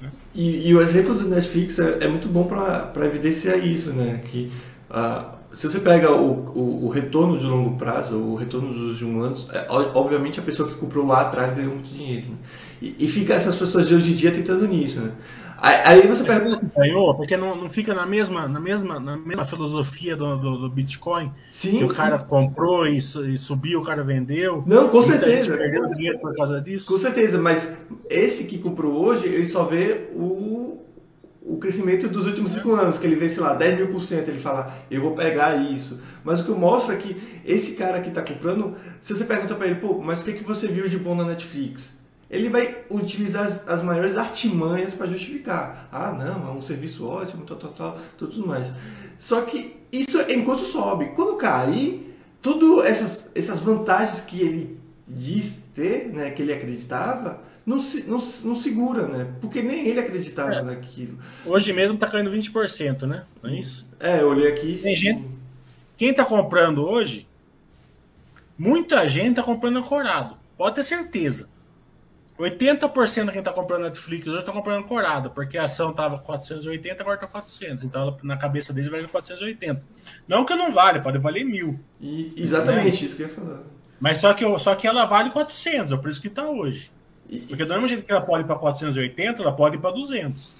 Né? 0.00 0.10
E, 0.34 0.68
e, 0.68 0.74
o 0.74 0.80
exemplo 0.80 1.14
do 1.14 1.26
Netflix 1.28 1.78
é, 1.78 2.04
é 2.04 2.08
muito 2.08 2.28
bom 2.28 2.44
para 2.44 3.06
evidenciar 3.06 3.58
isso, 3.58 3.92
né? 3.92 4.22
Que 4.24 4.52
uh, 4.90 5.38
se 5.54 5.66
você 5.66 5.80
pega 5.80 6.12
o, 6.12 6.30
o, 6.54 6.86
o, 6.86 6.88
retorno 6.88 7.38
de 7.38 7.46
longo 7.46 7.76
prazo, 7.76 8.16
o 8.16 8.36
retorno 8.36 8.72
dos 8.72 8.92
últimos 8.92 9.24
anos, 9.24 9.48
é, 9.52 9.66
obviamente 9.68 10.38
a 10.38 10.42
pessoa 10.42 10.68
que 10.68 10.74
comprou 10.74 11.06
lá 11.06 11.22
atrás 11.22 11.54
ganhou 11.54 11.74
muito 11.74 11.88
dinheiro. 11.88 12.28
Né? 12.28 12.36
E, 12.80 12.96
e 13.00 13.08
fica 13.08 13.34
essas 13.34 13.56
pessoas 13.56 13.88
de 13.88 13.94
hoje 13.94 14.12
em 14.12 14.14
dia 14.14 14.30
tentando 14.30 14.66
nisso, 14.66 15.00
né? 15.00 15.12
Aí 15.60 16.06
você 16.06 16.22
pergunta. 16.22 16.70
Ganhou, 16.76 17.14
porque 17.14 17.36
não, 17.36 17.56
não 17.56 17.68
fica 17.68 17.92
na 17.92 18.06
mesma, 18.06 18.46
na 18.46 18.60
mesma, 18.60 19.00
na 19.00 19.16
mesma 19.16 19.44
filosofia 19.44 20.14
do, 20.14 20.36
do, 20.36 20.58
do 20.58 20.70
Bitcoin. 20.70 21.32
Sim. 21.50 21.78
Que 21.78 21.84
o 21.84 21.88
cara 21.88 22.18
comprou 22.18 22.86
e, 22.86 22.98
e, 22.98 23.38
subiu, 23.38 23.80
o 23.80 23.84
cara 23.84 24.02
vendeu. 24.02 24.62
Não, 24.64 24.88
com 24.88 25.02
certeza. 25.02 25.56
Perdeu 25.56 25.88
dinheiro 25.94 26.18
por 26.20 26.34
causa 26.36 26.60
disso. 26.60 26.92
Com 26.92 27.00
certeza, 27.00 27.38
mas 27.38 27.76
esse 28.08 28.44
que 28.44 28.58
comprou 28.58 29.04
hoje, 29.04 29.26
ele 29.26 29.46
só 29.46 29.64
vê 29.64 30.08
o, 30.12 30.80
o 31.42 31.56
crescimento 31.58 32.06
dos 32.08 32.26
últimos 32.26 32.52
cinco 32.52 32.72
anos, 32.74 32.98
que 32.98 33.06
ele 33.06 33.16
vê, 33.16 33.28
sei 33.28 33.42
lá, 33.42 33.52
10 33.54 33.78
mil 33.78 33.88
por 33.88 34.02
cento. 34.02 34.28
Ele 34.28 34.38
fala, 34.38 34.72
eu 34.88 35.00
vou 35.00 35.12
pegar 35.12 35.56
isso. 35.56 36.00
Mas 36.22 36.40
o 36.40 36.44
que 36.44 36.50
mostra 36.52 36.94
é 36.94 36.98
que 36.98 37.16
esse 37.44 37.74
cara 37.74 38.00
que 38.00 38.10
está 38.10 38.22
comprando, 38.22 38.76
se 39.00 39.12
você 39.12 39.24
pergunta 39.24 39.56
para 39.56 39.66
ele, 39.66 39.76
pô, 39.76 39.98
mas 39.98 40.20
o 40.20 40.24
que, 40.24 40.34
que 40.34 40.44
você 40.44 40.68
viu 40.68 40.88
de 40.88 40.98
bom 40.98 41.16
na 41.16 41.24
Netflix? 41.24 41.97
Ele 42.30 42.48
vai 42.48 42.84
utilizar 42.90 43.44
as, 43.44 43.66
as 43.66 43.82
maiores 43.82 44.16
artimanhas 44.16 44.94
para 44.94 45.06
justificar. 45.06 45.88
Ah, 45.90 46.12
não, 46.12 46.48
é 46.48 46.52
um 46.52 46.60
serviço 46.60 47.06
ótimo, 47.06 47.44
tal, 47.46 47.56
tal, 47.56 47.70
tal, 47.70 47.98
tudo 48.18 48.46
mais. 48.46 48.70
Só 49.18 49.42
que 49.42 49.76
isso 49.90 50.20
é 50.20 50.34
enquanto 50.34 50.64
sobe. 50.64 51.06
Quando 51.14 51.36
cair, 51.36 52.14
todas 52.42 52.84
essas, 52.86 53.30
essas 53.34 53.60
vantagens 53.60 54.20
que 54.20 54.40
ele 54.40 54.78
diz 55.06 55.62
ter, 55.74 56.08
né, 56.08 56.30
que 56.30 56.42
ele 56.42 56.52
acreditava, 56.52 57.42
não, 57.64 57.80
se, 57.80 58.02
não, 58.02 58.18
não 58.44 58.56
segura, 58.56 59.06
né? 59.06 59.26
Porque 59.40 59.62
nem 59.62 59.86
ele 59.86 60.00
acreditava 60.00 60.54
é. 60.54 60.62
naquilo. 60.62 61.18
Hoje 61.46 61.72
mesmo 61.72 61.94
está 61.94 62.06
caindo 62.06 62.30
20%, 62.30 63.02
né? 63.02 63.24
Não 63.42 63.50
é 63.50 63.54
isso? 63.54 63.86
É, 63.98 64.20
eu 64.20 64.28
olhei 64.28 64.50
aqui. 64.52 64.78
Tem 64.82 64.96
gente, 64.96 65.26
quem 65.96 66.10
está 66.10 66.24
comprando 66.24 66.86
hoje, 66.86 67.26
muita 68.58 69.06
gente 69.08 69.30
está 69.30 69.42
comprando 69.42 69.78
ancorado. 69.78 70.36
Pode 70.56 70.76
ter 70.76 70.84
certeza. 70.84 71.48
80% 72.38 73.24
de 73.26 73.32
quem 73.32 73.40
está 73.40 73.52
comprando 73.52 73.82
Netflix 73.82 74.26
hoje 74.26 74.38
está 74.38 74.52
comprando 74.52 74.84
corado, 74.84 75.30
porque 75.30 75.58
a 75.58 75.64
ação 75.64 75.90
estava 75.90 76.18
480, 76.18 77.02
agora 77.02 77.16
está 77.16 77.26
400. 77.26 77.84
Então, 77.84 78.16
na 78.22 78.36
cabeça 78.36 78.72
deles, 78.72 78.90
vale 78.90 79.08
480. 79.08 79.82
Não 80.26 80.44
que 80.44 80.54
não 80.54 80.72
vale, 80.72 81.00
pode 81.00 81.18
valer 81.18 81.44
mil. 81.44 81.80
E, 82.00 82.32
exatamente, 82.36 82.84
né? 82.84 83.06
isso 83.06 83.16
que 83.16 83.22
eu 83.22 83.28
ia 83.28 83.34
falar. 83.34 83.60
Mas 83.98 84.18
só 84.18 84.32
que, 84.32 84.58
só 84.60 84.74
que 84.76 84.86
ela 84.86 85.04
vale 85.04 85.30
400, 85.30 85.92
é 85.92 85.96
por 85.96 86.08
isso 86.08 86.20
que 86.20 86.28
está 86.28 86.48
hoje. 86.48 86.92
E, 87.28 87.40
porque 87.40 87.64
do 87.64 87.74
mesmo 87.74 87.88
jeito 87.88 88.04
que 88.04 88.12
ela 88.12 88.20
pode 88.20 88.44
ir 88.44 88.46
para 88.46 88.56
480, 88.56 89.42
ela 89.42 89.52
pode 89.52 89.76
ir 89.76 89.80
para 89.80 89.90
200. 89.90 90.54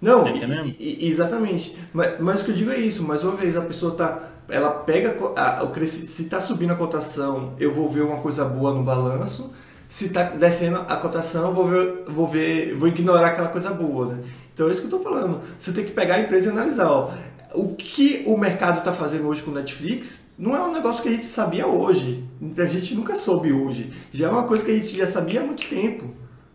Não, 0.00 0.24
tá 0.24 0.30
e, 0.78 1.06
exatamente. 1.06 1.78
Mas, 1.92 2.20
mas 2.20 2.42
o 2.42 2.44
que 2.44 2.50
eu 2.50 2.54
digo 2.54 2.70
é 2.70 2.76
isso, 2.76 3.02
mais 3.02 3.24
uma 3.24 3.36
vez, 3.36 3.56
a 3.56 3.62
pessoa 3.62 3.92
está 3.92 4.28
ela 4.48 4.70
pega 4.70 5.16
a, 5.36 5.62
a, 5.62 5.86
se 5.86 6.24
está 6.24 6.40
subindo 6.40 6.72
a 6.72 6.76
cotação, 6.76 7.54
eu 7.58 7.72
vou 7.72 7.88
ver 7.88 8.02
uma 8.02 8.20
coisa 8.20 8.44
boa 8.44 8.74
no 8.74 8.82
balanço 8.82 9.52
se 9.92 10.06
está 10.06 10.22
descendo 10.22 10.78
a 10.88 10.96
cotação, 10.96 11.52
vou 11.52 11.68
ver, 11.68 12.04
vou 12.08 12.26
ver, 12.26 12.74
vou 12.76 12.88
ignorar 12.88 13.26
aquela 13.26 13.48
coisa 13.48 13.70
boa, 13.72 14.14
né? 14.14 14.22
Então 14.54 14.66
é 14.66 14.72
isso 14.72 14.80
que 14.80 14.86
eu 14.86 14.98
estou 14.98 15.12
falando. 15.12 15.42
Você 15.60 15.70
tem 15.70 15.84
que 15.84 15.90
pegar 15.90 16.14
a 16.14 16.20
empresa 16.20 16.46
e 16.46 16.50
analisar, 16.50 16.90
ó, 16.90 17.10
o 17.52 17.74
que 17.74 18.22
o 18.24 18.38
mercado 18.38 18.78
está 18.78 18.90
fazendo 18.90 19.26
hoje 19.26 19.42
com 19.42 19.50
Netflix 19.50 20.20
não 20.38 20.56
é 20.56 20.62
um 20.62 20.72
negócio 20.72 21.02
que 21.02 21.10
a 21.10 21.12
gente 21.12 21.26
sabia 21.26 21.66
hoje. 21.66 22.24
A 22.56 22.64
gente 22.64 22.94
nunca 22.94 23.16
soube 23.16 23.52
hoje. 23.52 23.92
Já 24.10 24.28
é 24.28 24.30
uma 24.30 24.44
coisa 24.44 24.64
que 24.64 24.70
a 24.70 24.74
gente 24.74 24.96
já 24.96 25.06
sabia 25.06 25.42
há 25.42 25.44
muito 25.44 25.68
tempo. 25.68 26.06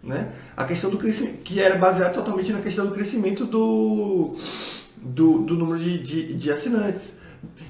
Né? 0.01 0.29
A 0.55 0.65
questão 0.65 0.89
do 0.89 0.97
crescimento, 0.97 1.43
que 1.43 1.59
era 1.59 1.75
baseada 1.75 2.15
totalmente 2.15 2.51
na 2.51 2.61
questão 2.61 2.87
do 2.87 2.95
crescimento 2.95 3.45
do, 3.45 4.35
do, 4.99 5.43
do 5.43 5.53
número 5.53 5.77
de, 5.77 6.01
de, 6.01 6.33
de 6.33 6.51
assinantes. 6.51 7.17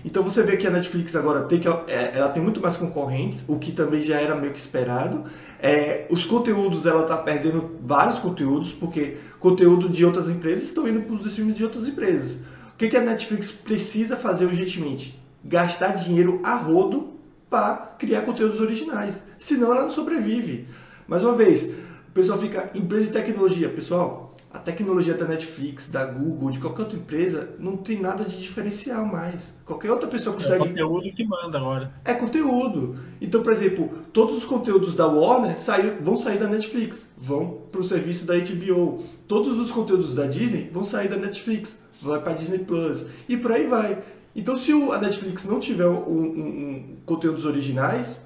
Então 0.05 0.23
você 0.23 0.41
vê 0.43 0.55
que 0.55 0.65
a 0.65 0.69
Netflix 0.69 1.13
agora 1.13 1.43
tem 1.43 1.59
que 1.59 1.67
é, 1.67 2.13
ela 2.15 2.29
tem 2.29 2.41
muito 2.41 2.61
mais 2.61 2.77
concorrentes, 2.77 3.43
o 3.49 3.59
que 3.59 3.73
também 3.73 3.99
já 3.99 4.21
era 4.21 4.33
meio 4.33 4.53
que 4.53 4.59
esperado. 4.59 5.25
É, 5.59 6.05
os 6.09 6.25
conteúdos, 6.25 6.85
ela 6.85 7.03
está 7.03 7.17
perdendo 7.17 7.77
vários 7.81 8.19
conteúdos, 8.19 8.73
porque 8.73 9.17
conteúdo 9.39 9.89
de 9.89 10.05
outras 10.05 10.29
empresas 10.29 10.65
estão 10.65 10.87
indo 10.87 11.01
para 11.01 11.15
os 11.15 11.25
streams 11.25 11.55
de 11.55 11.63
outras 11.63 11.87
empresas. 11.87 12.41
O 12.73 12.77
que, 12.77 12.89
que 12.89 12.97
a 12.97 13.01
Netflix 13.01 13.51
precisa 13.51 14.15
fazer 14.15 14.45
urgentemente? 14.45 15.19
Gastar 15.43 15.95
dinheiro 15.95 16.39
a 16.43 16.55
rodo 16.55 17.13
para 17.49 17.95
criar 17.97 18.21
conteúdos 18.21 18.59
originais. 18.59 19.15
Senão 19.39 19.71
ela 19.71 19.83
não 19.83 19.89
sobrevive. 19.89 20.67
Mais 21.07 21.23
uma 21.23 21.33
vez, 21.33 21.73
o 22.09 22.11
pessoal 22.13 22.37
fica, 22.37 22.69
empresa 22.75 23.07
de 23.07 23.13
tecnologia, 23.13 23.69
pessoal, 23.69 24.26
a 24.57 24.59
tecnologia 24.59 25.13
da 25.13 25.25
Netflix, 25.25 25.87
da 25.87 26.03
Google, 26.03 26.49
de 26.49 26.59
qualquer 26.59 26.81
outra 26.81 26.97
empresa, 26.97 27.55
não 27.59 27.77
tem 27.77 28.01
nada 28.01 28.25
de 28.25 28.41
diferencial 28.41 29.05
mais. 29.05 29.53
Qualquer 29.63 29.91
outra 29.91 30.09
pessoa 30.09 30.35
é 30.35 30.39
consegue. 30.39 30.63
É 30.63 30.67
conteúdo 30.67 31.11
que 31.15 31.23
manda 31.23 31.57
agora. 31.59 31.91
É 32.03 32.13
conteúdo. 32.15 32.97
Então, 33.21 33.43
por 33.43 33.53
exemplo, 33.53 33.89
todos 34.11 34.35
os 34.35 34.45
conteúdos 34.45 34.95
da 34.95 35.05
Warner 35.05 35.59
sair, 35.59 35.97
vão 36.01 36.17
sair 36.17 36.39
da 36.39 36.47
Netflix, 36.47 37.05
vão 37.15 37.61
para 37.71 37.81
o 37.81 37.83
serviço 37.83 38.25
da 38.25 38.33
HBO. 38.35 39.03
Todos 39.27 39.59
os 39.59 39.71
conteúdos 39.71 40.15
da 40.15 40.25
Disney 40.25 40.69
vão 40.73 40.83
sair 40.83 41.07
da 41.07 41.17
Netflix, 41.17 41.77
vai 42.01 42.19
para 42.19 42.33
Disney 42.33 42.59
Plus. 42.59 43.05
E 43.29 43.37
por 43.37 43.51
aí 43.51 43.67
vai. 43.67 44.01
Então, 44.35 44.57
se 44.57 44.71
a 44.71 44.97
Netflix 44.97 45.45
não 45.45 45.59
tiver 45.59 45.87
um, 45.87 45.97
um, 45.97 46.23
um, 46.23 46.97
conteúdos 47.05 47.45
originais, 47.45 48.17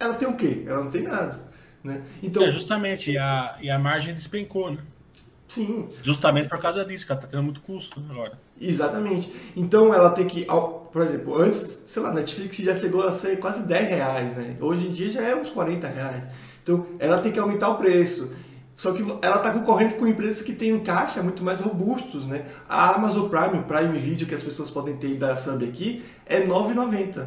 ela 0.00 0.14
tem 0.14 0.26
o 0.26 0.34
quê? 0.34 0.64
Ela 0.66 0.82
não 0.82 0.90
tem 0.90 1.02
nada. 1.02 1.46
Né? 1.84 2.02
Então, 2.20 2.42
é 2.42 2.50
justamente, 2.50 3.12
e 3.12 3.18
a, 3.18 3.56
e 3.60 3.70
a 3.70 3.78
margem 3.78 4.12
despencou, 4.14 4.72
né? 4.72 4.78
Sim. 5.48 5.88
Justamente 6.02 6.48
por 6.48 6.58
causa 6.58 6.84
disso, 6.84 7.06
que 7.06 7.12
ela 7.12 7.20
tá 7.20 7.28
tendo 7.28 7.42
muito 7.42 7.60
custo 7.60 8.02
agora. 8.10 8.38
Exatamente. 8.60 9.32
Então 9.54 9.94
ela 9.94 10.10
tem 10.10 10.26
que, 10.26 10.44
por 10.44 11.02
exemplo, 11.02 11.36
antes, 11.40 11.84
sei 11.86 12.02
lá, 12.02 12.12
Netflix 12.12 12.56
já 12.56 12.74
chegou 12.74 13.06
a 13.06 13.12
ser 13.12 13.38
quase 13.38 13.62
10 13.62 13.88
reais, 13.88 14.36
né? 14.36 14.56
Hoje 14.60 14.88
em 14.88 14.90
dia 14.90 15.10
já 15.10 15.22
é 15.22 15.34
uns 15.34 15.50
40 15.50 15.86
reais. 15.86 16.24
Então 16.62 16.86
ela 16.98 17.18
tem 17.18 17.32
que 17.32 17.38
aumentar 17.38 17.68
o 17.70 17.76
preço. 17.76 18.30
Só 18.76 18.92
que 18.92 19.02
ela 19.22 19.36
está 19.36 19.52
concorrendo 19.52 19.94
com 19.94 20.06
empresas 20.06 20.42
que 20.42 20.52
têm 20.52 20.78
caixa 20.80 21.22
muito 21.22 21.42
mais 21.42 21.60
robustos, 21.60 22.26
né? 22.26 22.44
A 22.68 22.94
Amazon 22.94 23.28
Prime, 23.28 23.60
o 23.60 23.62
Prime 23.62 23.98
Video 23.98 24.26
que 24.26 24.34
as 24.34 24.42
pessoas 24.42 24.70
podem 24.70 24.96
ter 24.96 25.14
da 25.14 25.34
sub 25.34 25.64
aqui, 25.64 26.04
é 26.26 26.40
R$ 26.40 26.46
9,90. 26.46 27.26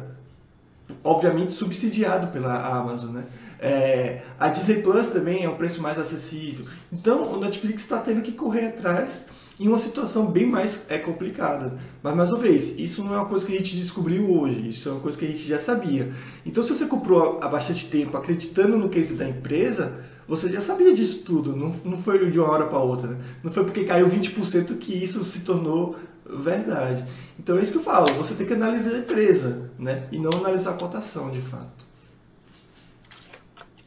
Obviamente 1.02 1.52
subsidiado 1.52 2.28
pela 2.28 2.54
Amazon, 2.54 3.14
né? 3.14 3.24
É, 3.60 4.22
a 4.38 4.48
Disney 4.48 4.82
Plus 4.82 5.08
também 5.08 5.44
é 5.44 5.48
um 5.48 5.56
preço 5.56 5.82
mais 5.82 5.98
acessível. 5.98 6.64
Então, 6.90 7.34
o 7.34 7.38
Netflix 7.38 7.82
está 7.82 7.98
tendo 7.98 8.22
que 8.22 8.32
correr 8.32 8.68
atrás 8.68 9.26
em 9.58 9.68
uma 9.68 9.78
situação 9.78 10.24
bem 10.26 10.46
mais 10.46 10.86
é, 10.88 10.98
complicada. 10.98 11.78
Mas, 12.02 12.16
mais 12.16 12.30
uma 12.30 12.38
vez, 12.38 12.78
isso 12.78 13.04
não 13.04 13.12
é 13.12 13.18
uma 13.18 13.28
coisa 13.28 13.44
que 13.44 13.52
a 13.52 13.58
gente 13.58 13.76
descobriu 13.76 14.30
hoje, 14.30 14.70
isso 14.70 14.88
é 14.88 14.92
uma 14.92 15.00
coisa 15.02 15.18
que 15.18 15.26
a 15.26 15.28
gente 15.28 15.46
já 15.46 15.58
sabia. 15.58 16.10
Então, 16.46 16.64
se 16.64 16.72
você 16.72 16.86
comprou 16.86 17.38
há 17.42 17.48
bastante 17.48 17.86
tempo 17.90 18.16
acreditando 18.16 18.78
no 18.78 18.88
case 18.88 19.14
da 19.14 19.28
empresa, 19.28 20.00
você 20.26 20.48
já 20.48 20.62
sabia 20.62 20.94
disso 20.94 21.22
tudo, 21.26 21.54
não, 21.54 21.74
não 21.84 21.98
foi 21.98 22.30
de 22.30 22.38
uma 22.38 22.50
hora 22.50 22.66
para 22.66 22.78
outra. 22.78 23.08
Né? 23.08 23.18
Não 23.44 23.52
foi 23.52 23.64
porque 23.64 23.84
caiu 23.84 24.08
20% 24.08 24.78
que 24.78 24.94
isso 24.94 25.22
se 25.24 25.40
tornou 25.40 25.96
verdade. 26.24 27.04
Então 27.38 27.58
é 27.58 27.62
isso 27.62 27.72
que 27.72 27.78
eu 27.78 27.82
falo, 27.82 28.06
você 28.14 28.34
tem 28.34 28.46
que 28.46 28.54
analisar 28.54 28.94
a 28.94 28.98
empresa, 28.98 29.70
né? 29.78 30.04
E 30.12 30.18
não 30.18 30.30
analisar 30.38 30.70
a 30.70 30.74
cotação 30.74 31.30
de 31.30 31.40
fato. 31.40 31.89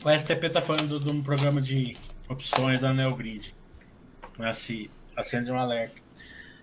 O 0.04 0.12
STP 0.12 0.48
está 0.48 0.62
falando 0.62 1.00
de 1.00 1.10
um 1.10 1.24
programa 1.24 1.62
de 1.62 1.96
opções 2.28 2.82
da 2.82 2.94
Neogrid. 2.94 3.56
Assim, 4.38 4.89
acende 5.16 5.50
um 5.50 5.58
alerta. 5.58 5.96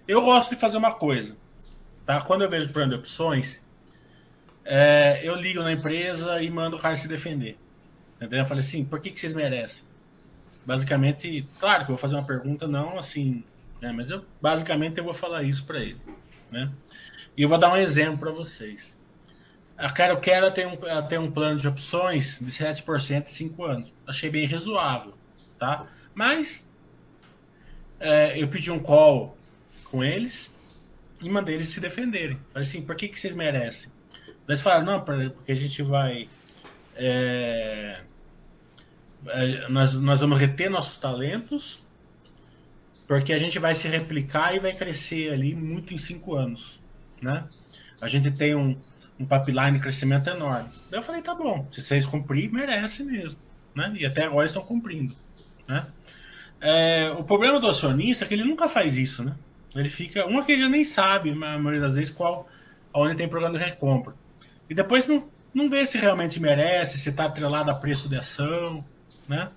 Eu 0.06 0.20
gosto 0.20 0.50
de 0.50 0.56
fazer 0.56 0.76
uma 0.76 0.92
coisa. 0.92 1.34
Tá? 2.04 2.20
Quando 2.20 2.42
eu 2.42 2.50
vejo 2.50 2.68
o 2.68 2.72
plano 2.74 2.90
de 2.90 2.98
opções, 2.98 3.64
é, 4.62 5.20
eu 5.22 5.34
ligo 5.36 5.62
na 5.62 5.72
empresa 5.72 6.42
e 6.42 6.50
mando 6.50 6.76
o 6.76 6.78
cara 6.78 6.94
se 6.96 7.08
defender. 7.08 7.58
Entendeu? 8.16 8.40
Eu 8.40 8.46
falei 8.46 8.60
assim, 8.62 8.84
por 8.84 9.00
que, 9.00 9.10
que 9.10 9.18
vocês 9.18 9.32
merecem? 9.32 9.84
Basicamente, 10.66 11.48
claro 11.58 11.86
que 11.86 11.90
eu 11.90 11.96
vou 11.96 11.96
fazer 11.96 12.16
uma 12.16 12.26
pergunta, 12.26 12.68
não 12.68 12.98
assim, 12.98 13.42
né, 13.80 13.90
mas 13.90 14.10
eu 14.10 14.22
basicamente 14.42 14.98
eu 14.98 15.04
vou 15.04 15.14
falar 15.14 15.44
isso 15.44 15.64
para 15.64 15.80
ele. 15.80 16.00
Né? 16.50 16.70
E 17.34 17.42
eu 17.42 17.48
vou 17.48 17.56
dar 17.56 17.72
um 17.72 17.76
exemplo 17.78 18.18
para 18.18 18.32
vocês. 18.32 18.94
A 19.80 19.90
Carol 19.90 20.18
Kera 20.18 20.50
tem 20.50 20.66
um, 20.66 20.76
tem 21.08 21.18
um 21.18 21.30
plano 21.30 21.58
de 21.58 21.66
opções 21.66 22.38
de 22.38 22.50
7% 22.50 23.22
em 23.22 23.26
5 23.26 23.64
anos. 23.64 23.92
Achei 24.06 24.28
bem 24.28 24.46
razoável. 24.46 25.14
Tá? 25.58 25.86
Mas 26.14 26.68
é, 27.98 28.40
eu 28.40 28.46
pedi 28.48 28.70
um 28.70 28.78
call 28.78 29.36
com 29.84 30.04
eles 30.04 30.50
e 31.22 31.30
mandei 31.30 31.54
eles 31.54 31.70
se 31.70 31.80
defenderem. 31.80 32.38
Falei 32.52 32.68
assim, 32.68 32.82
por 32.82 32.94
que, 32.94 33.08
que 33.08 33.18
vocês 33.18 33.34
merecem? 33.34 33.90
Eles 34.46 34.60
falaram, 34.60 34.84
não, 34.84 35.04
porque 35.04 35.52
a 35.52 35.56
gente 35.56 35.82
vai. 35.82 36.28
É, 36.96 38.00
é, 39.28 39.68
nós, 39.68 39.94
nós 39.94 40.20
vamos 40.20 40.38
reter 40.38 40.68
nossos 40.68 40.98
talentos, 40.98 41.82
porque 43.06 43.32
a 43.32 43.38
gente 43.38 43.58
vai 43.58 43.74
se 43.74 43.88
replicar 43.88 44.54
e 44.54 44.58
vai 44.58 44.74
crescer 44.74 45.32
ali 45.32 45.54
muito 45.54 45.94
em 45.94 45.98
cinco 45.98 46.34
anos, 46.34 46.80
né? 47.22 47.46
A 48.00 48.08
gente 48.08 48.30
tem 48.30 48.54
um, 48.54 48.74
um 49.20 49.26
pipeline 49.26 49.72
de 49.72 49.80
crescimento 49.80 50.28
enorme. 50.30 50.68
Daí 50.90 50.98
eu 50.98 51.04
falei, 51.04 51.22
tá 51.22 51.34
bom, 51.34 51.66
se 51.70 51.82
vocês 51.82 52.06
cumprirem, 52.06 52.50
merece 52.50 53.04
mesmo, 53.04 53.38
né? 53.74 53.94
E 53.98 54.06
até 54.06 54.24
agora 54.24 54.46
estão 54.46 54.62
cumprindo, 54.62 55.14
né? 55.68 55.86
É, 56.60 57.14
o 57.16 57.22
problema 57.22 57.60
do 57.60 57.68
acionista 57.68 58.24
é 58.24 58.28
que 58.28 58.34
ele 58.34 58.44
nunca 58.44 58.68
faz 58.68 58.96
isso, 58.96 59.22
né? 59.22 59.34
Ele 59.74 59.88
fica. 59.88 60.26
Uma 60.26 60.44
que 60.44 60.52
ele 60.52 60.62
já 60.62 60.68
nem 60.68 60.84
sabe, 60.84 61.30
na 61.32 61.58
maioria 61.58 61.80
das 61.80 61.94
vezes, 61.94 62.10
qual 62.10 62.48
onde 62.92 63.14
tem 63.14 63.28
programa 63.28 63.56
de 63.56 63.64
recompra. 63.64 64.14
E 64.68 64.74
depois 64.74 65.06
não, 65.06 65.28
não 65.54 65.70
vê 65.70 65.86
se 65.86 65.96
realmente 65.96 66.40
merece, 66.40 66.98
se 66.98 67.10
está 67.10 67.26
atrelado 67.26 67.70
a 67.70 67.74
preço 67.74 68.08
de 68.08 68.16
ação 68.16 68.84
né? 69.30 69.48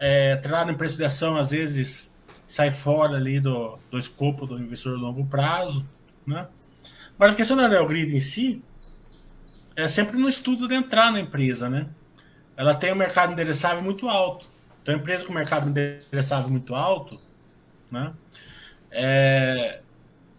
É, 0.00 0.32
atrelado 0.32 0.72
em 0.72 0.74
preço 0.74 0.96
de 0.96 1.04
ação, 1.04 1.36
às 1.36 1.50
vezes 1.50 2.10
sai 2.46 2.70
fora 2.70 3.16
ali 3.16 3.38
do, 3.38 3.78
do 3.90 3.98
escopo 3.98 4.46
do 4.46 4.58
investidor 4.58 4.96
de 4.96 5.02
longo 5.02 5.26
prazo, 5.26 5.86
né? 6.26 6.48
Agora, 7.14 7.32
a 7.32 7.34
questão 7.34 7.54
da 7.54 7.68
Neogrid 7.68 8.16
em 8.16 8.18
si 8.18 8.62
é 9.84 9.88
sempre 9.88 10.18
no 10.18 10.28
estudo 10.28 10.66
de 10.68 10.74
entrar 10.74 11.12
na 11.12 11.20
empresa, 11.20 11.68
né? 11.68 11.88
Ela 12.56 12.74
tem 12.74 12.92
um 12.92 12.96
mercado 12.96 13.32
endereçável 13.32 13.82
muito 13.82 14.08
alto. 14.08 14.46
Então, 14.82 14.94
a 14.94 14.98
empresa 14.98 15.24
com 15.24 15.32
mercado 15.32 15.68
endereçável 15.68 16.48
muito 16.48 16.74
alto, 16.74 17.20
né? 17.90 18.12
É, 18.90 19.80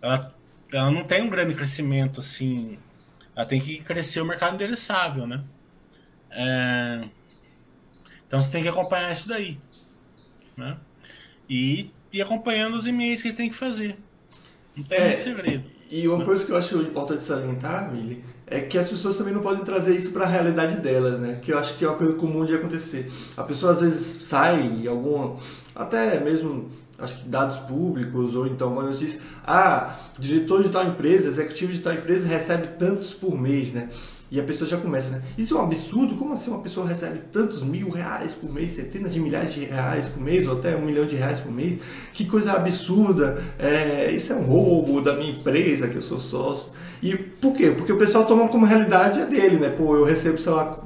ela, 0.01 0.35
ela 0.71 0.91
não 0.91 1.03
tem 1.03 1.21
um 1.21 1.29
grande 1.29 1.53
crescimento 1.53 2.19
assim. 2.19 2.77
Ela 3.35 3.45
tem 3.45 3.61
que 3.61 3.81
crescer 3.81 4.21
o 4.21 4.25
mercado 4.25 4.55
endereçável, 4.55 5.25
né? 5.25 5.43
É, 6.29 7.03
então 8.31 8.41
você 8.41 8.49
tem 8.49 8.63
que 8.63 8.69
acompanhar 8.69 9.11
isso 9.11 9.27
daí. 9.27 9.57
Né? 10.55 10.77
E 11.49 11.91
ir 12.13 12.21
acompanhando 12.21 12.75
os 12.75 12.87
e-mails 12.87 13.21
que 13.21 13.29
você 13.29 13.35
tem 13.35 13.49
que 13.49 13.55
fazer. 13.55 13.97
Não 14.75 14.83
tem 14.85 14.99
é, 14.99 15.07
muito 15.07 15.21
segredo. 15.21 15.69
E 15.89 16.07
uma 16.07 16.19
né? 16.19 16.25
coisa 16.25 16.45
que 16.45 16.51
eu 16.53 16.57
acho 16.57 16.77
importante 16.81 17.23
salientar, 17.23 17.91
Mili, 17.91 18.23
é 18.51 18.59
que 18.59 18.77
as 18.77 18.89
pessoas 18.89 19.15
também 19.15 19.33
não 19.33 19.41
podem 19.41 19.63
trazer 19.63 19.95
isso 19.95 20.11
para 20.11 20.25
a 20.25 20.27
realidade 20.27 20.75
delas, 20.77 21.21
né? 21.21 21.39
Que 21.41 21.53
eu 21.53 21.57
acho 21.57 21.77
que 21.77 21.85
é 21.85 21.87
uma 21.87 21.97
coisa 21.97 22.13
comum 22.15 22.43
de 22.43 22.53
acontecer. 22.53 23.09
A 23.37 23.43
pessoa 23.43 23.71
às 23.71 23.79
vezes 23.79 24.27
sai 24.27 24.85
alguma. 24.85 25.37
Até 25.73 26.19
mesmo 26.19 26.69
acho 26.99 27.15
que 27.15 27.29
dados 27.29 27.57
públicos, 27.59 28.35
ou 28.35 28.45
então 28.45 28.75
quando 28.75 28.95
diz, 28.95 29.17
ah, 29.47 29.95
diretor 30.19 30.61
de 30.63 30.69
tal 30.69 30.85
empresa, 30.85 31.29
executivo 31.29 31.71
de 31.71 31.79
tal 31.79 31.93
empresa 31.93 32.27
recebe 32.27 32.67
tantos 32.77 33.13
por 33.13 33.39
mês, 33.39 33.71
né? 33.71 33.87
E 34.29 34.39
a 34.39 34.43
pessoa 34.43 34.69
já 34.69 34.77
começa, 34.77 35.09
né? 35.09 35.21
Isso 35.37 35.57
é 35.57 35.59
um 35.59 35.63
absurdo? 35.63 36.15
Como 36.15 36.33
assim 36.33 36.51
uma 36.51 36.61
pessoa 36.61 36.87
recebe 36.87 37.19
tantos 37.31 37.63
mil 37.63 37.89
reais 37.89 38.33
por 38.33 38.53
mês, 38.53 38.73
centenas 38.73 39.13
de 39.13 39.19
milhares 39.19 39.53
de 39.53 39.65
reais 39.65 40.09
por 40.09 40.21
mês, 40.21 40.45
ou 40.45 40.57
até 40.57 40.75
um 40.75 40.85
milhão 40.85 41.05
de 41.05 41.15
reais 41.15 41.39
por 41.39 41.51
mês? 41.51 41.79
Que 42.13 42.25
coisa 42.25 42.53
absurda! 42.53 43.41
É, 43.57 44.11
isso 44.11 44.31
é 44.33 44.35
um 44.35 44.43
roubo 44.43 45.01
da 45.01 45.15
minha 45.15 45.31
empresa, 45.31 45.87
que 45.87 45.95
eu 45.95 46.01
sou 46.01 46.19
sócio. 46.19 46.80
E 47.01 47.15
por 47.15 47.53
quê? 47.55 47.71
Porque 47.71 47.91
o 47.91 47.97
pessoal 47.97 48.25
toma 48.25 48.47
como 48.47 48.65
realidade 48.65 49.21
a 49.21 49.25
dele, 49.25 49.57
né? 49.57 49.69
Pô, 49.69 49.95
eu 49.95 50.03
recebo, 50.03 50.39
sei 50.39 50.51
lá, 50.51 50.77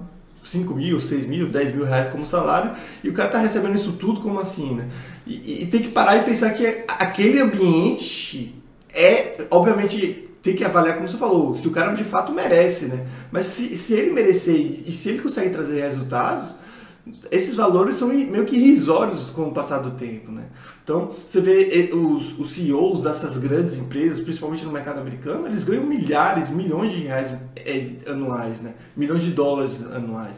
5 0.44 0.74
mil, 0.74 1.02
6 1.02 1.26
mil, 1.28 1.50
10 1.50 1.76
mil 1.76 1.86
reais 1.86 2.10
como 2.10 2.26
salário, 2.26 2.72
e 3.04 3.10
o 3.10 3.14
cara 3.14 3.30
tá 3.30 3.38
recebendo 3.40 3.76
isso 3.76 3.94
tudo 3.94 4.22
como 4.22 4.40
assim, 4.40 4.76
né? 4.76 4.88
E, 5.26 5.64
e 5.64 5.66
tem 5.66 5.82
que 5.82 5.90
parar 5.90 6.18
e 6.18 6.24
pensar 6.24 6.52
que 6.52 6.84
aquele 6.88 7.40
ambiente 7.40 8.56
é, 8.96 9.46
obviamente, 9.52 10.30
tem 10.42 10.56
que 10.56 10.64
avaliar, 10.64 10.96
como 10.96 11.10
você 11.10 11.18
falou, 11.18 11.54
se 11.54 11.68
o 11.68 11.72
cara 11.72 11.94
de 11.94 12.04
fato 12.06 12.32
merece, 12.32 12.86
né? 12.86 13.06
Mas 13.30 13.48
se, 13.48 13.76
se 13.78 13.94
ele 13.94 14.12
merecer 14.12 14.56
e 14.56 14.92
se 14.92 15.10
ele 15.10 15.20
consegue 15.20 15.50
trazer 15.50 15.82
resultados, 15.82 16.56
esses 17.30 17.56
valores 17.56 17.98
são 17.98 18.08
meio 18.08 18.46
que 18.46 18.56
irrisórios 18.56 19.30
com 19.30 19.44
o 19.44 19.52
passar 19.52 19.80
do 19.80 19.92
tempo, 19.92 20.32
né? 20.32 20.46
Então, 20.84 21.12
você 21.26 21.40
vê 21.40 21.90
os, 21.94 22.38
os 22.40 22.54
CEOs 22.54 23.02
dessas 23.02 23.38
grandes 23.38 23.78
empresas, 23.78 24.20
principalmente 24.20 24.66
no 24.66 24.72
mercado 24.72 25.00
americano, 25.00 25.46
eles 25.48 25.64
ganham 25.64 25.84
milhares, 25.84 26.50
milhões 26.50 26.92
de 26.92 27.00
reais 27.00 27.32
é, 27.56 27.92
anuais, 28.08 28.62
né? 28.62 28.74
Milhões 28.96 29.22
de 29.22 29.32
dólares 29.32 29.74
anuais. 29.94 30.36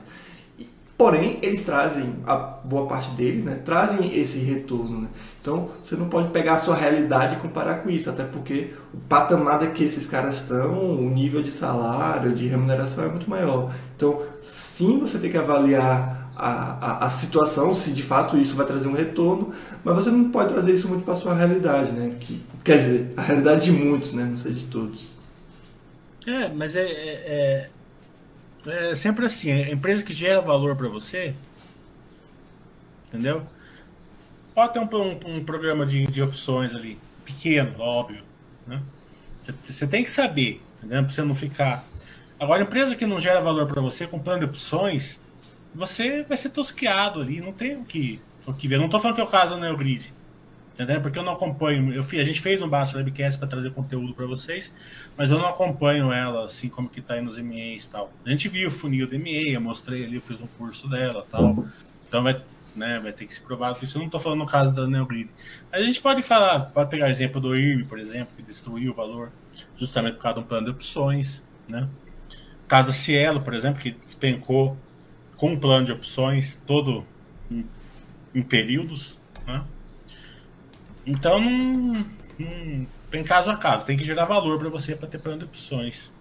Porém, 0.98 1.38
eles 1.44 1.64
trazem, 1.64 2.16
a 2.26 2.36
boa 2.36 2.88
parte 2.88 3.12
deles, 3.12 3.44
né, 3.44 3.62
trazem 3.64 4.18
esse 4.20 4.40
retorno. 4.40 5.02
Né? 5.02 5.08
Então, 5.40 5.68
você 5.68 5.96
não 5.96 6.10
pode 6.10 6.30
pegar 6.30 6.56
a 6.56 6.58
sua 6.58 6.76
realidade 6.76 7.36
e 7.36 7.40
comparar 7.40 7.84
com 7.84 7.90
isso, 7.90 8.10
até 8.10 8.24
porque 8.24 8.74
o 8.92 8.98
patamar 8.98 9.60
que 9.74 9.84
esses 9.84 10.08
caras 10.08 10.38
estão, 10.38 10.98
o 10.98 11.08
nível 11.08 11.44
de 11.44 11.52
salário, 11.52 12.34
de 12.34 12.48
remuneração 12.48 13.04
é 13.04 13.10
muito 13.10 13.30
maior. 13.30 13.72
Então, 13.96 14.24
sim, 14.42 14.98
você 15.00 15.20
tem 15.20 15.30
que 15.30 15.38
avaliar 15.38 16.27
a, 16.38 17.04
a, 17.04 17.06
a 17.08 17.10
situação, 17.10 17.74
se 17.74 17.92
de 17.92 18.04
fato 18.04 18.38
isso 18.38 18.56
vai 18.56 18.66
trazer 18.66 18.88
um 18.88 18.94
retorno, 18.94 19.54
mas 19.84 19.96
você 19.96 20.10
não 20.10 20.30
pode 20.30 20.54
trazer 20.54 20.74
isso 20.74 20.88
muito 20.88 21.04
para 21.04 21.16
sua 21.16 21.34
realidade, 21.34 21.92
né? 21.92 22.16
Que, 22.20 22.42
quer 22.64 22.78
dizer, 22.78 23.14
a 23.18 23.22
realidade 23.22 23.66
de 23.66 23.72
muitos, 23.72 24.14
né? 24.14 24.24
Não 24.24 24.38
sei 24.38 24.54
de 24.54 24.66
todos. 24.66 25.12
É, 26.26 26.50
mas 26.50 26.76
é, 26.76 26.82
é, 26.82 26.86
é 26.86 27.70
é 28.70 28.96
sempre 28.96 29.26
assim, 29.26 29.52
a 29.52 29.72
empresa 29.72 30.04
que 30.04 30.14
gera 30.14 30.42
valor 30.42 30.76
para 30.76 30.90
você, 30.90 31.34
entendeu? 33.08 33.42
Pode 34.54 34.74
ter 34.74 34.80
um, 34.80 34.90
um, 34.94 35.38
um 35.38 35.46
programa 35.46 35.86
de, 35.86 36.06
de, 36.08 36.22
opções 36.22 36.76
ali, 36.76 36.98
pequeno, 37.24 37.80
óbvio, 37.80 38.24
né? 38.66 38.82
Você 39.66 39.88
tem 39.88 40.04
que 40.04 40.12
saber, 40.12 40.62
entendeu? 40.78 41.04
Pra 41.04 41.14
você 41.14 41.22
não 41.22 41.34
ficar... 41.34 41.86
Agora, 42.40 42.62
empresa 42.62 42.96
que 42.96 43.06
não 43.06 43.20
gera 43.20 43.40
valor 43.40 43.68
para 43.68 43.82
você, 43.82 44.06
com 44.06 44.20
plano 44.20 44.40
de 44.40 44.46
opções, 44.46 45.20
você 45.78 46.24
vai 46.24 46.36
ser 46.36 46.50
tosqueado 46.50 47.22
ali, 47.22 47.40
não 47.40 47.54
tem 47.54 47.76
o 47.76 47.86
que, 47.86 48.20
o 48.48 48.54
que 48.54 48.68
ver. 48.68 48.80
Não 48.80 48.90
tô 48.90 49.00
falando 49.00 49.16
que 49.16 49.22
é 49.22 49.24
o 49.24 49.28
caso 49.28 49.54
da 49.54 49.62
Neogrid, 49.62 50.12
entendeu? 50.74 51.00
Porque 51.02 51.20
eu 51.20 51.24
não 51.24 51.34
acompanho. 51.34 51.94
Eu, 51.94 52.02
a 52.02 52.24
gente 52.24 52.42
fez 52.42 52.64
um 52.64 52.68
Basta 52.68 52.98
Webcast 52.98 53.38
para 53.38 53.48
trazer 53.48 53.72
conteúdo 53.72 54.12
para 54.16 54.26
vocês, 54.26 54.74
mas 55.16 55.30
eu 55.30 55.38
não 55.38 55.48
acompanho 55.48 56.12
ela 56.12 56.48
assim 56.48 56.68
como 56.68 56.90
que 56.90 57.00
tá 57.00 57.14
aí 57.14 57.22
nos 57.22 57.38
MEs 57.38 57.86
e 57.86 57.92
tal. 57.92 58.12
A 58.26 58.30
gente 58.32 58.50
viu 58.50 58.70
o 58.70 58.72
funil 58.72 59.08
do 59.08 59.20
ME, 59.20 59.54
eu 59.54 59.62
mostrei 59.62 60.04
ali, 60.04 60.16
eu 60.16 60.22
fiz 60.22 60.42
um 60.42 60.48
curso 60.58 60.90
dela 60.90 61.24
tal. 61.30 61.64
Então 62.08 62.24
vai, 62.24 62.42
né, 62.76 63.00
vai 63.00 63.14
ter 63.14 63.28
que 63.28 63.36
se 63.36 63.42
provar 63.42 63.78
isso. 63.80 64.00
Eu 64.00 64.02
não 64.02 64.10
tô 64.10 64.18
falando 64.18 64.40
no 64.40 64.48
caso 64.48 64.74
da 64.74 64.88
Neogrid. 64.88 65.30
A 65.72 65.80
gente 65.80 66.02
pode 66.02 66.24
falar, 66.24 66.60
pode 66.62 66.90
pegar 66.90 67.06
o 67.06 67.10
exemplo 67.10 67.40
do 67.40 67.56
IRB, 67.56 67.84
por 67.84 68.00
exemplo, 68.00 68.30
que 68.36 68.42
destruiu 68.42 68.92
o 68.92 68.96
valor 68.96 69.32
justamente 69.76 70.16
por 70.16 70.24
causa 70.24 70.40
de 70.40 70.44
um 70.44 70.48
plano 70.48 70.66
de 70.66 70.72
opções, 70.72 71.44
né? 71.68 71.88
Casa 72.68 72.92
Cielo, 72.92 73.42
por 73.42 73.54
exemplo, 73.54 73.80
que 73.80 73.92
despencou 73.92 74.76
com 75.38 75.52
um 75.52 75.60
plano 75.60 75.86
de 75.86 75.92
opções 75.92 76.60
todo 76.66 77.06
em, 77.50 77.66
em 78.36 78.42
períodos, 78.42 79.20
né? 79.46 79.64
Então 81.06 81.40
não, 81.40 82.06
não, 82.38 82.88
tem 83.10 83.24
caso 83.24 83.50
a 83.50 83.56
caso, 83.56 83.86
tem 83.86 83.96
que 83.96 84.04
gerar 84.04 84.26
valor 84.26 84.60
para 84.60 84.68
você 84.68 84.96
para 84.96 85.08
ter 85.08 85.20
plano 85.20 85.40
de 85.40 85.46
opções. 85.46 86.12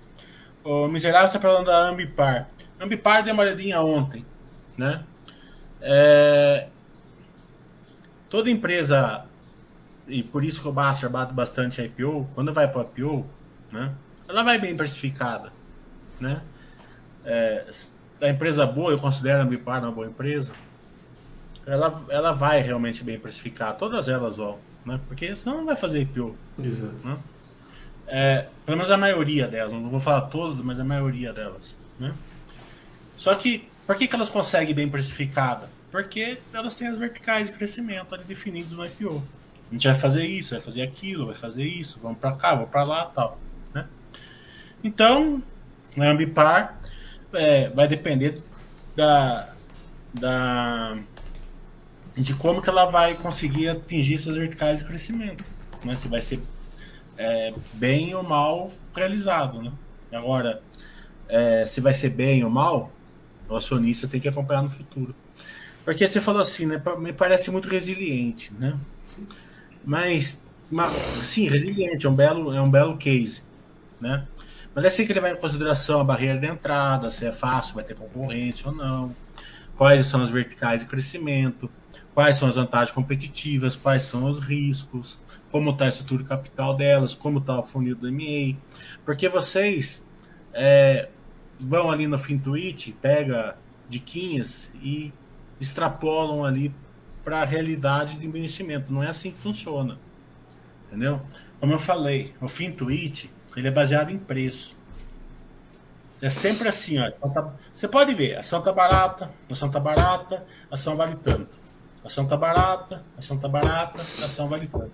O 0.62 0.86
miserável 0.86 1.26
está 1.26 1.40
falando 1.40 1.66
da 1.66 1.88
Ambipar. 1.88 2.48
Ambipar 2.78 3.24
deu 3.24 3.34
uma 3.34 3.42
olhadinha 3.42 3.80
ontem. 3.80 4.24
né? 4.76 5.02
É, 5.80 6.68
toda 8.28 8.50
empresa, 8.50 9.24
e 10.06 10.22
por 10.22 10.44
isso 10.44 10.60
que 10.60 10.68
o 10.68 10.72
Baster 10.72 11.08
bate 11.08 11.32
bastante 11.32 11.80
a 11.80 11.84
IPO, 11.84 12.28
quando 12.34 12.52
vai 12.52 12.68
para 12.68 12.82
IPO, 12.82 13.26
né? 13.72 13.92
Ela 14.28 14.42
vai 14.42 14.58
bem 14.58 14.76
precificada, 14.76 15.52
né? 16.20 16.42
É, 17.24 17.64
a 18.20 18.28
empresa 18.28 18.66
boa, 18.66 18.92
eu 18.92 18.98
considero 18.98 19.40
a 19.40 19.42
Ambipar 19.42 19.82
uma 19.82 19.92
boa 19.92 20.06
empresa, 20.06 20.52
ela, 21.66 22.04
ela 22.08 22.32
vai 22.32 22.60
realmente 22.62 23.02
bem 23.02 23.18
precificar, 23.18 23.76
todas 23.76 24.08
elas 24.08 24.36
vão, 24.36 24.58
né? 24.84 25.00
Porque 25.08 25.34
senão 25.34 25.58
não 25.58 25.66
vai 25.66 25.76
fazer 25.76 26.00
IPO. 26.00 26.36
Exato. 26.62 26.94
Né? 27.06 27.16
É, 28.06 28.46
pelo 28.64 28.76
menos 28.76 28.90
a 28.90 28.96
maioria 28.96 29.48
delas, 29.48 29.72
não 29.72 29.90
vou 29.90 29.98
falar 29.98 30.22
todas, 30.22 30.60
mas 30.60 30.78
a 30.78 30.84
maioria 30.84 31.32
delas, 31.32 31.76
né? 31.98 32.14
Só 33.16 33.34
que, 33.34 33.68
por 33.86 33.96
que, 33.96 34.06
que 34.06 34.14
elas 34.14 34.30
conseguem 34.30 34.74
bem 34.74 34.88
precificada? 34.88 35.68
Porque 35.90 36.38
elas 36.52 36.74
têm 36.74 36.88
as 36.88 36.98
verticais 36.98 37.48
de 37.48 37.56
crescimento 37.56 38.14
ali 38.14 38.24
definidas 38.24 38.72
no 38.72 38.84
IPO. 38.84 39.22
A 39.68 39.74
gente 39.74 39.88
vai 39.88 39.96
fazer 39.96 40.24
isso, 40.24 40.54
vai 40.54 40.60
fazer 40.60 40.82
aquilo, 40.82 41.26
vai 41.26 41.34
fazer 41.34 41.64
isso, 41.64 41.98
vamos 42.00 42.18
para 42.18 42.32
cá, 42.32 42.54
vamos 42.54 42.70
para 42.70 42.84
lá, 42.84 43.06
tal, 43.06 43.38
né? 43.74 43.86
Então, 44.84 45.42
a 45.98 46.04
Ambipar 46.04 46.78
é, 47.32 47.68
vai 47.70 47.88
depender 47.88 48.40
da, 48.94 49.52
da 50.14 50.98
de 52.16 52.34
como 52.34 52.62
que 52.62 52.70
ela 52.70 52.86
vai 52.86 53.14
conseguir 53.14 53.68
atingir 53.68 54.18
suas 54.18 54.36
verticais 54.36 54.78
de 54.78 54.86
crescimento, 54.86 55.44
né? 55.84 55.96
Se 55.96 56.08
vai 56.08 56.22
ser 56.22 56.40
é, 57.18 57.52
bem 57.74 58.14
ou 58.14 58.22
mal 58.22 58.70
realizado, 58.94 59.62
né? 59.62 59.72
Agora, 60.12 60.62
é, 61.28 61.66
se 61.66 61.80
vai 61.80 61.92
ser 61.92 62.10
bem 62.10 62.42
ou 62.42 62.50
mal, 62.50 62.90
o 63.48 63.56
acionista 63.56 64.08
tem 64.08 64.20
que 64.20 64.28
acompanhar 64.28 64.62
no 64.62 64.70
futuro. 64.70 65.14
Porque 65.84 66.08
você 66.08 66.20
falou 66.20 66.40
assim, 66.40 66.66
né? 66.66 66.82
Me 66.98 67.12
parece 67.12 67.50
muito 67.50 67.68
resiliente, 67.68 68.52
né? 68.54 68.78
Mas, 69.84 70.42
sim, 71.22 71.46
resiliente, 71.48 72.06
é 72.06 72.08
um 72.08 72.14
belo, 72.14 72.52
é 72.52 72.60
um 72.60 72.70
belo 72.70 72.96
case, 72.96 73.42
né? 74.00 74.26
Mas 74.76 74.84
é 74.84 74.88
assim 74.88 75.06
que 75.06 75.12
ele 75.12 75.20
vai 75.20 75.32
em 75.32 75.36
consideração 75.36 76.02
a 76.02 76.04
barreira 76.04 76.38
de 76.38 76.44
entrada, 76.44 77.10
se 77.10 77.24
é 77.24 77.32
fácil, 77.32 77.76
vai 77.76 77.82
ter 77.82 77.96
concorrência 77.96 78.68
ou 78.68 78.76
não, 78.76 79.16
quais 79.74 80.04
são 80.04 80.22
as 80.22 80.28
verticais 80.28 80.82
de 80.82 80.86
crescimento, 80.86 81.70
quais 82.12 82.36
são 82.36 82.46
as 82.46 82.56
vantagens 82.56 82.94
competitivas, 82.94 83.74
quais 83.74 84.02
são 84.02 84.28
os 84.28 84.38
riscos, 84.38 85.18
como 85.50 85.70
está 85.70 85.86
a 85.86 85.88
estrutura 85.88 86.24
de 86.24 86.28
capital 86.28 86.76
delas, 86.76 87.14
como 87.14 87.38
está 87.38 87.58
o 87.58 87.62
funil 87.62 87.96
do 87.96 88.12
MA. 88.12 88.54
Porque 89.02 89.30
vocês 89.30 90.06
é, 90.52 91.08
vão 91.58 91.90
ali 91.90 92.06
no 92.06 92.18
FinTwitch, 92.18 92.90
pega 93.00 93.56
diquinhas 93.88 94.70
e 94.82 95.10
extrapolam 95.58 96.44
ali 96.44 96.70
para 97.24 97.40
a 97.40 97.46
realidade 97.46 98.18
de 98.18 98.26
investimento. 98.26 98.92
Não 98.92 99.02
é 99.02 99.08
assim 99.08 99.30
que 99.30 99.38
funciona. 99.38 99.98
Entendeu? 100.86 101.22
Como 101.58 101.72
eu 101.72 101.78
falei, 101.78 102.34
o 102.42 102.46
FinTwitch 102.46 103.30
ele 103.56 103.68
é 103.68 103.70
baseado 103.70 104.10
em 104.10 104.18
preço. 104.18 104.76
É 106.20 106.30
sempre 106.30 106.68
assim, 106.68 106.98
ó. 106.98 107.10
Tá, 107.10 107.52
você 107.74 107.88
pode 107.88 108.14
ver, 108.14 108.38
ação 108.38 108.62
tá 108.62 108.72
barata, 108.72 109.30
ação 109.50 109.70
tá 109.70 109.80
barata, 109.80 110.46
ação 110.70 110.96
vale 110.96 111.16
tanto. 111.16 111.58
Ação 112.04 112.26
tá 112.26 112.36
barata, 112.36 113.04
ação 113.18 113.36
tá 113.36 113.48
barata, 113.48 114.00
ação 114.00 114.48
vale 114.48 114.66
tanto. 114.66 114.92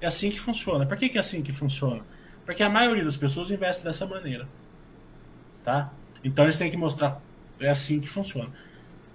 É 0.00 0.06
assim 0.06 0.30
que 0.30 0.38
funciona. 0.38 0.86
Por 0.86 0.96
que, 0.96 1.08
que 1.08 1.18
é 1.18 1.20
assim 1.20 1.42
que 1.42 1.52
funciona? 1.52 2.02
Porque 2.44 2.62
a 2.62 2.70
maioria 2.70 3.04
das 3.04 3.16
pessoas 3.16 3.50
investe 3.50 3.82
dessa 3.82 4.06
maneira. 4.06 4.46
Tá? 5.64 5.92
Então 6.22 6.44
eles 6.44 6.56
têm 6.56 6.70
que 6.70 6.76
mostrar. 6.76 7.20
É 7.58 7.68
assim 7.68 7.98
que 7.98 8.08
funciona. 8.08 8.50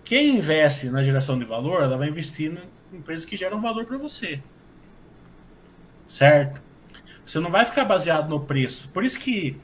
Quem 0.04 0.38
investe 0.38 0.90
na 0.90 1.04
geração 1.04 1.40
de 1.40 1.46
valor, 1.46 1.84
ela 1.84 1.98
vai 1.98 2.10
investir 2.10 2.52
em 2.92 2.98
empresas 2.98 3.24
que 3.24 3.38
geram 3.38 3.62
valor 3.62 3.86
para 3.86 3.98
você. 3.98 4.42
Certo? 6.08 6.62
Você 7.26 7.40
não 7.40 7.52
vai 7.52 7.66
ficar 7.66 7.86
baseado 7.86 8.30
no 8.30 8.40
preço. 8.40 8.90
Por 8.90 9.04
isso 9.04 9.20
que 9.20 9.58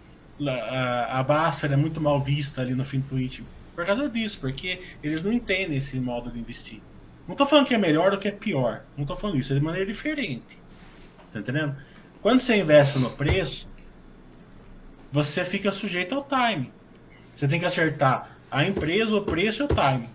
a, 0.45 1.21
a 1.21 1.51
é 1.71 1.75
muito 1.75 1.99
mal 1.99 2.19
vista 2.19 2.61
ali 2.61 2.73
no 2.75 2.83
FinTwitch. 2.83 3.41
Por 3.75 3.85
causa 3.85 4.09
disso, 4.09 4.39
porque 4.39 4.81
eles 5.03 5.21
não 5.21 5.31
entendem 5.31 5.77
esse 5.77 5.99
modo 5.99 6.31
de 6.31 6.39
investir. 6.39 6.81
Não 7.27 7.33
estou 7.33 7.45
falando 7.45 7.67
que 7.67 7.75
é 7.75 7.77
melhor 7.77 8.13
ou 8.13 8.17
que 8.17 8.27
é 8.27 8.31
pior. 8.31 8.83
Não 8.95 9.03
estou 9.03 9.17
falando 9.17 9.37
isso, 9.37 9.51
é 9.51 9.55
de 9.55 9.61
maneira 9.61 9.85
diferente. 9.85 10.57
Tá 11.31 11.39
entendendo? 11.39 11.75
Quando 12.21 12.39
você 12.39 12.55
investe 12.55 12.97
no 12.99 13.11
preço, 13.11 13.69
você 15.11 15.43
fica 15.43 15.71
sujeito 15.71 16.15
ao 16.15 16.27
time. 16.27 16.71
Você 17.33 17.47
tem 17.47 17.59
que 17.59 17.65
acertar 17.65 18.37
a 18.49 18.63
empresa, 18.65 19.15
o 19.15 19.21
preço 19.21 19.63
e 19.63 19.65
o 19.65 19.67
time. 19.67 20.09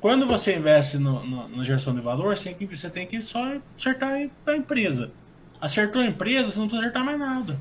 Quando 0.00 0.26
você 0.26 0.56
investe 0.56 0.98
no, 0.98 1.24
no, 1.24 1.48
na 1.48 1.64
geração 1.64 1.94
de 1.94 2.00
valor, 2.00 2.36
você 2.36 2.50
tem, 2.50 2.54
que, 2.54 2.76
você 2.76 2.90
tem 2.90 3.06
que 3.06 3.22
só 3.22 3.56
acertar 3.76 4.28
a 4.46 4.56
empresa. 4.56 5.10
Acertou 5.60 6.02
a 6.02 6.06
empresa, 6.06 6.50
você 6.50 6.58
não 6.58 6.66
precisa 6.66 6.86
acertar 6.88 7.04
mais 7.04 7.18
nada. 7.18 7.58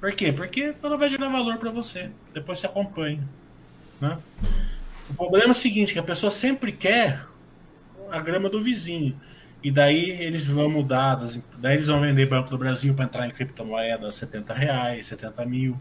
Por 0.00 0.12
quê? 0.12 0.32
Porque 0.32 0.74
ela 0.82 0.96
vai 0.96 1.08
gerar 1.08 1.28
valor 1.28 1.56
para 1.58 1.70
você. 1.70 2.10
Depois 2.32 2.58
você 2.58 2.66
acompanha. 2.66 3.22
Né? 4.00 4.18
O 5.10 5.14
problema 5.14 5.48
é 5.48 5.50
o 5.50 5.54
seguinte, 5.54 5.92
que 5.92 5.98
a 5.98 6.02
pessoa 6.02 6.30
sempre 6.30 6.72
quer 6.72 7.24
a 8.10 8.18
grama 8.20 8.48
do 8.48 8.62
vizinho. 8.62 9.18
E 9.62 9.70
daí 9.70 10.10
eles 10.10 10.46
vão 10.46 10.68
mudar, 10.68 11.18
daí 11.56 11.76
eles 11.76 11.86
vão 11.86 12.00
vender 12.00 12.26
Banco 12.26 12.50
do 12.50 12.58
Brasil 12.58 12.92
para 12.92 13.06
entrar 13.06 13.26
em 13.26 13.30
criptomoeda 13.30 14.12
70 14.12 14.52
reais, 14.52 15.06
70 15.06 15.46
mil, 15.46 15.80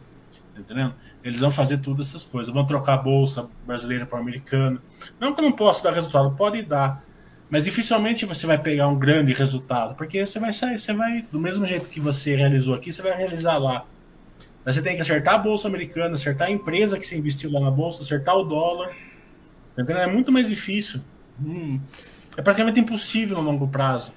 tá 0.54 0.62
entendendo? 0.62 0.96
Eles 1.22 1.40
vão 1.40 1.52
fazer 1.52 1.80
todas 1.80 2.08
essas 2.08 2.24
coisas, 2.24 2.54
vão 2.54 2.66
trocar 2.66 2.98
bolsa 2.98 3.50
brasileira 3.68 4.06
para 4.06 4.20
americana. 4.20 4.82
Não 5.20 5.36
que 5.36 5.42
não 5.42 5.52
possa 5.52 5.84
dar 5.84 5.92
resultado, 5.92 6.32
pode 6.32 6.62
dar. 6.62 7.04
Mas 7.54 7.66
dificilmente 7.66 8.26
você 8.26 8.48
vai 8.48 8.58
pegar 8.58 8.88
um 8.88 8.98
grande 8.98 9.32
resultado, 9.32 9.94
porque 9.94 10.26
você 10.26 10.40
vai 10.40 10.52
sair, 10.52 10.80
você 10.80 10.92
vai, 10.92 11.24
do 11.32 11.40
mesmo 11.40 11.68
jeito 11.68 11.88
que 11.88 12.00
você 12.00 12.36
realizou 12.36 12.74
aqui, 12.74 12.92
você 12.92 13.00
vai 13.00 13.16
realizar 13.16 13.60
lá. 13.60 13.86
Mas 14.66 14.74
você 14.74 14.82
tem 14.82 14.96
que 14.96 15.04
acertar 15.04 15.36
a 15.36 15.38
bolsa 15.38 15.68
americana, 15.68 16.16
acertar 16.16 16.48
a 16.48 16.52
empresa 16.52 16.98
que 16.98 17.06
você 17.06 17.16
investiu 17.16 17.52
lá 17.52 17.60
na 17.60 17.70
bolsa, 17.70 18.02
acertar 18.02 18.36
o 18.36 18.44
dólar. 18.44 18.88
Tá 19.76 19.84
entendendo? 19.84 20.02
É 20.02 20.08
muito 20.08 20.32
mais 20.32 20.50
difícil. 20.50 21.02
Hum, 21.40 21.80
é 22.36 22.42
praticamente 22.42 22.80
impossível 22.80 23.38
no 23.38 23.44
longo 23.44 23.68
prazo. 23.68 24.14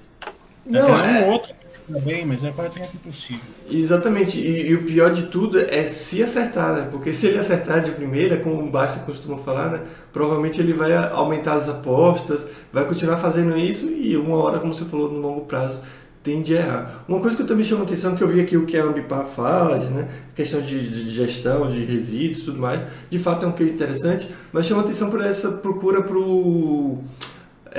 Não, 0.65 0.99
é... 0.99 1.27
um 1.27 1.29
outro 1.29 1.55
bem, 2.01 2.27
mas 2.27 2.45
é 2.45 2.51
praticamente 2.51 2.97
impossível. 2.97 3.45
Exatamente, 3.71 4.39
e, 4.39 4.69
e, 4.69 4.75
o 4.75 4.85
pior 4.85 5.13
de 5.13 5.27
tudo 5.27 5.59
é 5.59 5.85
se 5.85 6.23
acertar, 6.23 6.75
né? 6.75 6.89
Porque 6.91 7.13
se 7.13 7.27
ele 7.27 7.39
acertar 7.39 7.81
de 7.81 7.93
primeira, 7.93 8.39
como 8.39 8.63
o 8.63 8.71
Basta 8.71 9.01
costuma 9.01 9.39
falar, 9.39 9.71
né? 9.71 9.81
Provavelmente 10.13 10.61
ele 10.61 10.73
vai 10.73 10.95
aumentar 10.95 11.55
as 11.55 11.69
apostas, 11.69 12.47
vai 12.73 12.85
continuar 12.87 13.19
fazendo 13.19 13.57
isso 13.57 13.89
e 13.89 14.17
uma 14.17 14.37
hora, 14.37 14.59
como 14.59 14.75
você 14.75 14.85
falou, 14.85 15.11
no 15.11 15.21
longo 15.21 15.43
prazo 15.43 15.81
tende 16.27 16.57
a 16.57 16.61
errar. 16.61 17.05
Uma 17.07 17.21
coisa 17.21 17.37
que 17.37 17.43
eu 17.43 17.47
também 17.47 17.65
chamo 17.65 17.85
atenção, 17.85 18.17
que 18.17 18.25
eu 18.25 18.27
vi 18.27 18.41
aqui 18.41 18.57
o 18.57 18.67
que 18.67 18.77
a 18.77 18.83
Ambipar 18.83 19.27
faz, 19.27 19.91
né? 19.91 20.09
questão 20.35 20.61
de, 20.61 21.05
de, 21.05 21.11
gestão, 21.11 21.71
de 21.71 21.85
resíduos 21.85 22.45
tudo 22.45 22.59
mais, 22.59 22.83
de 23.09 23.17
fato 23.17 23.45
é 23.45 23.49
um 23.49 23.53
case 23.53 23.75
interessante, 23.75 24.29
mas 24.53 24.67
chama 24.67 24.83
atenção 24.83 25.09
por 25.09 25.25
essa 25.25 25.53
procura 25.53 26.03
para 26.03 26.19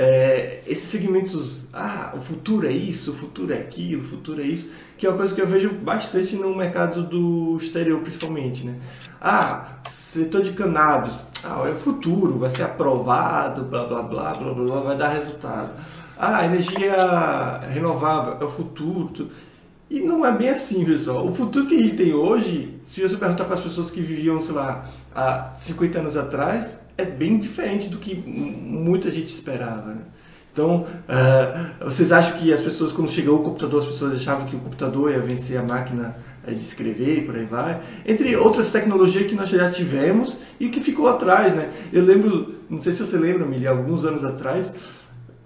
é, 0.00 0.60
esses 0.64 0.84
segmentos, 0.84 1.66
ah, 1.72 2.12
o 2.16 2.20
futuro 2.20 2.68
é 2.68 2.70
isso, 2.70 3.10
o 3.10 3.14
futuro 3.14 3.52
é 3.52 3.56
aquilo, 3.56 4.00
o 4.00 4.04
futuro 4.04 4.40
é 4.40 4.44
isso, 4.44 4.70
que 4.96 5.04
é 5.04 5.10
uma 5.10 5.18
coisa 5.18 5.34
que 5.34 5.42
eu 5.42 5.46
vejo 5.46 5.70
bastante 5.70 6.36
no 6.36 6.54
mercado 6.54 7.02
do 7.02 7.58
exterior, 7.60 8.00
principalmente, 8.00 8.64
né? 8.64 8.76
Ah, 9.20 9.80
setor 9.88 10.42
de 10.42 10.52
cannabis, 10.52 11.24
ah, 11.42 11.64
é 11.66 11.72
o 11.72 11.76
futuro, 11.76 12.38
vai 12.38 12.48
ser 12.48 12.62
aprovado, 12.62 13.64
blá 13.64 13.86
blá 13.86 14.02
blá 14.02 14.34
blá 14.34 14.52
blá, 14.52 14.64
blá 14.64 14.80
vai 14.82 14.96
dar 14.96 15.08
resultado. 15.08 15.72
Ah, 16.16 16.44
energia 16.44 16.94
renovável, 17.68 18.36
é 18.40 18.44
o 18.44 18.50
futuro. 18.50 19.28
E 19.90 19.98
não 19.98 20.24
é 20.24 20.30
bem 20.30 20.50
assim, 20.50 20.84
pessoal. 20.84 21.26
O 21.26 21.34
futuro 21.34 21.66
que 21.66 21.74
a 21.74 21.80
gente 21.80 21.96
tem 21.96 22.14
hoje, 22.14 22.80
se 22.86 23.02
você 23.02 23.16
perguntar 23.16 23.46
para 23.46 23.54
as 23.54 23.62
pessoas 23.62 23.90
que 23.90 24.00
viviam, 24.00 24.40
sei 24.40 24.54
lá, 24.54 24.84
há 25.12 25.54
50 25.56 25.98
anos 25.98 26.16
atrás, 26.16 26.78
é 26.98 27.04
bem 27.04 27.38
diferente 27.38 27.88
do 27.88 27.98
que 27.98 28.14
muita 28.14 29.10
gente 29.10 29.32
esperava. 29.32 29.94
Né? 29.94 30.02
Então, 30.52 30.84
uh, 30.84 31.84
vocês 31.84 32.10
acham 32.10 32.36
que 32.36 32.52
as 32.52 32.60
pessoas, 32.60 32.90
quando 32.90 33.08
chegou 33.08 33.38
o 33.38 33.42
computador, 33.44 33.82
as 33.82 33.88
pessoas 33.88 34.16
achavam 34.16 34.46
que 34.46 34.56
o 34.56 34.58
computador 34.58 35.12
ia 35.12 35.20
vencer 35.20 35.56
a 35.56 35.62
máquina 35.62 36.16
eh, 36.44 36.50
de 36.50 36.60
escrever 36.60 37.18
e 37.18 37.20
por 37.20 37.36
aí 37.36 37.44
vai? 37.44 37.80
Entre 38.04 38.34
outras 38.36 38.72
tecnologias 38.72 39.26
que 39.26 39.36
nós 39.36 39.48
já 39.48 39.70
tivemos 39.70 40.38
e 40.58 40.68
que 40.68 40.80
ficou 40.80 41.08
atrás, 41.08 41.54
né? 41.54 41.70
Eu 41.92 42.04
lembro, 42.04 42.56
não 42.68 42.80
sei 42.80 42.92
se 42.92 43.06
você 43.06 43.16
lembra, 43.16 43.46
Mili, 43.46 43.68
alguns 43.68 44.04
anos 44.04 44.24
atrás, 44.24 44.72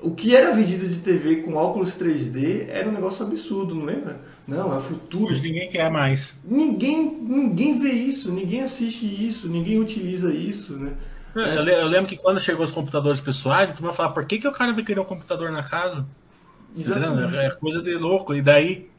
o 0.01 0.13
que 0.13 0.35
era 0.35 0.55
vendido 0.55 0.89
de 0.89 1.01
TV 1.01 1.43
com 1.43 1.55
óculos 1.55 1.95
3D 1.95 2.67
era 2.69 2.89
um 2.89 2.93
negócio 2.93 3.27
absurdo, 3.27 3.75
não 3.75 3.85
lembra? 3.85 4.19
Não, 4.49 4.73
é 4.73 4.79
o 4.79 4.81
futuro. 4.81 5.29
Mas 5.31 5.43
ninguém 5.43 5.71
quer 5.71 5.91
mais. 5.91 6.35
Ninguém, 6.43 7.19
ninguém 7.21 7.79
vê 7.79 7.93
isso, 7.93 8.33
ninguém 8.33 8.63
assiste 8.63 9.05
isso, 9.05 9.47
ninguém 9.49 9.79
utiliza 9.79 10.33
isso, 10.33 10.73
né? 10.73 10.93
É. 11.35 11.59
Eu, 11.59 11.87
lembro 11.87 12.09
que 12.09 12.17
quando 12.17 12.41
chegou 12.41 12.65
os 12.65 12.71
computadores 12.71 13.21
pessoais, 13.21 13.73
tu 13.73 13.83
vai 13.83 13.93
falar, 13.93 14.11
por 14.11 14.25
que, 14.25 14.39
que 14.39 14.49
o 14.49 14.53
cara 14.53 14.73
vai 14.73 14.85
querer 14.85 15.01
um 15.01 15.05
computador 15.05 15.51
na 15.51 15.63
casa? 15.63 16.07
Exatamente. 16.77 17.37
É 17.37 17.51
coisa 17.51 17.83
de 17.83 17.95
louco. 17.95 18.35
E 18.35 18.43
daí, 18.43 18.91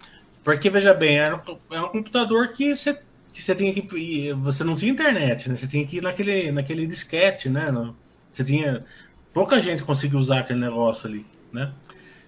porque 0.43 0.69
veja 0.69 0.93
bem, 0.93 1.19
era 1.19 1.35
um, 1.35 1.57
era 1.71 1.85
um 1.85 1.89
computador 1.89 2.49
que 2.49 2.75
você, 2.75 2.99
que 3.31 3.41
você 3.41 3.55
tinha 3.55 3.73
que. 3.73 4.33
Você 4.33 4.63
não 4.63 4.75
tinha 4.75 4.91
internet, 4.91 5.49
né? 5.49 5.57
Você 5.57 5.67
tinha 5.67 5.85
que 5.85 5.97
ir 5.97 6.01
naquele, 6.01 6.51
naquele 6.51 6.87
disquete, 6.87 7.49
né? 7.49 7.71
Você 8.31 8.43
tinha. 8.43 8.83
Pouca 9.33 9.59
gente 9.59 9.83
conseguiu 9.83 10.19
usar 10.19 10.39
aquele 10.39 10.59
negócio 10.59 11.07
ali, 11.07 11.25
né? 11.51 11.71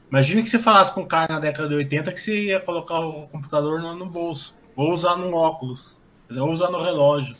Imagina 0.10 0.41
que 0.41 0.49
você 0.49 0.60
falasse 0.60 0.93
com 0.93 1.01
um 1.01 1.08
cara 1.08 1.34
na 1.34 1.39
década 1.39 1.68
de 1.68 1.76
80 1.76 2.12
que 2.12 2.22
você 2.22 2.45
ia 2.45 2.60
colocar 2.60 2.99
o 2.99 3.28
computador 3.28 3.80
no, 3.82 3.95
no 3.95 4.06
bolso, 4.06 4.56
ou 4.76 4.93
usar 4.93 5.16
no 5.16 5.34
óculos, 5.36 5.99
ou 6.30 6.49
usar 6.49 6.70
no 6.70 6.82
relógio. 6.82 7.36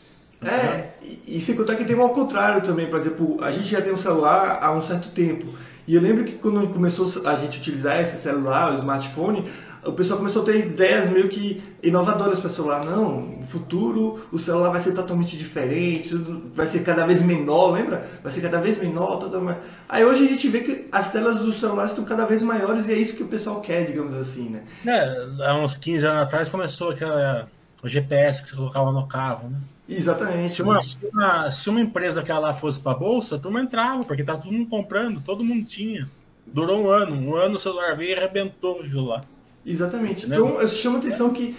É, 0.48 0.90
e, 1.02 1.38
e 1.38 1.42
sem 1.42 1.56
contar 1.56 1.76
que 1.76 1.86
tem 1.86 1.96
um 1.96 2.02
ao 2.02 2.10
contrário 2.10 2.62
também, 2.62 2.88
por 2.88 3.00
exemplo, 3.00 3.38
a 3.42 3.52
gente 3.52 3.68
já 3.68 3.82
tem 3.82 3.94
um 3.94 3.98
celular 3.98 4.60
há 4.62 4.72
um 4.72 4.82
certo 4.82 5.10
tempo. 5.10 5.54
E 5.88 5.96
eu 5.96 6.02
lembro 6.02 6.24
que 6.24 6.34
quando 6.34 6.68
começou 6.70 7.12
a 7.28 7.36
gente 7.36 7.60
utilizar 7.60 8.02
esse 8.02 8.18
celular, 8.18 8.74
o 8.74 8.78
smartphone, 8.78 9.46
o 9.86 9.92
pessoal 9.92 10.18
começou 10.18 10.42
a 10.42 10.46
ter 10.46 10.66
ideias 10.66 11.10
meio 11.10 11.30
que 11.30 11.62
inovadoras 11.84 12.40
para 12.40 12.50
celular. 12.50 12.84
Não, 12.84 13.22
no 13.22 13.48
futuro 13.48 14.26
o 14.32 14.40
celular 14.40 14.72
vai 14.72 14.80
ser 14.80 14.94
totalmente 14.94 15.38
diferente, 15.38 16.16
vai 16.56 16.66
ser 16.66 16.84
cada 16.84 17.06
vez 17.06 17.22
menor, 17.22 17.72
lembra? 17.74 18.08
Vai 18.24 18.32
ser 18.32 18.42
cada 18.42 18.60
vez 18.60 18.80
menor. 18.80 19.18
Totalmente... 19.20 19.60
Aí 19.88 20.04
hoje 20.04 20.26
a 20.26 20.28
gente 20.28 20.48
vê 20.50 20.62
que 20.62 20.88
as 20.92 21.12
telas 21.12 21.40
dos 21.40 21.60
celulares 21.60 21.92
estão 21.92 22.04
cada 22.04 22.26
vez 22.26 22.42
maiores 22.42 22.88
e 22.88 22.94
é 22.94 22.98
isso 22.98 23.16
que 23.16 23.24
o 23.24 23.28
pessoal 23.28 23.62
quer, 23.62 23.86
digamos 23.86 24.16
assim, 24.16 24.50
né? 24.50 24.64
É, 24.86 25.48
há 25.48 25.56
uns 25.56 25.78
15 25.78 26.06
anos 26.08 26.24
atrás 26.24 26.50
começou 26.50 26.90
aquela, 26.90 27.48
o 27.84 27.88
GPS 27.88 28.42
que 28.42 28.50
você 28.50 28.56
colocava 28.56 28.92
no 28.92 29.08
carro, 29.08 29.50
né? 29.50 29.58
Exatamente. 29.88 30.56
Se 30.56 30.62
uma, 30.64 30.84
se 30.84 30.98
uma, 31.12 31.52
se 31.52 31.70
uma 31.70 31.82
empresa 31.82 32.16
daquela 32.16 32.40
lá 32.40 32.54
fosse 32.54 32.80
para 32.80 32.94
a 32.94 32.96
bolsa, 32.96 33.36
a 33.36 33.40
turma 33.40 33.62
entrava, 33.62 34.04
porque 34.04 34.24
tá 34.24 34.36
todo 34.36 34.52
mundo 34.52 34.68
comprando, 34.68 35.22
todo 35.22 35.44
mundo 35.44 35.66
tinha. 35.66 36.10
Durou 36.46 36.82
um 36.82 36.90
ano. 36.90 37.16
Um 37.16 37.36
ano 37.36 37.56
o 37.56 37.60
celular 37.60 37.96
veio 37.96 38.12
e 38.12 38.16
arrebentou 38.16 38.80
aquilo 38.82 39.06
lá. 39.06 39.24
Exatamente. 39.66 40.28
Né? 40.28 40.36
Então, 40.36 40.62
eu 40.62 40.68
chamo 40.68 40.98
a 40.98 41.00
atenção 41.00 41.32
que 41.32 41.56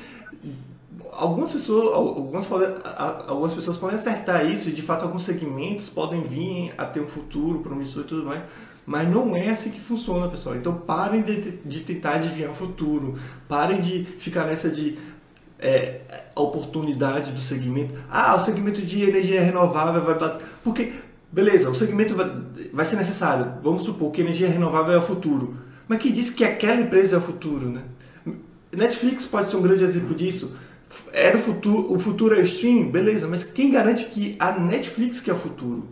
algumas 1.12 1.51
pessoas, 1.51 1.93
algumas, 1.93 2.47
podem, 2.47 2.68
algumas 3.27 3.53
pessoas 3.53 3.77
podem 3.77 3.97
acertar 3.97 4.49
isso 4.49 4.68
e 4.68 4.72
de 4.72 4.83
fato 4.83 5.05
alguns 5.05 5.24
segmentos 5.24 5.89
podem 5.89 6.22
vir 6.22 6.74
a 6.77 6.85
ter 6.85 7.01
um 7.01 7.07
futuro 7.07 7.61
promissor 7.61 8.03
e 8.03 8.07
tudo 8.07 8.24
mais. 8.24 8.43
Mas 8.85 9.12
não 9.12 9.35
é 9.35 9.49
assim 9.49 9.70
que 9.70 9.81
funciona, 9.81 10.29
pessoal. 10.29 10.55
Então 10.55 10.72
parem 10.72 11.22
de, 11.22 11.59
de 11.64 11.81
tentar 11.81 12.14
adivinhar 12.14 12.53
o 12.53 12.55
futuro. 12.55 13.18
Parem 13.49 13.81
de 13.81 14.05
ficar 14.18 14.45
nessa 14.45 14.70
de 14.70 14.97
é, 15.59 16.01
a 16.35 16.41
oportunidade 16.41 17.33
do 17.33 17.41
segmento. 17.41 17.95
Ah, 18.11 18.37
o 18.37 18.45
segmento 18.45 18.83
de 18.83 19.03
energia 19.03 19.41
renovável 19.41 20.05
vai. 20.05 20.39
Porque, 20.63 20.93
beleza, 21.31 21.71
o 21.71 21.75
segmento 21.75 22.15
vai, 22.15 22.31
vai 22.73 22.85
ser 22.85 22.97
necessário. 22.97 23.55
Vamos 23.63 23.83
supor 23.83 24.13
que 24.13 24.21
energia 24.21 24.49
renovável 24.49 24.95
é 24.95 24.99
o 24.99 25.03
futuro. 25.03 25.57
Mas 25.89 26.01
que 26.01 26.13
diz 26.13 26.31
que 26.31 26.45
aquela 26.45 26.81
empresa 26.81 27.17
é 27.17 27.19
o 27.19 27.23
futuro, 27.23 27.69
né? 27.71 27.83
Netflix 28.73 29.25
pode 29.25 29.49
ser 29.49 29.57
um 29.57 29.63
grande 29.63 29.85
exemplo 29.85 30.15
disso. 30.15 30.53
Era 31.13 31.37
o 31.37 31.41
futuro, 31.41 31.93
o 31.93 31.99
futuro 31.99 32.35
é 32.35 32.39
o 32.39 32.45
streaming, 32.45 32.91
beleza, 32.91 33.27
mas 33.27 33.45
quem 33.45 33.71
garante 33.71 34.05
que 34.07 34.37
a 34.39 34.53
Netflix 34.53 35.21
que 35.21 35.31
é 35.31 35.35
o 35.35 35.37
futuro? 35.37 35.89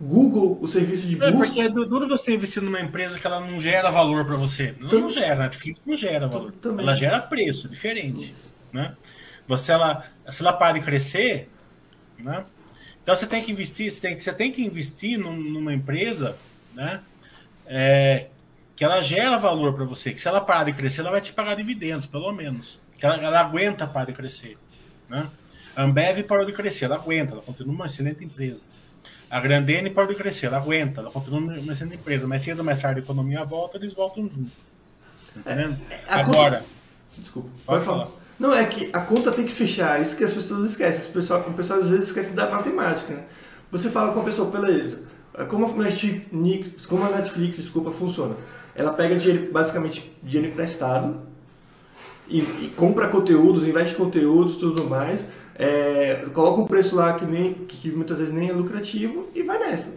Google, 0.00 0.58
o 0.60 0.66
serviço 0.66 1.06
de 1.06 1.16
busca. 1.16 1.28
É 1.28 1.32
porque 1.32 1.60
é 1.60 1.68
duro 1.68 2.08
você 2.08 2.34
investir 2.34 2.62
numa 2.62 2.80
empresa 2.80 3.18
que 3.18 3.26
ela 3.26 3.38
não 3.38 3.60
gera 3.60 3.90
valor 3.90 4.24
para 4.24 4.36
você. 4.36 4.74
Não, 4.80 4.88
não 4.88 5.10
gera, 5.10 5.34
a 5.34 5.38
Netflix 5.44 5.80
não 5.86 5.94
gera 5.94 6.26
valor. 6.26 6.52
Também. 6.52 6.84
Ela 6.84 6.96
gera 6.96 7.20
preço, 7.20 7.68
diferente. 7.68 8.34
Né? 8.72 8.94
Você, 9.46 9.72
ela, 9.72 10.04
se 10.30 10.42
ela 10.42 10.52
para 10.52 10.78
de 10.78 10.84
crescer, 10.84 11.48
né? 12.18 12.44
Então 13.02 13.16
você 13.16 13.26
tem 13.26 13.42
que 13.42 13.50
investir, 13.50 13.90
você 13.90 14.00
tem, 14.00 14.18
você 14.18 14.32
tem 14.32 14.52
que 14.52 14.64
investir 14.64 15.18
num, 15.18 15.36
numa 15.36 15.74
empresa, 15.74 16.36
né? 16.72 17.00
É, 17.66 18.28
que 18.76 18.84
ela 18.84 19.02
gera 19.02 19.38
valor 19.38 19.74
para 19.74 19.84
você, 19.84 20.12
que 20.12 20.20
se 20.20 20.28
ela 20.28 20.40
parar 20.40 20.64
de 20.64 20.72
crescer, 20.72 21.00
ela 21.00 21.10
vai 21.10 21.20
te 21.20 21.32
pagar 21.32 21.54
dividendos, 21.56 22.06
pelo 22.06 22.32
menos. 22.32 22.80
Que 22.96 23.04
ela, 23.04 23.16
ela 23.16 23.40
aguenta 23.40 23.86
parar 23.86 24.06
de 24.06 24.12
crescer. 24.12 24.56
Né? 25.08 25.28
A 25.76 25.82
Ambev 25.82 26.22
parou 26.24 26.44
de 26.44 26.52
crescer, 26.52 26.86
ela 26.86 26.96
aguenta, 26.96 27.32
ela 27.32 27.42
continua 27.42 27.74
uma 27.74 27.86
excelente 27.86 28.24
empresa. 28.24 28.64
A 29.30 29.40
Grandene 29.40 29.90
parou 29.90 30.12
de 30.12 30.16
crescer, 30.16 30.46
ela 30.46 30.58
aguenta, 30.58 31.00
ela 31.00 31.10
continua 31.10 31.40
uma 31.40 31.72
excelente 31.72 31.96
empresa, 31.96 32.26
mas 32.26 32.42
cedo 32.42 32.58
ou 32.58 32.64
mais 32.64 32.80
tarde 32.80 33.00
a 33.00 33.02
economia 33.02 33.44
volta, 33.44 33.78
eles 33.78 33.94
voltam 33.94 34.24
junto. 34.24 34.50
Tá 35.32 35.40
entendendo? 35.52 35.80
É, 35.90 35.94
é 35.94 36.02
Agora. 36.08 36.64
Desculpa, 37.16 37.48
pode, 37.64 37.64
pode 37.64 37.84
falar. 37.84 38.06
falar. 38.06 38.21
Não, 38.38 38.54
é 38.54 38.64
que 38.64 38.90
a 38.92 39.00
conta 39.00 39.30
tem 39.30 39.44
que 39.44 39.52
fechar, 39.52 40.00
isso 40.00 40.16
que 40.16 40.24
as 40.24 40.32
pessoas 40.32 40.70
esquecem. 40.70 41.10
O 41.10 41.12
pessoal, 41.12 41.44
o 41.46 41.52
pessoal 41.52 41.80
às 41.80 41.88
vezes 41.88 42.08
esquece 42.08 42.32
da 42.32 42.50
matemática. 42.50 43.14
Né? 43.14 43.22
Você 43.70 43.88
fala 43.88 44.12
com 44.12 44.20
a 44.20 44.24
pessoa, 44.24 44.50
beleza, 44.50 45.02
como 45.48 45.66
a 45.66 45.72
Netflix, 45.84 46.86
como 46.86 47.04
a 47.04 47.10
Netflix 47.10 47.56
desculpa, 47.56 47.90
funciona? 47.92 48.34
ela 48.74 48.92
pega 48.92 49.16
dinheiro, 49.16 49.52
basicamente 49.52 50.12
dinheiro 50.22 50.52
emprestado 50.52 51.20
e, 52.28 52.38
e 52.38 52.72
compra 52.76 53.08
conteúdos, 53.08 53.66
investe 53.66 53.94
conteúdos 53.94 54.56
tudo 54.56 54.84
mais, 54.84 55.24
é, 55.54 56.24
coloca 56.32 56.60
um 56.60 56.66
preço 56.66 56.96
lá 56.96 57.14
que, 57.14 57.26
nem, 57.26 57.54
que 57.54 57.90
muitas 57.90 58.18
vezes 58.18 58.32
nem 58.32 58.48
é 58.48 58.52
lucrativo 58.52 59.28
e 59.34 59.42
vai 59.42 59.58
nessa. 59.58 59.90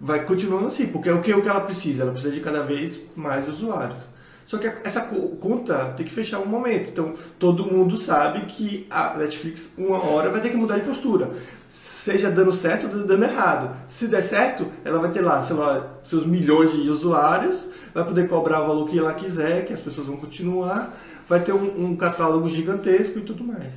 Vai 0.00 0.24
continuando 0.24 0.68
assim, 0.68 0.86
porque 0.86 1.08
é 1.08 1.12
o 1.12 1.20
que, 1.20 1.30
é 1.30 1.36
o 1.36 1.42
que 1.42 1.48
ela 1.48 1.60
precisa, 1.60 2.04
ela 2.04 2.12
precisa 2.12 2.32
de 2.32 2.40
cada 2.40 2.62
vez 2.62 3.00
mais 3.14 3.48
usuários. 3.48 4.02
Só 4.50 4.58
que 4.58 4.66
essa 4.66 5.02
conta 5.40 5.94
tem 5.96 6.04
que 6.04 6.12
fechar 6.12 6.40
um 6.40 6.44
momento. 6.44 6.90
Então, 6.90 7.14
todo 7.38 7.72
mundo 7.72 7.96
sabe 7.96 8.46
que 8.46 8.84
a 8.90 9.16
Netflix, 9.16 9.70
uma 9.78 10.04
hora, 10.04 10.28
vai 10.28 10.40
ter 10.40 10.50
que 10.50 10.56
mudar 10.56 10.76
de 10.76 10.84
postura. 10.84 11.30
Seja 11.72 12.32
dando 12.32 12.50
certo 12.50 12.88
ou 12.88 13.06
dando 13.06 13.22
errado. 13.22 13.76
Se 13.88 14.08
der 14.08 14.22
certo, 14.22 14.66
ela 14.84 14.98
vai 14.98 15.12
ter 15.12 15.20
lá, 15.20 15.40
sei 15.40 15.54
lá, 15.54 15.86
seus 16.02 16.26
milhões 16.26 16.72
de 16.72 16.90
usuários 16.90 17.68
vai 17.94 18.04
poder 18.04 18.28
cobrar 18.28 18.62
o 18.62 18.66
valor 18.66 18.88
que 18.88 18.98
ela 18.98 19.14
quiser, 19.14 19.66
que 19.66 19.72
as 19.72 19.80
pessoas 19.80 20.08
vão 20.08 20.16
continuar, 20.16 20.98
vai 21.28 21.38
ter 21.38 21.52
um, 21.52 21.84
um 21.84 21.96
catálogo 21.96 22.48
gigantesco 22.48 23.20
e 23.20 23.22
tudo 23.22 23.44
mais. 23.44 23.72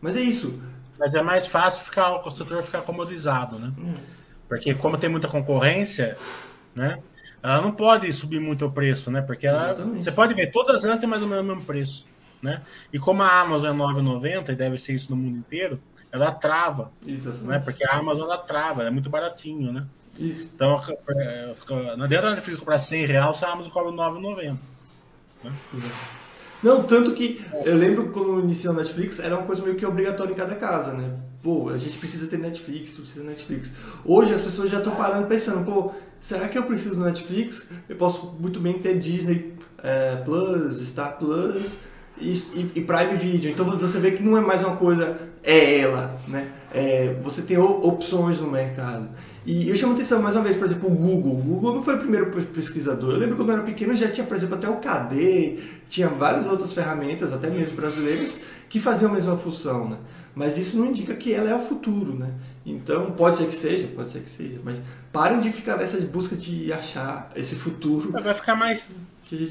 Mas 0.00 0.16
é 0.16 0.20
isso. 0.20 0.58
Mas 0.98 1.14
é 1.14 1.22
mais 1.22 1.46
fácil 1.46 1.84
ficar 1.84 2.14
o 2.14 2.20
construtor 2.20 2.62
ficar 2.62 2.80
comodizado, 2.80 3.58
né? 3.58 3.70
Hum. 3.78 3.92
Porque 4.48 4.74
como 4.74 4.96
tem 4.96 5.10
muita 5.10 5.28
concorrência, 5.28 6.16
né? 6.74 6.98
Ela 7.44 7.60
não 7.60 7.72
pode 7.72 8.10
subir 8.10 8.40
muito 8.40 8.64
o 8.64 8.72
preço, 8.72 9.10
né? 9.10 9.20
Porque 9.20 9.46
ela, 9.46 9.74
você 9.74 10.10
pode 10.10 10.32
ver, 10.32 10.50
todas 10.50 10.82
elas 10.82 10.98
têm 10.98 11.06
mais 11.06 11.20
ou 11.20 11.28
menos 11.28 11.44
o 11.44 11.48
mesmo 11.48 11.62
preço, 11.62 12.06
né? 12.40 12.62
E 12.90 12.98
como 12.98 13.22
a 13.22 13.40
Amazon 13.40 13.78
é 13.78 13.78
9,90 13.78 14.48
e 14.48 14.56
deve 14.56 14.78
ser 14.78 14.94
isso 14.94 15.10
no 15.10 15.16
mundo 15.16 15.36
inteiro, 15.36 15.78
ela 16.10 16.32
trava, 16.32 16.90
Exatamente. 17.06 17.46
né? 17.46 17.58
Porque 17.58 17.84
a 17.84 17.98
Amazon 17.98 18.24
ela 18.24 18.38
trava, 18.38 18.84
é 18.84 18.90
muito 18.90 19.10
baratinho, 19.10 19.70
né? 19.70 19.84
Isso. 20.18 20.48
Então, 20.54 20.80
não 21.98 22.04
adianta 22.06 22.28
a 22.28 22.30
Netflix 22.30 22.60
comprar 22.60 22.78
100 22.78 23.04
reais 23.04 23.36
se 23.36 23.44
a 23.44 23.52
Amazon 23.52 23.72
cobra 23.72 23.92
9,90. 23.92 24.56
Né? 25.44 25.52
Não, 26.62 26.82
tanto 26.82 27.12
que 27.12 27.44
eu 27.66 27.76
lembro 27.76 28.08
quando 28.08 28.40
iniciou 28.40 28.72
a 28.72 28.76
Netflix, 28.78 29.20
era 29.20 29.36
uma 29.36 29.44
coisa 29.44 29.62
meio 29.62 29.76
que 29.76 29.84
obrigatória 29.84 30.32
em 30.32 30.36
cada 30.36 30.54
casa, 30.54 30.94
né? 30.94 31.14
Pô, 31.42 31.68
a 31.68 31.76
gente 31.76 31.98
precisa 31.98 32.26
ter 32.26 32.38
Netflix, 32.38 32.92
tu 32.92 33.02
precisa 33.02 33.20
ter 33.20 33.26
Netflix. 33.28 33.70
Hoje 34.02 34.32
as 34.32 34.40
pessoas 34.40 34.70
já 34.70 34.78
estão 34.78 34.96
parando 34.96 35.26
pensando, 35.26 35.62
pô, 35.62 35.92
será 36.24 36.48
que 36.48 36.56
eu 36.56 36.62
preciso 36.62 36.94
do 36.94 37.04
Netflix? 37.04 37.66
Eu 37.86 37.96
posso 37.96 38.34
muito 38.40 38.58
bem 38.58 38.74
ter 38.74 38.98
Disney 38.98 39.52
é, 39.82 40.16
Plus, 40.16 40.80
Star 40.88 41.18
Plus 41.18 41.76
e, 42.18 42.32
e, 42.32 42.72
e, 42.76 42.80
Prime 42.80 43.14
Video. 43.14 43.50
Então 43.50 43.66
você 43.66 43.98
vê 43.98 44.12
que 44.12 44.22
não 44.22 44.38
é 44.38 44.40
mais 44.40 44.62
uma 44.62 44.76
coisa, 44.76 45.18
é 45.42 45.80
ela, 45.80 46.18
né? 46.26 46.48
É, 46.72 47.14
você 47.22 47.42
tem 47.42 47.58
opções 47.58 48.38
no 48.38 48.50
mercado. 48.50 49.10
E 49.44 49.68
eu 49.68 49.76
chamo 49.76 49.92
atenção 49.92 50.22
mais 50.22 50.34
uma 50.34 50.42
vez, 50.42 50.56
por 50.56 50.64
exemplo, 50.64 50.90
o 50.90 50.94
Google. 50.94 51.34
O 51.34 51.42
Google 51.42 51.74
não 51.74 51.82
foi 51.82 51.96
o 51.96 51.98
primeiro 51.98 52.30
pesquisador. 52.30 53.12
Eu 53.12 53.18
lembro 53.18 53.36
quando 53.36 53.50
eu 53.50 53.56
era 53.56 53.64
pequeno 53.64 53.94
já 53.94 54.10
tinha, 54.10 54.26
por 54.26 54.34
exemplo, 54.34 54.54
até 54.54 54.66
o 54.66 54.76
KD, 54.76 55.58
tinha 55.90 56.08
várias 56.08 56.46
outras 56.46 56.72
ferramentas, 56.72 57.34
até 57.34 57.50
mesmo 57.50 57.76
brasileiras, 57.76 58.38
que 58.70 58.80
faziam 58.80 59.10
a 59.10 59.14
mesma 59.14 59.36
função, 59.36 59.90
né? 59.90 59.98
Mas 60.34 60.56
isso 60.56 60.78
não 60.78 60.86
indica 60.86 61.14
que 61.14 61.34
ela 61.34 61.50
é 61.50 61.54
o 61.54 61.60
futuro, 61.60 62.14
né? 62.14 62.30
Então, 62.66 63.10
pode 63.12 63.36
ser 63.36 63.46
que 63.46 63.54
seja, 63.54 63.88
pode 63.88 64.08
ser 64.08 64.22
que 64.22 64.30
seja, 64.30 64.58
mas 64.64 64.80
parem 65.12 65.40
de 65.40 65.52
ficar 65.52 65.76
nessa 65.76 66.00
busca 66.00 66.34
de 66.34 66.72
achar 66.72 67.30
esse 67.36 67.54
futuro. 67.54 68.10
Vai 68.10 68.34
ficar 68.34 68.56
mais 68.56 68.82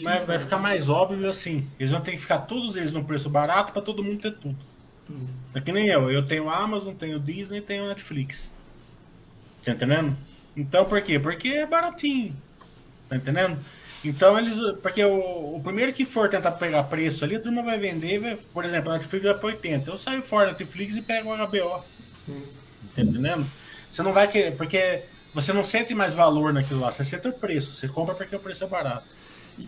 vai, 0.02 0.26
vai 0.26 0.40
ficar 0.40 0.58
mais 0.58 0.90
óbvio 0.90 1.30
assim. 1.30 1.68
Eles 1.80 1.92
vão 1.92 2.02
ter 2.02 2.12
que 2.12 2.18
ficar 2.18 2.40
todos 2.40 2.76
eles 2.76 2.94
num 2.94 3.04
preço 3.04 3.30
barato 3.30 3.72
para 3.72 3.82
todo 3.82 4.04
mundo 4.04 4.22
ter 4.22 4.34
tudo. 4.34 4.58
Hum. 5.10 5.26
É 5.54 5.62
que 5.62 5.72
nem 5.72 5.88
eu. 5.88 6.10
Eu 6.10 6.26
tenho 6.26 6.50
Amazon, 6.50 6.94
tenho 6.94 7.20
Disney, 7.20 7.62
tenho 7.62 7.88
Netflix. 7.88 8.52
Tá 9.64 9.72
entendendo? 9.72 10.16
Então 10.56 10.86
por 10.86 11.02
quê? 11.02 11.20
Porque 11.20 11.50
é 11.50 11.66
baratinho. 11.66 12.36
Tá 13.08 13.16
entendendo? 13.16 13.58
Então 14.04 14.38
eles. 14.38 14.58
Porque 14.82 15.04
o, 15.04 15.56
o 15.56 15.62
primeiro 15.64 15.94
que 15.94 16.04
for 16.04 16.30
tentar 16.30 16.52
pegar 16.52 16.84
preço 16.84 17.24
ali, 17.24 17.36
a 17.36 17.40
turma 17.40 17.64
vai 17.64 17.78
vender, 17.78 18.20
vai, 18.20 18.36
por 18.36 18.66
exemplo, 18.66 18.92
a 18.92 18.96
Netflix 18.96 19.26
vai 19.26 19.38
para 19.38 19.48
80. 19.48 19.90
Eu 19.90 19.98
saio 19.98 20.22
fora 20.22 20.48
da 20.48 20.52
Netflix 20.54 20.96
e 20.96 21.02
pego 21.02 21.34
o 21.34 21.38
HBO. 21.38 21.84
Hum. 22.28 22.63
Tá 22.96 23.02
entendendo? 23.02 23.46
Você 23.92 24.02
não 24.02 24.14
vai 24.14 24.28
querer. 24.28 24.56
Porque 24.56 25.02
você 25.34 25.52
não 25.52 25.64
sente 25.64 25.94
mais 25.96 26.14
valor 26.14 26.54
naquilo 26.54 26.80
lá, 26.80 26.92
você 26.92 27.04
sente 27.04 27.28
o 27.28 27.34
preço. 27.34 27.76
Você 27.76 27.88
compra 27.88 28.14
porque 28.16 28.36
o 28.36 28.40
preço 28.40 28.64
é 28.64 28.68
barato. 28.68 29.06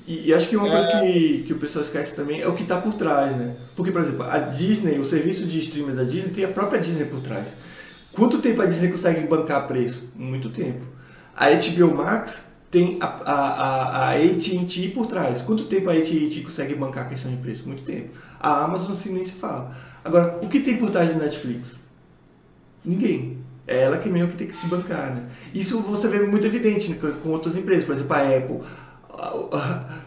E, 0.07 0.29
e 0.29 0.33
acho 0.33 0.49
que 0.49 0.57
uma 0.57 0.67
é... 0.67 0.71
coisa 0.71 0.99
que, 0.99 1.43
que 1.43 1.53
o 1.53 1.57
pessoal 1.57 1.83
esquece 1.83 2.15
também 2.15 2.41
é 2.41 2.47
o 2.47 2.53
que 2.53 2.63
está 2.63 2.79
por 2.79 2.93
trás, 2.93 3.35
né? 3.35 3.55
Porque, 3.75 3.91
por 3.91 4.01
exemplo, 4.01 4.23
a 4.23 4.39
Disney, 4.39 4.99
o 4.99 5.05
serviço 5.05 5.45
de 5.45 5.59
streaming 5.59 5.95
da 5.95 6.03
Disney 6.03 6.31
tem 6.31 6.43
a 6.43 6.49
própria 6.49 6.79
Disney 6.79 7.05
por 7.05 7.21
trás. 7.21 7.47
Quanto 8.11 8.39
tempo 8.39 8.61
a 8.61 8.65
Disney 8.65 8.91
consegue 8.91 9.21
bancar 9.27 9.67
preço? 9.67 10.09
Muito 10.15 10.49
tempo. 10.49 10.85
A 11.35 11.49
HBO 11.49 11.95
Max 11.95 12.45
tem 12.71 12.97
a, 13.01 13.05
a, 13.05 13.33
a, 13.33 14.09
a 14.09 14.11
AT&T 14.11 14.91
por 14.93 15.05
trás. 15.05 15.41
Quanto 15.41 15.65
tempo 15.65 15.89
a 15.89 15.93
AT&T 15.93 16.41
consegue 16.43 16.73
bancar 16.75 17.05
a 17.05 17.09
questão 17.09 17.29
de 17.29 17.37
preço? 17.37 17.67
Muito 17.67 17.83
tempo. 17.83 18.09
A 18.39 18.63
Amazon 18.63 18.93
assim 18.93 19.13
nem 19.13 19.23
se 19.23 19.33
fala. 19.33 19.75
Agora, 20.03 20.39
o 20.41 20.47
que 20.47 20.59
tem 20.59 20.77
por 20.77 20.91
trás 20.91 21.13
da 21.13 21.23
Netflix? 21.23 21.71
Ninguém. 22.85 23.37
É 23.67 23.81
ela 23.81 23.97
que 23.97 24.09
mesmo 24.09 24.29
que 24.29 24.37
tem 24.37 24.47
que 24.47 24.55
se 24.55 24.67
bancar, 24.67 25.13
né? 25.13 25.23
Isso 25.53 25.79
você 25.81 26.07
vê 26.07 26.19
muito 26.19 26.45
evidente 26.45 26.91
né, 26.91 27.13
com 27.23 27.29
outras 27.29 27.55
empresas, 27.55 27.83
por 27.83 27.95
exemplo, 27.95 28.15
a 28.15 28.21
Apple. 28.21 28.59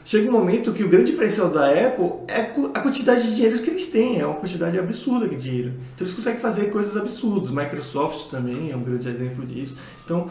Chega 0.04 0.28
um 0.28 0.32
momento 0.32 0.72
que 0.72 0.84
o 0.84 0.88
grande 0.88 1.10
diferencial 1.10 1.50
da 1.50 1.68
Apple 1.70 2.10
é 2.28 2.52
a 2.74 2.80
quantidade 2.80 3.22
de 3.22 3.34
dinheiro 3.34 3.58
que 3.58 3.70
eles 3.70 3.88
têm, 3.88 4.20
é 4.20 4.26
uma 4.26 4.36
quantidade 4.36 4.78
absurda 4.78 5.26
de 5.26 5.36
dinheiro. 5.36 5.74
Então 5.94 6.06
eles 6.06 6.14
conseguem 6.14 6.38
fazer 6.38 6.70
coisas 6.70 6.96
absurdas. 6.96 7.50
Microsoft 7.50 8.30
também 8.30 8.70
é 8.70 8.76
um 8.76 8.82
grande 8.82 9.08
exemplo 9.08 9.44
disso. 9.44 9.76
Então 10.04 10.30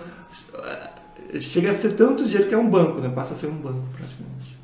chega 1.40 1.72
a 1.72 1.74
ser 1.74 1.94
tanto 1.94 2.24
dinheiro 2.24 2.48
que 2.48 2.56
é 2.56 2.58
um 2.58 2.70
banco, 2.70 3.00
né? 3.00 3.10
Passa 3.10 3.34
a 3.34 3.38
ser 3.38 3.48
um 3.48 3.58
banco 3.58 3.86
praticamente. 3.96 4.58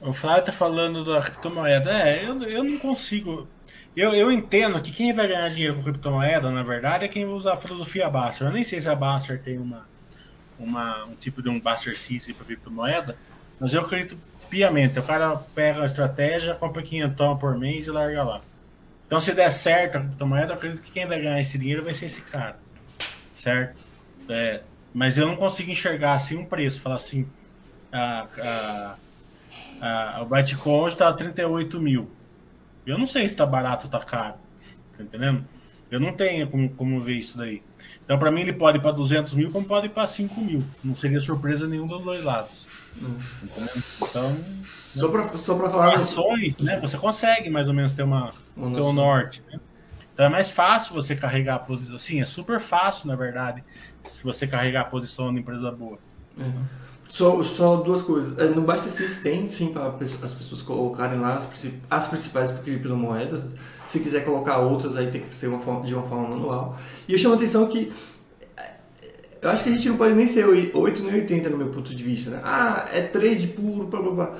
O 0.00 0.12
Flávio 0.12 0.44
tá 0.44 0.52
falando 0.52 1.04
da 1.04 1.20
criptomoeda. 1.20 1.90
É, 1.90 2.28
eu, 2.28 2.42
eu 2.42 2.64
não 2.64 2.78
consigo. 2.78 3.46
Eu, 3.96 4.14
eu 4.14 4.30
entendo 4.30 4.80
que 4.82 4.92
quem 4.92 5.14
vai 5.14 5.26
ganhar 5.26 5.48
dinheiro 5.48 5.76
com 5.76 5.82
criptomoeda, 5.82 6.50
na 6.50 6.62
verdade, 6.62 7.06
é 7.06 7.08
quem 7.08 7.24
usa 7.24 7.54
a 7.54 7.56
filosofia 7.56 8.10
Baster. 8.10 8.46
Eu 8.46 8.52
nem 8.52 8.62
sei 8.62 8.78
se 8.78 8.90
a 8.90 8.94
Baster 8.94 9.40
tem 9.40 9.58
uma, 9.58 9.88
uma, 10.58 11.06
um 11.06 11.14
tipo 11.14 11.40
de 11.40 11.48
um 11.48 11.58
Baster 11.58 11.96
System 11.96 12.34
para 12.34 12.44
criptomoeda, 12.44 13.16
mas 13.58 13.72
eu 13.72 13.80
acredito 13.80 14.18
piamente. 14.50 14.98
O 14.98 15.02
cara 15.02 15.36
pega 15.54 15.82
a 15.82 15.86
estratégia, 15.86 16.54
compra 16.54 16.82
500 16.82 17.38
por 17.40 17.56
mês 17.56 17.86
e 17.86 17.90
larga 17.90 18.22
lá. 18.22 18.42
Então, 19.06 19.18
se 19.18 19.32
der 19.32 19.50
certo 19.50 19.96
a 19.96 20.00
criptomoeda, 20.00 20.52
eu 20.52 20.56
acredito 20.56 20.82
que 20.82 20.90
quem 20.90 21.06
vai 21.06 21.18
ganhar 21.18 21.40
esse 21.40 21.56
dinheiro 21.56 21.82
vai 21.82 21.94
ser 21.94 22.04
esse 22.04 22.20
cara. 22.20 22.58
Certo? 23.34 23.80
É, 24.28 24.60
mas 24.92 25.16
eu 25.16 25.26
não 25.26 25.36
consigo 25.36 25.70
enxergar 25.70 26.12
assim 26.12 26.36
um 26.36 26.44
preço. 26.44 26.82
Falar 26.82 26.96
assim, 26.96 27.26
a, 27.90 28.26
a, 29.80 30.16
a, 30.18 30.22
o 30.22 30.26
Bitcoin 30.26 30.88
está 30.88 31.10
38 31.14 31.80
mil. 31.80 32.10
Eu 32.86 32.96
não 32.98 33.06
sei 33.06 33.22
se 33.22 33.34
está 33.34 33.44
barato 33.44 33.86
ou 33.86 33.86
está 33.86 33.98
caro. 33.98 34.34
Tá 34.96 35.02
entendendo? 35.02 35.44
Eu 35.90 36.00
não 36.00 36.12
tenho 36.12 36.48
como, 36.48 36.68
como 36.70 37.00
ver 37.00 37.14
isso 37.14 37.36
daí. 37.36 37.62
Então, 38.04 38.18
para 38.18 38.30
mim, 38.30 38.42
ele 38.42 38.52
pode 38.52 38.78
ir 38.78 38.80
para 38.80 38.92
200 38.92 39.34
mil, 39.34 39.50
como 39.50 39.66
pode 39.66 39.86
ir 39.86 39.90
para 39.90 40.06
5 40.06 40.40
mil. 40.40 40.64
Não 40.84 40.94
seria 40.94 41.20
surpresa 41.20 41.66
nenhum 41.66 41.86
dos 41.86 42.02
dois 42.02 42.22
lados. 42.22 42.66
Hum. 43.02 43.16
Então, 44.02 44.36
só 44.94 45.08
para 45.08 45.38
só 45.38 45.54
pra 45.54 45.70
falar. 45.70 45.94
Ações, 45.94 46.56
né? 46.56 46.80
Você 46.80 46.96
consegue 46.96 47.50
mais 47.50 47.68
ou 47.68 47.74
menos 47.74 47.92
ter, 47.92 48.02
uma, 48.02 48.28
ter 48.28 48.80
um 48.80 48.92
norte. 48.92 49.42
Né? 49.50 49.60
Então 50.14 50.24
é 50.24 50.28
mais 50.30 50.50
fácil 50.50 50.94
você 50.94 51.14
carregar 51.14 51.56
a 51.56 51.58
posição. 51.58 51.98
Sim, 51.98 52.22
é 52.22 52.24
super 52.24 52.58
fácil, 52.58 53.08
na 53.08 53.16
verdade, 53.16 53.62
se 54.02 54.24
você 54.24 54.46
carregar 54.46 54.82
a 54.82 54.84
posição 54.84 55.30
na 55.30 55.40
empresa 55.40 55.70
boa. 55.70 55.98
É. 56.38 56.85
Só, 57.16 57.42
só 57.42 57.76
duas 57.76 58.02
coisas. 58.02 58.38
É, 58.38 58.44
no 58.44 58.60
Basta 58.60 58.90
tem 59.22 59.46
sim 59.46 59.68
para 59.72 59.86
as 59.86 60.34
pessoas 60.34 60.60
colocarem 60.60 61.18
lá 61.18 61.36
as, 61.36 61.48
as 61.88 62.08
principais 62.08 62.52
criptomoedas. 62.58 63.40
Se 63.88 64.00
quiser 64.00 64.22
colocar 64.22 64.58
outras, 64.58 64.98
aí 64.98 65.06
tem 65.06 65.22
que 65.22 65.34
ser 65.34 65.46
uma 65.46 65.58
forma, 65.58 65.86
de 65.86 65.94
uma 65.94 66.02
forma 66.02 66.28
manual. 66.28 66.76
E 67.08 67.14
eu 67.14 67.18
chamo 67.18 67.32
a 67.32 67.38
atenção 67.38 67.66
que 67.68 67.90
é, 68.54 68.74
eu 69.40 69.48
acho 69.48 69.64
que 69.64 69.70
a 69.70 69.72
gente 69.72 69.88
não 69.88 69.96
pode 69.96 70.12
nem 70.12 70.26
ser 70.26 70.44
8 70.46 71.02
nem 71.04 71.14
80 71.14 71.48
no 71.48 71.56
meu 71.56 71.68
ponto 71.68 71.94
de 71.94 72.04
vista. 72.04 72.32
Né? 72.32 72.40
Ah, 72.44 72.86
é 72.92 73.00
trade 73.00 73.46
puro, 73.46 73.86
blá 73.86 74.02
blá 74.02 74.12
blá. 74.12 74.34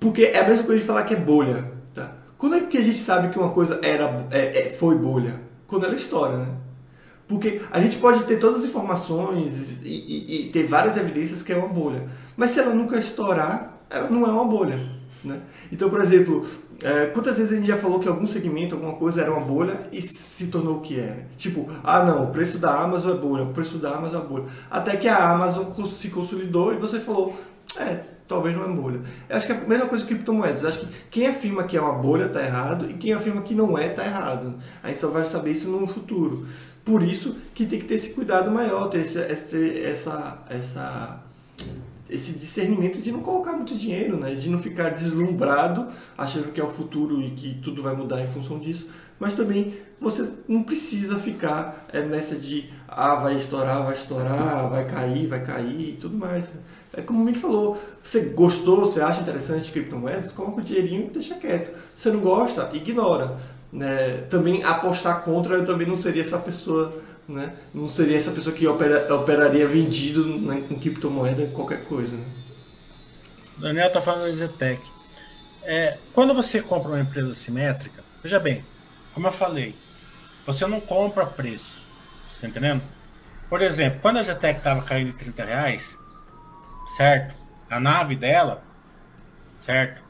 Porque 0.00 0.22
é 0.22 0.38
a 0.40 0.48
mesma 0.48 0.64
coisa 0.64 0.80
de 0.80 0.86
falar 0.86 1.02
que 1.02 1.12
é 1.12 1.18
bolha. 1.18 1.70
Tá? 1.94 2.16
Quando 2.38 2.56
é 2.56 2.60
que 2.60 2.78
a 2.78 2.82
gente 2.82 2.98
sabe 2.98 3.28
que 3.28 3.38
uma 3.38 3.50
coisa 3.50 3.78
era, 3.82 4.26
é, 4.30 4.68
é, 4.68 4.70
foi 4.70 4.96
bolha? 4.96 5.38
Quando 5.66 5.84
ela 5.84 5.94
estoura, 5.94 6.38
né? 6.38 6.46
Porque 7.28 7.60
a 7.70 7.80
gente 7.80 7.96
pode 7.98 8.24
ter 8.24 8.38
todas 8.38 8.60
as 8.60 8.66
informações 8.66 9.82
e, 9.82 9.88
e, 9.88 10.46
e, 10.46 10.50
ter 10.50 10.64
várias 10.64 10.96
evidências 10.96 11.42
que 11.42 11.52
é 11.52 11.56
uma 11.56 11.68
bolha. 11.68 12.08
Mas 12.36 12.52
se 12.52 12.60
ela 12.60 12.72
nunca 12.72 12.98
estourar, 12.98 13.80
ela 13.90 14.08
não 14.08 14.24
é 14.24 14.30
uma 14.30 14.44
bolha. 14.44 14.78
Né? 15.24 15.40
Então, 15.72 15.90
por 15.90 16.00
exemplo, 16.00 16.46
é, 16.82 17.06
quantas 17.06 17.36
vezes 17.36 17.52
a 17.52 17.56
gente 17.56 17.66
já 17.66 17.76
falou 17.76 17.98
que 17.98 18.06
algum 18.06 18.26
segmento, 18.26 18.76
alguma 18.76 18.94
coisa 18.94 19.22
era 19.22 19.32
uma 19.32 19.40
bolha 19.40 19.88
e 19.90 20.00
se 20.00 20.46
tornou 20.46 20.76
o 20.76 20.80
que 20.80 21.00
é? 21.00 21.24
Tipo, 21.36 21.68
ah 21.82 22.04
não, 22.04 22.24
o 22.24 22.30
preço 22.30 22.58
da 22.58 22.72
Amazon 22.80 23.16
é 23.16 23.18
bolha, 23.18 23.44
o 23.44 23.52
preço 23.52 23.78
da 23.78 23.96
Amazon 23.96 24.22
é 24.22 24.26
bolha. 24.26 24.44
Até 24.70 24.96
que 24.96 25.08
a 25.08 25.30
Amazon 25.30 25.64
se 25.96 26.10
consolidou 26.10 26.72
e 26.72 26.76
você 26.76 27.00
falou, 27.00 27.34
é, 27.76 28.00
talvez 28.28 28.54
não 28.54 28.64
é 28.64 28.68
bolha. 28.68 29.00
Eu 29.28 29.36
acho 29.36 29.46
que 29.46 29.52
é 29.52 29.56
a 29.56 29.60
mesma 29.60 29.86
coisa 29.86 30.04
que 30.04 30.14
criptomoedas. 30.14 30.62
Eu 30.62 30.68
acho 30.68 30.80
que 30.80 30.88
quem 31.10 31.26
afirma 31.26 31.64
que 31.64 31.76
é 31.76 31.80
uma 31.80 31.94
bolha 31.94 32.26
está 32.26 32.42
errado 32.42 32.88
e 32.88 32.94
quem 32.94 33.12
afirma 33.12 33.42
que 33.42 33.54
não 33.54 33.76
é 33.76 33.88
está 33.88 34.04
errado. 34.04 34.54
A 34.82 34.88
gente 34.88 35.00
só 35.00 35.08
vai 35.08 35.24
saber 35.24 35.52
isso 35.52 35.68
no 35.68 35.86
futuro. 35.86 36.46
Por 36.86 37.02
isso 37.02 37.34
que 37.52 37.66
tem 37.66 37.80
que 37.80 37.84
ter 37.84 37.96
esse 37.96 38.10
cuidado 38.10 38.48
maior, 38.48 38.88
ter 38.88 39.00
esse, 39.00 39.18
essa, 39.82 40.44
essa, 40.48 41.20
esse 42.08 42.32
discernimento 42.34 43.02
de 43.02 43.10
não 43.10 43.22
colocar 43.22 43.54
muito 43.54 43.74
dinheiro, 43.74 44.16
né? 44.16 44.36
de 44.36 44.48
não 44.48 44.60
ficar 44.60 44.90
deslumbrado 44.90 45.88
achando 46.16 46.52
que 46.52 46.60
é 46.60 46.64
o 46.64 46.68
futuro 46.68 47.20
e 47.20 47.30
que 47.30 47.54
tudo 47.60 47.82
vai 47.82 47.92
mudar 47.96 48.22
em 48.22 48.28
função 48.28 48.60
disso. 48.60 48.88
Mas 49.18 49.34
também 49.34 49.74
você 50.00 50.30
não 50.46 50.62
precisa 50.62 51.18
ficar 51.18 51.88
é, 51.92 52.04
nessa 52.04 52.36
de 52.36 52.70
ah, 52.86 53.16
vai 53.16 53.34
estourar, 53.34 53.82
vai 53.82 53.94
estourar, 53.94 54.70
vai 54.70 54.84
cair, 54.84 55.26
vai 55.26 55.44
cair 55.44 55.94
e 55.94 55.96
tudo 56.00 56.16
mais. 56.16 56.44
É 56.92 57.02
como 57.02 57.28
o 57.28 57.34
falou, 57.34 57.82
você 58.00 58.26
gostou, 58.26 58.82
você 58.82 59.00
acha 59.00 59.22
interessante 59.22 59.72
criptomoedas, 59.72 60.30
coloca 60.30 60.60
o 60.60 60.64
dinheirinho 60.64 61.06
e 61.06 61.10
deixa 61.10 61.34
quieto. 61.34 61.76
Você 61.96 62.12
não 62.12 62.20
gosta, 62.20 62.70
ignora 62.72 63.36
né, 63.76 64.24
também 64.30 64.64
apostar 64.64 65.22
contra, 65.22 65.56
eu 65.56 65.64
também 65.66 65.86
não 65.86 65.98
seria 65.98 66.22
essa 66.22 66.38
pessoa, 66.38 67.02
né? 67.28 67.54
Não 67.74 67.86
seria 67.86 68.16
essa 68.16 68.30
pessoa 68.30 68.56
que 68.56 68.66
opera, 68.66 69.14
operaria 69.14 69.68
vendido 69.68 70.24
né, 70.24 70.64
com 70.66 70.80
criptomoeda 70.80 71.42
em 71.42 71.50
qualquer 71.50 71.84
coisa. 71.84 72.16
Né? 72.16 72.24
Daniel 73.58 73.88
está 73.88 74.00
falando 74.00 74.22
da 74.22 74.34
Zetec. 74.34 74.80
É, 75.62 75.98
quando 76.14 76.32
você 76.32 76.62
compra 76.62 76.92
uma 76.92 77.00
empresa 77.00 77.34
simétrica, 77.34 78.02
veja 78.22 78.40
bem, 78.40 78.64
como 79.12 79.26
eu 79.26 79.32
falei, 79.32 79.74
você 80.46 80.66
não 80.66 80.80
compra 80.80 81.26
preço, 81.26 81.84
tá 82.40 82.48
entendendo? 82.48 82.82
Por 83.50 83.60
exemplo, 83.60 84.00
quando 84.00 84.18
a 84.18 84.22
Zetec 84.22 84.58
estava 84.58 84.80
caindo 84.80 85.12
de 85.12 85.18
30 85.18 85.44
reais, 85.44 85.98
certo? 86.96 87.36
A 87.68 87.78
nave 87.78 88.16
dela, 88.16 88.62
certo? 89.60 90.00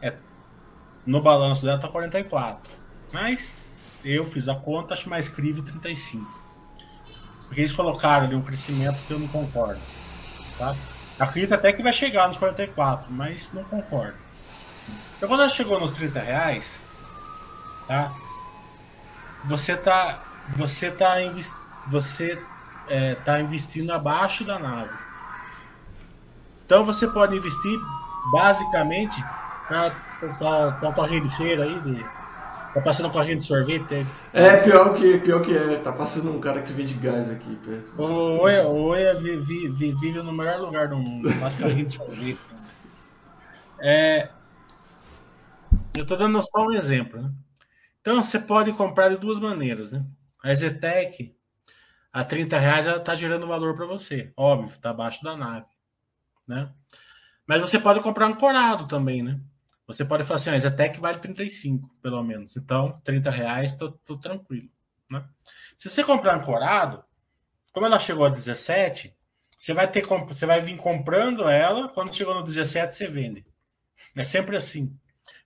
É, 0.00 0.12
no 1.04 1.20
balanço 1.20 1.64
dela 1.64 1.80
tá 1.80 1.88
44. 1.88 2.79
Mas 3.12 3.54
eu 4.04 4.24
fiz 4.24 4.48
a 4.48 4.54
conta, 4.54 4.94
acho 4.94 5.08
mais 5.08 5.28
crível 5.28 5.62
35. 5.62 6.40
Porque 7.46 7.60
eles 7.60 7.72
colocaram 7.72 8.26
ali 8.26 8.34
um 8.34 8.42
crescimento 8.42 8.96
que 9.06 9.12
eu 9.12 9.18
não 9.18 9.28
concordo. 9.28 9.80
Tá? 10.56 10.74
Acredito 11.18 11.54
até 11.54 11.72
que 11.72 11.82
vai 11.82 11.92
chegar 11.92 12.26
nos 12.28 12.36
44, 12.36 13.12
mas 13.12 13.52
não 13.52 13.64
concordo. 13.64 14.16
Então 15.16 15.28
quando 15.28 15.40
ela 15.40 15.50
chegou 15.50 15.78
nos 15.80 15.92
30 15.92 16.20
reais, 16.20 16.82
tá? 17.86 18.12
Você 19.44 19.76
tá. 19.76 20.22
Você 20.56 20.90
tá, 20.90 21.16
você, 21.86 22.42
é, 22.88 23.14
tá 23.16 23.40
investindo 23.40 23.92
abaixo 23.92 24.44
da 24.44 24.58
nave. 24.58 24.90
Então 26.64 26.84
você 26.84 27.06
pode 27.06 27.36
investir 27.36 27.78
basicamente 28.32 29.20
tá, 29.68 29.90
tá, 30.38 30.72
tá, 30.72 30.92
tá 30.92 31.04
a 31.04 31.36
feira 31.36 31.64
aí 31.64 31.80
de 31.80 32.19
Tá 32.74 32.80
passando 32.80 33.08
um 33.08 33.12
carrinho 33.12 33.38
de 33.38 33.44
sorvete? 33.44 34.06
É, 34.32 34.46
é 34.46 34.62
pior 34.62 34.94
que, 34.94 35.18
pior 35.18 35.42
que 35.42 35.56
é. 35.56 35.76
Tá 35.78 35.92
passando 35.92 36.30
um 36.30 36.40
cara 36.40 36.62
que 36.62 36.72
vende 36.72 36.94
gás 36.94 37.30
aqui 37.30 37.56
perto. 37.56 38.00
O 38.00 38.42
Oia, 38.42 38.66
Oia 38.66 39.14
vive, 39.14 39.68
vive 39.70 40.22
no 40.22 40.32
melhor 40.32 40.60
lugar 40.60 40.88
do 40.88 40.96
mundo. 40.96 41.30
Faz 41.32 41.56
carrinho 41.56 41.86
de 41.86 41.94
sorvete. 41.94 42.38
É, 43.80 44.28
eu 45.96 46.06
tô 46.06 46.16
dando 46.16 46.40
só 46.42 46.66
um 46.66 46.72
exemplo, 46.72 47.20
né? 47.20 47.32
Então 48.00 48.22
você 48.22 48.38
pode 48.38 48.72
comprar 48.72 49.08
de 49.08 49.16
duas 49.16 49.40
maneiras, 49.40 49.92
né? 49.92 50.04
A 50.42 50.54
Zetec, 50.54 51.34
a 52.12 52.24
30 52.24 52.58
reais, 52.58 52.86
ela 52.86 53.00
tá 53.00 53.14
gerando 53.14 53.46
valor 53.46 53.74
para 53.74 53.86
você. 53.86 54.32
Óbvio, 54.36 54.78
tá 54.78 54.90
abaixo 54.90 55.22
da 55.22 55.36
nave, 55.36 55.66
né? 56.46 56.70
Mas 57.46 57.62
você 57.62 57.78
pode 57.78 58.00
comprar 58.00 58.26
ancorado 58.26 58.86
também, 58.86 59.22
né? 59.22 59.40
Você 59.92 60.04
pode 60.04 60.24
falar 60.24 60.36
assim, 60.36 60.50
ah, 60.50 60.58
Zetec 60.58 61.00
vale 61.00 61.18
35, 61.18 61.88
pelo 62.02 62.22
menos. 62.22 62.56
Então, 62.56 63.00
30 63.04 63.30
reais, 63.30 63.74
tô, 63.74 63.90
tô 63.90 64.18
tranquilo. 64.18 64.68
Né? 65.10 65.24
Se 65.78 65.88
você 65.88 66.04
comprar 66.04 66.36
ancorado, 66.36 67.04
como 67.72 67.86
ela 67.86 67.98
chegou 67.98 68.24
a 68.24 68.28
17, 68.28 69.16
você 69.58 69.74
vai 69.74 69.90
ter 69.90 70.06
você 70.06 70.46
vai 70.46 70.60
vir 70.60 70.76
comprando 70.76 71.48
ela, 71.48 71.88
quando 71.88 72.14
chegou 72.14 72.34
no 72.34 72.42
17, 72.42 72.94
você 72.94 73.08
vende. 73.08 73.44
É 74.16 74.24
sempre 74.24 74.56
assim. 74.56 74.96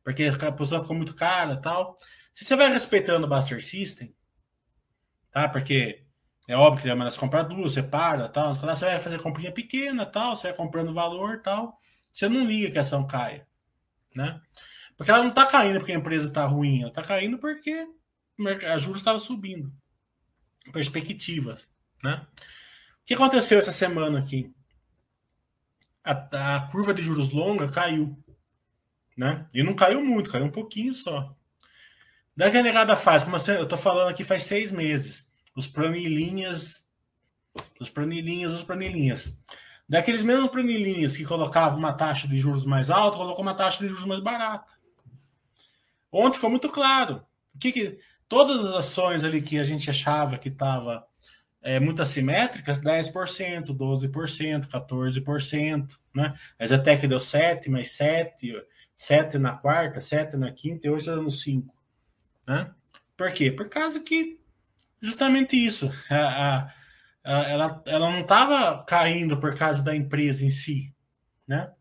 Porque 0.02 0.24
a 0.24 0.52
posição 0.52 0.82
ficou 0.82 0.96
muito 0.96 1.14
cara 1.14 1.56
tal. 1.56 1.96
Se 2.34 2.44
você 2.44 2.56
vai 2.56 2.72
respeitando 2.72 3.26
o 3.26 3.30
Buster 3.30 3.64
System, 3.64 4.14
tá? 5.30 5.48
Porque 5.48 6.04
é 6.46 6.56
óbvio 6.56 6.82
que 6.82 7.04
você 7.10 7.20
comprar 7.20 7.42
duas, 7.42 7.72
você 7.72 7.82
para, 7.82 8.28
tal. 8.28 8.54
Você 8.54 8.66
vai 8.66 8.98
fazer 8.98 9.22
comprinha 9.22 9.52
pequena, 9.52 10.04
tal. 10.04 10.36
Você 10.36 10.48
vai 10.48 10.56
comprando 10.56 10.92
valor, 10.92 11.40
tal. 11.42 11.78
Você 12.12 12.28
não 12.28 12.44
liga 12.44 12.70
que 12.70 12.78
a 12.78 12.82
ação 12.82 13.06
caia 13.06 13.46
né? 14.14 14.40
Porque 14.96 15.10
ela 15.10 15.22
não 15.22 15.30
está 15.30 15.46
caindo 15.46 15.78
porque 15.78 15.92
a 15.92 15.96
empresa 15.96 16.28
está 16.28 16.46
ruim, 16.46 16.80
ela 16.80 16.88
está 16.88 17.02
caindo 17.02 17.38
porque 17.38 17.86
a 18.66 18.78
juros 18.78 19.00
estava 19.00 19.18
subindo. 19.18 19.72
Perspectivas, 20.72 21.68
né? 22.02 22.26
O 23.02 23.06
que 23.06 23.14
aconteceu 23.14 23.58
essa 23.58 23.72
semana 23.72 24.18
aqui? 24.18 24.52
A, 26.02 26.56
a 26.56 26.60
curva 26.68 26.94
de 26.94 27.02
juros 27.02 27.30
longa 27.30 27.68
caiu, 27.68 28.16
né? 29.16 29.46
E 29.52 29.62
não 29.62 29.74
caiu 29.74 30.02
muito, 30.02 30.30
caiu 30.30 30.44
um 30.44 30.50
pouquinho 30.50 30.94
só. 30.94 31.36
Daí 32.36 32.50
que 32.50 32.56
a 32.56 32.62
negada 32.62 32.96
faz, 32.96 33.22
como 33.22 33.36
eu 33.36 33.62
estou 33.62 33.78
falando 33.78 34.08
aqui 34.08 34.24
faz 34.24 34.44
seis 34.44 34.72
meses. 34.72 35.30
os 35.54 35.68
planilhinhas, 35.68 36.84
os 37.80 37.90
planilhinhas, 37.90 38.52
os 38.52 38.64
planilhinhas. 38.64 39.40
Daqueles 39.88 40.22
mesmos 40.22 40.48
planilhinhas 40.48 41.16
que 41.16 41.24
colocavam 41.24 41.78
uma 41.78 41.92
taxa 41.92 42.26
de 42.26 42.38
juros 42.38 42.64
mais 42.64 42.90
alta, 42.90 43.18
colocou 43.18 43.42
uma 43.42 43.54
taxa 43.54 43.80
de 43.80 43.88
juros 43.88 44.06
mais 44.06 44.20
barata. 44.20 44.72
Ontem 46.10 46.38
foi 46.38 46.50
muito 46.50 46.68
claro. 46.68 47.24
Que, 47.60 47.70
que 47.70 47.98
todas 48.28 48.64
as 48.64 48.74
ações 48.74 49.24
ali 49.24 49.42
que 49.42 49.58
a 49.58 49.64
gente 49.64 49.90
achava 49.90 50.38
que 50.38 50.48
estava 50.48 51.06
é, 51.62 51.80
muito 51.80 52.02
assimétricas, 52.02 52.80
10%, 52.80 53.66
12%, 53.66 54.66
14%, 54.66 55.98
né? 56.14 56.34
A 56.58 56.66
Zetec 56.66 57.06
deu 57.06 57.18
7, 57.18 57.70
mais 57.70 57.92
7, 57.92 58.54
7 58.94 59.38
na 59.38 59.52
quarta, 59.52 60.00
7 60.00 60.36
na 60.36 60.52
quinta 60.52 60.86
e 60.86 60.90
hoje 60.90 61.02
está 61.02 61.16
dando 61.16 61.30
5. 61.30 61.74
Né? 62.46 62.70
Por 63.16 63.32
quê? 63.32 63.50
Por 63.50 63.68
causa 63.68 63.98
que 64.00 64.38
justamente 65.00 65.56
isso. 65.56 65.92
A, 66.10 66.16
a, 66.16 66.74
ela, 67.24 67.82
ela 67.86 68.10
não 68.10 68.20
estava 68.20 68.84
caindo 68.84 69.38
por 69.40 69.56
causa 69.56 69.82
da 69.82 69.96
empresa 69.96 70.44
em 70.44 70.50
si, 70.50 70.94
né? 71.48 71.72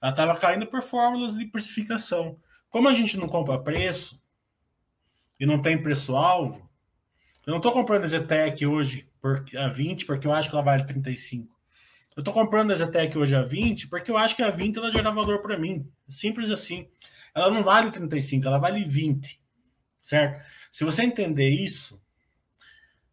Ela 0.00 0.10
estava 0.10 0.36
caindo 0.36 0.66
por 0.66 0.82
fórmulas 0.82 1.36
de 1.38 1.46
precificação. 1.46 2.38
Como 2.68 2.88
a 2.88 2.92
gente 2.92 3.16
não 3.16 3.28
compra 3.28 3.62
preço 3.62 4.20
e 5.38 5.46
não 5.46 5.62
tem 5.62 5.80
preço-alvo, 5.80 6.68
eu 7.46 7.52
não 7.52 7.58
estou 7.58 7.72
comprando 7.72 8.04
a 8.04 8.08
Zetec 8.08 8.66
hoje 8.66 9.08
por, 9.20 9.44
a 9.56 9.68
20 9.68 10.04
porque 10.04 10.26
eu 10.26 10.32
acho 10.32 10.48
que 10.48 10.54
ela 10.54 10.64
vale 10.64 10.84
35. 10.84 11.52
Eu 12.14 12.20
estou 12.20 12.34
comprando 12.34 12.72
a 12.72 12.76
Zetec 12.76 13.16
hoje 13.16 13.34
a 13.34 13.42
20 13.42 13.88
porque 13.88 14.10
eu 14.10 14.18
acho 14.18 14.36
que 14.36 14.42
a 14.42 14.50
20 14.50 14.76
ela 14.76 14.90
gera 14.90 15.10
valor 15.10 15.40
para 15.40 15.56
mim. 15.56 15.88
Simples 16.08 16.50
assim. 16.50 16.88
Ela 17.34 17.50
não 17.50 17.62
vale 17.62 17.90
35, 17.90 18.46
ela 18.46 18.58
vale 18.58 18.84
20. 18.84 19.40
Certo? 20.02 20.44
Se 20.70 20.84
você 20.84 21.02
entender 21.02 21.48
isso, 21.48 22.01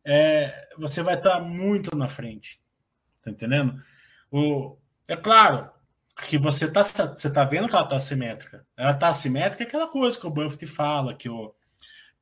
é, 0.06 0.70
você 0.78 1.02
vai 1.02 1.16
estar 1.16 1.38
tá 1.38 1.40
muito 1.42 1.96
na 1.96 2.08
frente. 2.08 2.62
Tá 3.22 3.32
entendendo? 3.32 3.82
O, 4.32 4.78
é 5.08 5.16
claro 5.16 5.70
que 6.28 6.38
você 6.38 6.66
está 6.66 6.84
você 6.84 7.32
tá 7.32 7.44
vendo 7.44 7.68
que 7.68 7.76
ela 7.76 7.84
está 7.84 7.98
assimétrica. 7.98 8.66
Ela 8.76 8.92
está 8.92 9.10
assimétrica 9.10 9.64
é 9.64 9.68
aquela 9.68 9.88
coisa 9.88 10.20
que 10.20 10.28
o 10.28 10.32
Buffett 10.32 10.66
fala, 10.68 11.16
que 11.16 11.30
o, 11.30 11.54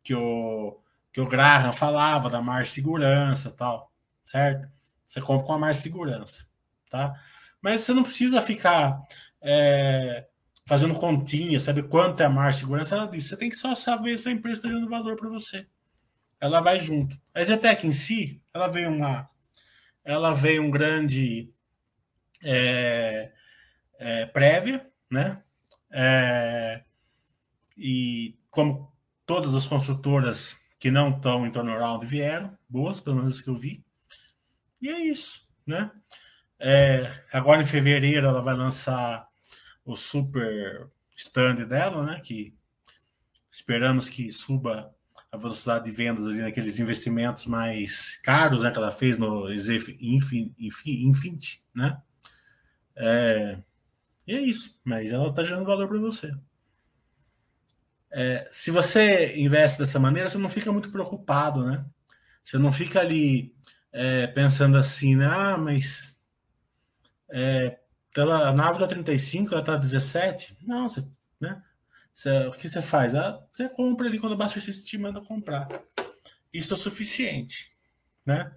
que 0.04 0.14
o 0.16 0.80
que 1.18 1.22
o 1.22 1.28
Graham 1.28 1.74
falava 1.74 2.30
da 2.30 2.44
mais 2.44 2.70
segurança 2.70 3.50
tal, 3.50 3.92
certo? 4.24 4.70
Você 5.04 5.20
compra 5.20 5.48
com 5.48 5.54
a 5.54 5.58
mais 5.58 5.78
segurança, 5.78 6.46
tá? 6.92 7.20
Mas 7.60 7.82
você 7.82 7.92
não 7.92 8.04
precisa 8.04 8.40
ficar 8.40 9.02
é, 9.42 10.28
fazendo 10.68 10.94
continha, 10.94 11.60
sabe 11.60 11.82
quanto 11.82 12.22
é 12.22 12.26
a 12.28 12.30
mais 12.30 12.58
segurança. 12.58 12.96
Ela 12.96 13.08
disse, 13.08 13.30
você 13.30 13.38
tem 13.38 13.50
que 13.50 13.56
só 13.56 13.74
saber 13.74 14.16
se 14.20 14.30
a 14.30 14.32
empresa 14.32 14.60
está 14.60 14.70
dando 14.70 14.88
valor 14.88 15.16
para 15.16 15.28
você. 15.28 15.66
Ela 16.40 16.62
vai 16.62 16.80
junto. 16.80 17.20
A 17.34 17.44
Zetec 17.44 17.86
em 17.86 17.92
si, 17.92 18.42
ela 18.54 18.68
veio 18.68 18.90
uma, 18.90 19.30
ela 20.04 20.34
veio 20.34 20.64
um 20.64 20.72
grande 20.72 21.52
é, 22.44 23.32
é, 24.00 24.26
prévia, 24.28 24.90
né? 25.10 25.44
É, 25.92 26.84
e 27.76 28.38
como 28.50 28.92
todas 29.26 29.54
as 29.54 29.68
construtoras 29.68 30.58
que 30.80 30.92
não 30.92 31.10
estão 31.10 31.46
em 31.46 31.52
turnaround 31.52 32.06
vieram, 32.06 32.58
boas, 32.70 33.00
pelo 33.00 33.18
menos 33.18 33.42
que 33.42 33.50
eu 33.50 33.56
vi. 33.56 33.84
E 34.82 34.90
é 34.90 35.00
isso, 35.00 35.48
né? 35.66 35.92
É, 36.60 37.24
agora 37.32 37.62
em 37.62 37.66
fevereiro 37.66 38.28
ela 38.28 38.42
vai 38.42 38.56
lançar 38.56 39.28
o 39.84 39.96
super 39.96 40.90
stand 41.16 41.66
dela, 41.68 42.04
né? 42.04 42.20
Que 42.24 42.56
esperamos 43.52 44.10
que 44.10 44.32
suba 44.32 44.96
a 45.38 45.42
velocidade 45.42 45.86
de 45.86 45.92
vendas 45.92 46.26
ali 46.26 46.40
naqueles 46.40 46.80
investimentos 46.80 47.46
mais 47.46 48.18
caros, 48.18 48.64
né? 48.64 48.72
Que 48.72 48.78
ela 48.78 48.92
fez 48.92 49.18
no 49.18 49.50
Infinity, 49.52 51.64
né? 51.74 52.02
É, 52.96 53.60
e 54.26 54.36
é 54.36 54.42
isso, 54.42 54.78
mas 54.84 55.12
ela 55.12 55.30
está 55.30 55.44
gerando 55.44 55.66
valor 55.66 55.88
para 55.88 56.00
você. 56.00 56.34
É, 58.12 58.48
se 58.52 58.72
você 58.72 59.38
investe 59.38 59.80
dessa 59.80 60.00
maneira, 60.00 60.28
você 60.28 60.38
não 60.38 60.50
fica 60.50 60.72
muito 60.72 60.92
preocupado, 60.92 61.64
né? 61.64 61.86
Você 62.44 62.58
não 62.58 62.72
fica 62.72 63.00
ali 63.00 63.56
é, 63.92 64.28
pensando 64.28 64.78
assim, 64.78 65.16
né? 65.16 65.28
ah, 65.28 65.58
mas 65.58 66.20
é, 67.30 67.80
ela, 68.16 68.50
a 68.50 68.54
nave 68.54 68.74
está 68.74 68.88
35, 68.88 69.52
ela 69.52 69.60
está 69.60 69.76
17. 69.76 70.58
Não, 70.66 70.90
você, 70.90 71.06
né? 71.40 71.62
O 72.48 72.52
que 72.52 72.68
você 72.68 72.82
faz? 72.82 73.14
Ah, 73.14 73.40
você 73.52 73.70
compra 73.70 74.08
ali 74.08 74.20
quando 74.20 74.34
o 74.34 74.38
Buster 74.38 74.64
te 74.64 74.98
manda 74.98 75.22
comprar. 75.22 75.68
Isso 76.52 76.74
é 76.74 76.78
suficiente, 76.78 77.72
né? 78.26 78.52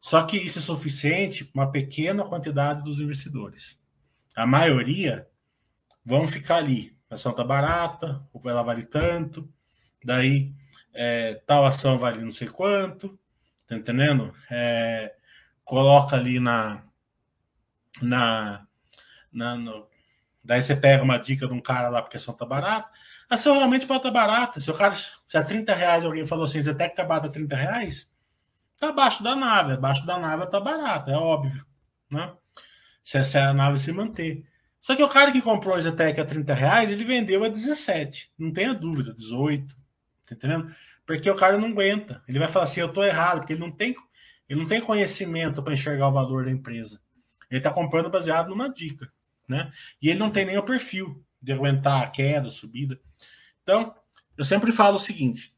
Só 0.00 0.24
que 0.24 0.36
isso 0.36 0.58
é 0.58 0.62
suficiente 0.62 1.44
para 1.44 1.62
uma 1.62 1.70
pequena 1.70 2.24
quantidade 2.24 2.82
dos 2.82 3.00
investidores. 3.00 3.78
A 4.34 4.46
maioria 4.46 5.28
vão 6.04 6.26
ficar 6.26 6.56
ali 6.56 6.96
a 7.12 7.14
ação 7.14 7.34
tá 7.34 7.44
barata, 7.44 8.26
ela 8.46 8.62
vale 8.62 8.84
tanto, 8.84 9.52
daí 10.02 10.54
é, 10.94 11.34
tal 11.46 11.66
ação 11.66 11.98
vale 11.98 12.22
não 12.22 12.30
sei 12.30 12.48
quanto, 12.48 13.18
tá 13.66 13.76
entendendo? 13.76 14.34
É, 14.50 15.14
coloca 15.62 16.16
ali 16.16 16.40
na. 16.40 16.82
na, 18.00 18.66
na 19.30 19.56
no, 19.56 19.86
daí 20.44 20.62
você 20.62 20.74
pega 20.74 21.02
uma 21.02 21.18
dica 21.18 21.46
de 21.46 21.52
um 21.52 21.60
cara 21.60 21.88
lá 21.88 22.02
porque 22.02 22.16
a 22.16 22.20
ação 22.20 22.34
tá 22.34 22.44
barata. 22.44 22.88
A 23.30 23.34
ação 23.34 23.54
realmente 23.54 23.86
pode 23.86 24.00
estar 24.00 24.10
tá 24.12 24.14
barata. 24.14 24.60
Se 24.60 24.70
o 24.70 24.74
cara, 24.74 24.94
se 24.94 25.36
a 25.36 25.42
30 25.42 25.74
reais 25.74 26.04
alguém 26.04 26.26
falou 26.26 26.44
assim, 26.44 26.62
você 26.62 26.74
que 26.74 26.88
tá 26.90 27.04
barata 27.04 27.28
30 27.28 27.56
reais, 27.56 28.10
tá 28.78 28.88
abaixo 28.88 29.22
da 29.22 29.34
nave. 29.34 29.74
Abaixo 29.74 30.04
da 30.04 30.18
nave 30.18 30.46
tá 30.46 30.60
barata, 30.60 31.10
é 31.12 31.16
óbvio. 31.16 31.64
Né? 32.10 32.32
Se, 33.02 33.24
se 33.24 33.38
a 33.38 33.54
nave 33.54 33.78
se 33.78 33.92
manter. 33.92 34.44
Só 34.80 34.96
que 34.96 35.02
o 35.02 35.08
cara 35.08 35.30
que 35.30 35.40
comprou 35.40 35.76
a 35.76 35.80
Zetec 35.80 36.20
a 36.20 36.24
30 36.24 36.54
reais, 36.54 36.90
ele 36.90 37.04
vendeu 37.04 37.44
a 37.44 37.48
17. 37.48 38.32
Não 38.36 38.52
tenha 38.52 38.74
dúvida, 38.74 39.14
18. 39.14 39.76
Tá 40.28 40.34
entendendo? 40.34 40.74
Porque 41.06 41.30
o 41.30 41.36
cara 41.36 41.56
não 41.56 41.68
aguenta. 41.68 42.22
Ele 42.26 42.40
vai 42.40 42.48
falar 42.48 42.64
assim, 42.64 42.80
eu 42.80 42.92
tô 42.92 43.04
errado, 43.04 43.38
porque 43.38 43.52
ele 43.52 43.60
não 43.60 43.70
tem, 43.70 43.94
ele 44.48 44.60
não 44.60 44.66
tem 44.66 44.80
conhecimento 44.80 45.62
para 45.62 45.72
enxergar 45.72 46.08
o 46.08 46.12
valor 46.12 46.44
da 46.44 46.50
empresa. 46.50 47.00
Ele 47.48 47.58
está 47.58 47.70
comprando 47.70 48.10
baseado 48.10 48.48
numa 48.48 48.68
dica, 48.68 49.08
né? 49.52 49.70
E 50.00 50.08
ele 50.08 50.18
não 50.18 50.30
tem 50.30 50.44
nem 50.44 50.58
o 50.58 50.64
perfil 50.64 51.24
de 51.40 51.52
aguentar 51.52 52.02
a 52.02 52.06
queda, 52.08 52.48
a 52.48 52.50
subida. 52.50 52.98
Então, 53.62 53.94
eu 54.36 54.44
sempre 54.44 54.72
falo 54.72 54.96
o 54.96 55.00
seguinte: 55.00 55.54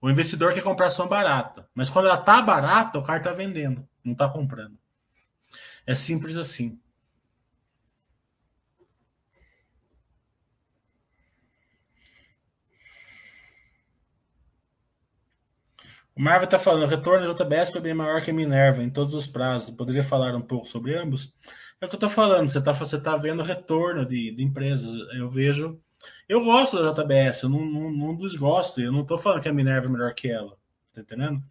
o 0.00 0.10
investidor 0.10 0.52
quer 0.52 0.62
comprar 0.62 0.86
ação 0.86 1.08
barata, 1.08 1.68
mas 1.74 1.90
quando 1.90 2.06
ela 2.06 2.18
tá 2.18 2.40
barata, 2.40 2.98
o 2.98 3.02
cara 3.02 3.20
tá 3.20 3.32
vendendo, 3.32 3.88
não 4.04 4.14
tá 4.14 4.28
comprando. 4.28 4.78
É 5.86 5.94
simples 5.94 6.36
assim. 6.36 6.78
O 16.16 16.22
Marvel 16.22 16.44
está 16.44 16.60
falando, 16.60 16.84
o 16.84 16.86
retorno 16.86 17.26
da 17.26 17.44
JBS 17.44 17.72
foi 17.72 17.80
bem 17.80 17.92
maior 17.92 18.22
que 18.22 18.30
a 18.30 18.34
Minerva 18.34 18.82
em 18.82 18.90
todos 18.90 19.14
os 19.14 19.26
prazos. 19.26 19.74
Poderia 19.74 20.04
falar 20.04 20.34
um 20.36 20.40
pouco 20.40 20.64
sobre 20.64 20.94
ambos? 20.94 21.34
É 21.80 21.86
o 21.86 21.88
que 21.88 21.94
eu 21.94 21.98
estou 21.98 22.10
falando, 22.10 22.48
você 22.48 22.58
está 22.58 22.72
você 22.72 23.00
tá 23.00 23.16
vendo 23.16 23.42
retorno 23.42 24.06
de, 24.06 24.30
de 24.30 24.42
empresas. 24.42 24.96
Eu 25.16 25.30
vejo. 25.30 25.80
Eu 26.28 26.44
gosto 26.44 26.82
da 26.82 26.92
JBS, 26.92 27.42
eu 27.42 27.48
não, 27.48 27.64
não, 27.64 27.90
não 27.90 28.16
desgosto. 28.16 28.80
Eu 28.80 28.92
não 28.92 29.02
estou 29.02 29.18
falando 29.18 29.42
que 29.42 29.48
a 29.48 29.52
Minerva 29.52 29.86
é 29.86 29.90
melhor 29.90 30.14
que 30.14 30.28
ela. 30.28 30.56
Tá 30.92 31.00
entendendo? 31.00 31.42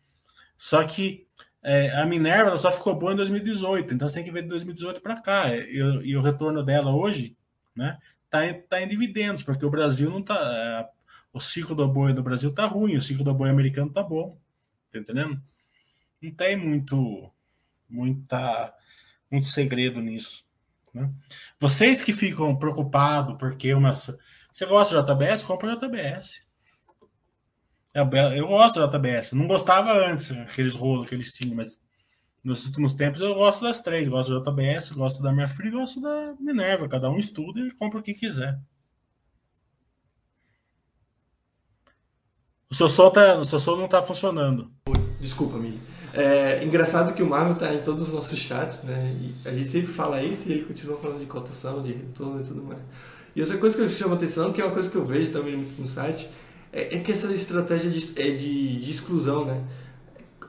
Só 0.57 0.83
que 0.83 1.27
é, 1.61 1.95
a 1.95 2.05
Minerva 2.05 2.57
só 2.57 2.69
ficou 2.69 2.93
boa 2.93 3.13
em 3.13 3.15
2018, 3.15 3.93
então 3.93 4.09
você 4.09 4.15
tem 4.15 4.23
que 4.25 4.31
ver 4.31 4.43
de 4.43 4.49
2018 4.49 5.01
para 5.01 5.21
cá. 5.21 5.55
E, 5.55 5.77
e, 5.77 6.17
o 6.17 6.21
retorno 6.21 6.61
dela 6.63 6.93
hoje 6.93 7.37
né, 7.75 7.97
tá, 8.29 8.45
em, 8.45 8.61
tá 8.61 8.81
em 8.81 8.87
dividendos, 8.87 9.43
porque 9.43 9.65
o 9.65 9.69
Brasil 9.69 10.09
não 10.09 10.19
está. 10.19 10.35
É, 10.35 10.89
o 11.31 11.39
ciclo 11.39 11.75
do 11.75 11.87
boi 11.87 12.13
do 12.13 12.21
Brasil 12.21 12.53
tá 12.53 12.65
ruim, 12.65 12.97
o 12.97 13.01
ciclo 13.01 13.23
do 13.23 13.33
boi 13.33 13.49
americano 13.49 13.91
tá 13.91 14.03
bom. 14.03 14.37
Tá 14.91 14.99
entendendo? 14.99 15.41
Não 16.21 16.31
tem 16.31 16.55
muito, 16.55 17.31
muita, 17.89 18.73
muito 19.33 19.47
segredo 19.47 19.99
nisso. 19.99 20.45
Né? 20.93 21.11
Vocês 21.59 22.01
que 22.01 22.13
ficam 22.13 22.55
preocupados 22.55 23.35
porque 23.37 23.73
uma. 23.73 23.91
Você 23.91 24.65
gosta 24.65 25.01
de 25.01 25.13
JBS? 25.13 25.43
Compra 25.43 25.75
JBS. 25.75 26.47
É, 27.93 28.01
eu 28.37 28.47
gosto 28.47 28.79
da 28.79 28.97
JBS. 28.97 29.33
Não 29.33 29.47
gostava 29.47 29.91
antes, 29.93 30.31
aqueles 30.31 30.75
rolos 30.75 31.09
que 31.09 31.15
eles 31.15 31.31
tinham, 31.33 31.55
mas 31.55 31.81
nos 32.43 32.65
últimos 32.65 32.93
tempos 32.93 33.21
eu 33.21 33.33
gosto 33.33 33.63
das 33.63 33.81
três. 33.81 34.07
Gosto 34.07 34.39
da 34.39 34.51
JBS, 34.51 34.91
gosto 34.91 35.23
da 35.23 35.33
Merfree, 35.33 35.71
gosto 35.71 35.99
da 35.99 36.35
Minerva. 36.39 36.87
Cada 36.87 37.09
um 37.09 37.17
estuda 37.17 37.59
e 37.59 37.71
compra 37.71 37.99
o 37.99 38.03
que 38.03 38.13
quiser. 38.13 38.59
O 42.69 42.75
seu 42.75 42.89
som, 42.89 43.11
tá, 43.11 43.37
o 43.37 43.45
seu 43.45 43.59
som 43.59 43.75
não 43.75 43.85
está 43.85 44.01
funcionando. 44.01 44.71
Desculpa, 45.19 45.57
Mili. 45.57 45.79
É 46.13 46.63
engraçado 46.63 47.13
que 47.13 47.23
o 47.23 47.27
Marvel 47.27 47.53
está 47.53 47.73
em 47.73 47.81
todos 47.81 48.09
os 48.09 48.13
nossos 48.13 48.37
chats, 48.37 48.83
né? 48.83 49.15
E 49.19 49.47
a 49.47 49.51
gente 49.51 49.69
sempre 49.69 49.91
fala 49.91 50.21
isso 50.21 50.47
e 50.47 50.53
ele 50.53 50.65
continua 50.65 50.97
falando 50.97 51.19
de 51.19 51.25
cotação, 51.25 51.81
de 51.81 51.91
retorno 51.91 52.39
e 52.39 52.43
tudo 52.43 52.63
mais. 52.63 52.79
E 53.35 53.41
outra 53.41 53.57
coisa 53.57 53.75
que 53.75 53.81
eu 53.81 53.89
chamo 53.89 54.13
atenção, 54.13 54.53
que 54.53 54.61
é 54.61 54.65
uma 54.65 54.73
coisa 54.73 54.89
que 54.89 54.95
eu 54.95 55.03
vejo 55.03 55.31
também 55.31 55.67
no 55.77 55.87
site, 55.87 56.29
é, 56.71 56.97
é 56.97 56.99
que 56.99 57.11
essa 57.11 57.33
estratégia 57.33 57.89
de, 57.89 58.21
é 58.21 58.29
de, 58.29 58.77
de 58.77 58.91
exclusão, 58.91 59.43
né? 59.43 59.63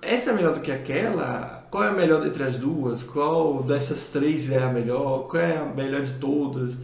essa 0.05 0.31
é 0.31 0.35
melhor 0.35 0.55
do 0.55 0.61
que 0.61 0.71
aquela? 0.71 1.67
Qual 1.71 1.83
é 1.83 1.89
a 1.89 1.93
melhor 1.93 2.25
entre 2.27 2.45
as 2.45 2.57
duas? 2.57 3.03
Qual 3.03 3.62
dessas 3.62 4.09
três 4.09 4.51
é 4.51 4.62
a 4.62 4.69
melhor? 4.69 5.27
Qual 5.29 5.43
é 5.43 5.57
a 5.57 5.65
melhor 5.65 6.03
de 6.03 6.12
todas? 6.12 6.77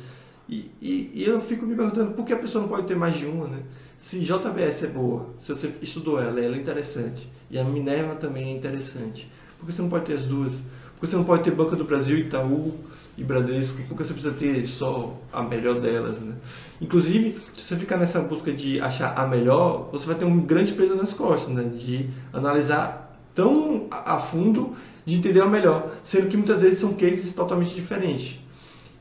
E, 0.49 0.71
e, 0.81 1.11
e 1.15 1.25
eu 1.25 1.41
fico 1.41 1.67
me 1.67 1.77
perguntando 1.77 2.13
por 2.13 2.25
que 2.25 2.33
a 2.33 2.39
pessoa 2.39 2.63
não 2.63 2.69
pode 2.69 2.87
ter 2.87 2.97
mais 2.97 3.17
de 3.17 3.27
uma, 3.27 3.47
né? 3.47 3.63
Se 3.99 4.19
JBS 4.19 4.85
é 4.85 4.87
boa, 4.87 5.29
se 5.41 5.55
você 5.55 5.71
estudou 5.83 6.21
ela, 6.21 6.41
ela 6.41 6.57
é 6.57 6.59
interessante, 6.59 7.31
e 7.51 7.59
a 7.59 7.65
Minerva 7.65 8.15
também 8.15 8.53
é 8.53 8.57
interessante, 8.57 9.31
por 9.59 9.67
que 9.67 9.73
você 9.73 9.83
não 9.83 9.89
pode 9.89 10.07
ter 10.07 10.15
as 10.15 10.23
duas? 10.25 10.55
Por 10.55 11.01
que 11.01 11.07
você 11.07 11.17
não 11.17 11.25
pode 11.25 11.43
ter 11.43 11.51
Banco 11.51 11.75
do 11.77 11.85
Brasil, 11.85 12.19
Itaú 12.19 12.79
e 13.17 13.25
Bradesco? 13.25 13.83
Por 13.85 13.97
que 13.97 14.05
você 14.05 14.13
precisa 14.13 14.35
ter 14.35 14.67
só 14.67 15.19
a 15.33 15.43
melhor 15.43 15.81
delas, 15.81 16.21
né? 16.21 16.35
Inclusive, 16.81 17.39
se 17.57 17.63
você 17.63 17.77
ficar 17.77 17.97
nessa 17.97 18.21
busca 18.21 18.53
de 18.53 18.81
achar 18.81 19.15
a 19.19 19.27
melhor, 19.27 19.89
você 19.91 20.07
vai 20.07 20.15
ter 20.15 20.25
um 20.25 20.41
grande 20.41 20.73
peso 20.73 20.95
nas 20.95 21.13
costas, 21.13 21.55
né? 21.55 21.65
De 21.75 22.09
analisar 22.33 23.19
tão 23.35 23.87
a 23.91 24.19
fundo 24.19 24.77
de 25.05 25.17
entender 25.17 25.43
o 25.43 25.49
melhor, 25.49 25.91
sendo 26.05 26.29
que 26.29 26.37
muitas 26.37 26.61
vezes 26.61 26.79
são 26.79 26.93
cases 26.93 27.33
totalmente 27.33 27.75
diferentes. 27.75 28.39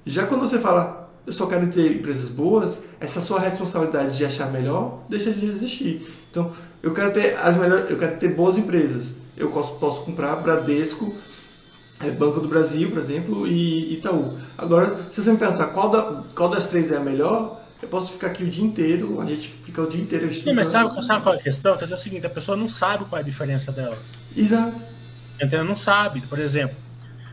Já 0.06 0.26
quando 0.26 0.42
você 0.42 0.58
fala 0.58 1.00
eu 1.30 1.34
só 1.34 1.46
quero 1.46 1.68
ter 1.68 1.98
empresas 1.98 2.30
boas, 2.30 2.80
essa 3.00 3.22
sua 3.22 3.40
responsabilidade 3.40 4.18
de 4.18 4.26
achar 4.26 4.52
melhor 4.52 5.04
deixa 5.08 5.32
de 5.32 5.46
existir. 5.46 6.02
Então, 6.30 6.52
eu 6.82 6.94
quero 6.94 7.12
ter 7.12 7.38
as 7.38 7.56
melhores, 7.58 7.90
eu 7.90 7.98
quero 7.98 8.18
ter 8.18 8.30
boas 8.30 8.58
empresas. 8.58 9.16
Eu 9.36 9.50
posso, 9.52 9.76
posso 9.76 10.02
comprar 10.02 10.36
Bradesco, 10.38 11.16
é, 12.02 12.10
Banco 12.12 12.40
do 12.40 12.48
Brasil, 12.48 12.90
por 12.90 13.00
exemplo, 13.00 13.48
e 13.48 13.94
Itaú. 13.94 14.38
Agora, 14.58 14.98
se 15.12 15.22
você 15.22 15.32
me 15.32 15.38
perguntar 15.38 15.68
qual, 15.68 15.90
da, 15.90 16.24
qual 16.36 16.50
das 16.50 16.68
três 16.68 16.92
é 16.92 16.98
a 16.98 17.00
melhor, 17.00 17.62
eu 17.82 17.88
posso 17.88 18.12
ficar 18.12 18.28
aqui 18.28 18.44
o 18.44 18.50
dia 18.50 18.64
inteiro, 18.64 19.22
a 19.22 19.26
gente 19.26 19.48
fica 19.48 19.82
o 19.82 19.88
dia 19.88 20.02
inteiro 20.02 20.28
estudando. 20.28 20.54
Sim, 20.54 20.56
mas 20.56 20.68
sabe, 20.68 21.06
sabe 21.06 21.24
qual 21.24 21.36
é 21.36 21.38
a 21.38 21.42
questão? 21.42 21.74
A 21.74 21.78
questão 21.78 21.96
é 21.96 22.00
a 22.00 22.04
seguinte, 22.04 22.26
a 22.26 22.30
pessoa 22.30 22.58
não 22.58 22.68
sabe 22.68 23.06
qual 23.06 23.18
é 23.18 23.22
a 23.22 23.26
diferença 23.26 23.72
delas. 23.72 24.12
Exato. 24.36 24.76
Entendeu? 25.36 25.64
Não 25.64 25.76
sabe. 25.76 26.22
Por 26.22 26.40
exemplo, 26.40 26.76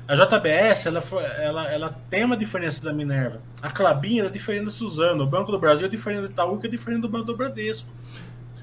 a 0.07 0.15
JBS, 0.15 0.87
ela, 0.87 1.03
ela, 1.37 1.67
ela 1.67 1.97
tem 2.09 2.25
uma 2.25 2.37
diferença 2.37 2.81
da 2.81 2.93
Minerva. 2.93 3.41
A 3.61 3.71
Clabinha 3.71 4.25
é 4.25 4.29
diferente 4.29 4.67
da 4.67 4.71
Suzano. 4.71 5.25
O 5.25 5.27
Banco 5.27 5.51
do 5.51 5.59
Brasil 5.59 5.87
é 5.87 5.89
diferente 5.89 6.21
do 6.21 6.27
Itaú, 6.27 6.59
que 6.59 6.69
é 6.69 6.71
diferente 6.71 7.01
do 7.01 7.09
Banco 7.09 7.25
do 7.25 7.37
Bradesco. 7.37 7.89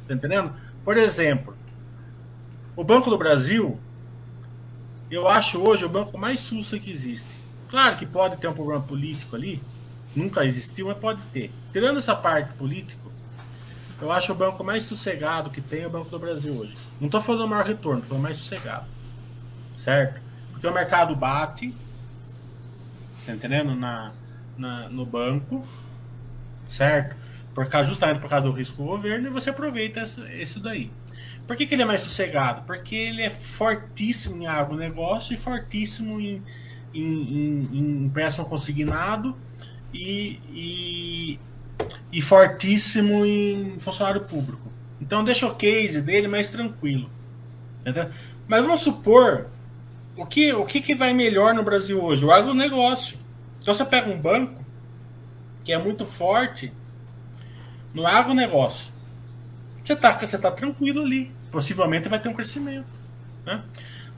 Tá 0.08 0.14
entendendo? 0.14 0.54
Por 0.84 0.98
exemplo, 0.98 1.56
o 2.76 2.84
Banco 2.84 3.10
do 3.10 3.18
Brasil, 3.18 3.80
eu 5.10 5.28
acho 5.28 5.62
hoje 5.62 5.86
o 5.86 5.90
banco 5.90 6.18
mais 6.18 6.40
sussa 6.40 6.80
que 6.80 6.92
existe. 6.92 7.28
Claro 7.70 7.98
que 7.98 8.06
pode 8.06 8.38
ter 8.38 8.48
um 8.48 8.54
problema 8.54 8.82
político 8.82 9.36
ali, 9.36 9.62
nunca 10.16 10.46
existiu, 10.46 10.88
mas 10.88 10.98
pode 10.98 11.22
ter. 11.32 11.52
Tirando 11.72 12.00
essa 12.00 12.16
parte 12.16 12.54
política, 12.54 13.02
eu 14.02 14.12
acho 14.12 14.32
o 14.32 14.36
banco 14.36 14.64
mais 14.64 14.84
sossegado 14.84 15.50
que 15.50 15.62
tem 15.62 15.84
é 15.84 15.88
o 15.88 15.90
Banco 15.90 16.10
do 16.10 16.20
Brasil 16.20 16.54
hoje. 16.54 16.76
Não 17.00 17.08
estou 17.08 17.22
falando 17.22 17.44
do 17.44 17.48
maior 17.48 17.66
retorno, 17.66 18.00
estou 18.00 18.10
falando 18.10 18.24
mais 18.24 18.38
sossegado. 18.38 18.86
Certo? 19.78 20.22
Porque 20.52 20.68
o 20.68 20.74
mercado 20.74 21.16
bate, 21.16 21.74
tá 23.26 23.34
entendendo? 23.34 23.76
Na, 23.76 24.12
na, 24.58 24.90
no 24.90 25.06
banco, 25.06 25.66
certo? 26.68 27.16
Por 27.54 27.68
causa, 27.68 27.88
justamente 27.88 28.20
por 28.20 28.30
causa 28.30 28.46
do 28.46 28.52
risco 28.52 28.78
do 28.78 28.84
governo, 28.84 29.28
e 29.28 29.30
você 29.30 29.52
aproveita 29.52 30.04
isso 30.40 30.60
daí. 30.60 30.92
Por 31.46 31.56
que, 31.56 31.66
que 31.66 31.76
ele 31.76 31.84
é 31.84 31.86
mais 31.86 32.02
sossegado? 32.02 32.64
Porque 32.66 32.96
ele 32.96 33.22
é 33.22 33.30
fortíssimo 33.30 34.42
em 34.42 34.48
agronegócio 34.48 35.34
e 35.34 35.38
fortíssimo 35.38 36.20
em, 36.20 36.42
em, 36.94 37.04
em, 37.04 37.70
em 37.74 38.06
empréstimo 38.06 38.48
consignado 38.48 39.36
e, 39.94 40.40
e, 40.50 41.40
e, 42.12 42.22
fortíssimo 42.22 43.26
em 43.26 43.78
funcionário 43.78 44.22
público. 44.22 44.72
Então 45.02 45.24
deixa 45.24 45.46
o 45.46 45.56
case 45.56 46.02
dele 46.02 46.28
mais 46.28 46.50
tranquilo. 46.50 47.10
Entendeu? 47.82 48.10
Mas 48.48 48.64
vamos 48.64 48.82
supor 48.82 49.48
o 50.16 50.26
que, 50.26 50.54
o 50.54 50.66
que, 50.66 50.82
que 50.82 50.96
vai 50.96 51.14
melhor 51.14 51.54
no 51.54 51.64
Brasil 51.64 52.02
hoje? 52.02 52.24
O 52.24 52.32
agronegócio. 52.32 53.18
Se 53.60 53.68
você 53.68 53.84
pega 53.84 54.10
um 54.10 54.18
banco 54.18 54.64
que 55.64 55.74
é 55.74 55.78
muito 55.78 56.06
forte 56.06 56.72
no 57.94 58.08
agronegócio, 58.08 58.92
você 59.84 59.94
está 59.94 60.12
você 60.18 60.38
tá 60.38 60.52
tranquilo 60.52 61.04
ali. 61.04 61.32
Possivelmente 61.52 62.10
vai 62.10 62.20
ter 62.20 62.30
um 62.30 62.34
crescimento. 62.34 62.88
Né? 63.46 63.62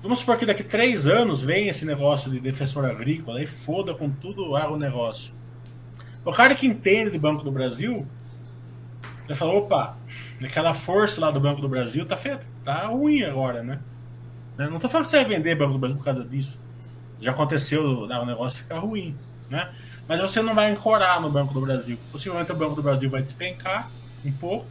Vamos 0.01 0.19
supor 0.19 0.37
que 0.37 0.45
daqui 0.45 0.63
três 0.63 1.07
anos 1.07 1.41
vem 1.41 1.67
esse 1.67 1.83
negócio 1.83 2.29
de 2.31 2.39
defensor 2.39 2.85
agrícola 2.85 3.41
e 3.41 3.47
foda 3.47 3.93
com 3.95 4.09
tudo 4.09 4.51
o 4.51 4.55
agronegócio. 4.55 5.33
O 6.23 6.31
cara 6.31 6.55
que 6.55 6.67
entende 6.67 7.11
de 7.11 7.17
Banco 7.17 7.43
do 7.43 7.51
Brasil, 7.51 8.07
ele 9.25 9.35
falou, 9.35 9.57
opa, 9.57 9.97
aquela 10.43 10.73
força 10.73 11.19
lá 11.19 11.31
do 11.31 11.39
Banco 11.39 11.61
do 11.61 11.67
Brasil 11.67 12.05
tá, 12.05 12.15
feita, 12.15 12.45
tá 12.63 12.87
ruim 12.87 13.23
agora, 13.23 13.63
né? 13.63 13.79
Não 14.57 14.75
estou 14.75 14.89
falando 14.89 15.05
que 15.05 15.11
você 15.11 15.17
vai 15.17 15.25
vender 15.25 15.55
Banco 15.55 15.73
do 15.73 15.79
Brasil 15.79 15.97
por 15.97 16.05
causa 16.05 16.23
disso. 16.23 16.61
Já 17.19 17.31
aconteceu 17.31 17.83
o 17.83 18.25
negócio 18.25 18.63
ficar 18.63 18.79
ruim. 18.79 19.15
Né? 19.49 19.73
Mas 20.07 20.19
você 20.19 20.41
não 20.41 20.53
vai 20.53 20.71
ancorar 20.71 21.19
no 21.19 21.29
Banco 21.29 21.53
do 21.53 21.61
Brasil. 21.61 21.97
Possivelmente 22.11 22.51
o 22.51 22.55
Banco 22.55 22.75
do 22.75 22.83
Brasil 22.83 23.09
vai 23.09 23.21
despencar 23.21 23.89
um 24.23 24.31
pouco 24.31 24.67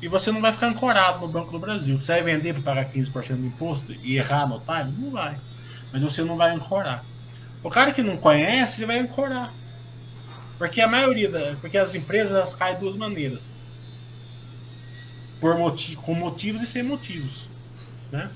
e 0.00 0.08
você 0.08 0.30
não 0.30 0.40
vai 0.40 0.52
ficar 0.52 0.68
ancorado 0.68 1.20
no 1.20 1.28
Banco 1.28 1.50
do 1.50 1.58
Brasil. 1.58 2.00
Você 2.00 2.12
vai 2.12 2.22
vender 2.22 2.54
para 2.54 2.62
pagar 2.62 2.90
15% 2.90 3.36
de 3.36 3.46
imposto 3.46 3.92
e 3.92 4.16
errar 4.16 4.46
no 4.46 4.60
time? 4.60 4.94
Não 4.98 5.10
vai. 5.10 5.36
Mas 5.92 6.02
você 6.02 6.22
não 6.22 6.36
vai 6.36 6.50
ancorar. 6.50 7.04
O 7.62 7.70
cara 7.70 7.92
que 7.92 8.02
não 8.02 8.16
conhece, 8.16 8.80
ele 8.80 8.86
vai 8.86 8.98
ancorar. 8.98 9.52
Porque 10.58 10.80
a 10.80 10.88
maioria 10.88 11.30
da, 11.30 11.56
porque 11.60 11.76
as 11.76 11.94
empresas 11.94 12.32
elas 12.32 12.54
caem 12.54 12.74
de 12.74 12.80
duas 12.80 12.96
maneiras. 12.96 13.54
Por 15.40 15.58
motiv, 15.58 15.96
com 15.96 16.14
motivos 16.14 16.62
e 16.62 16.66
sem 16.66 16.82
motivos, 16.82 17.48
né? 18.10 18.30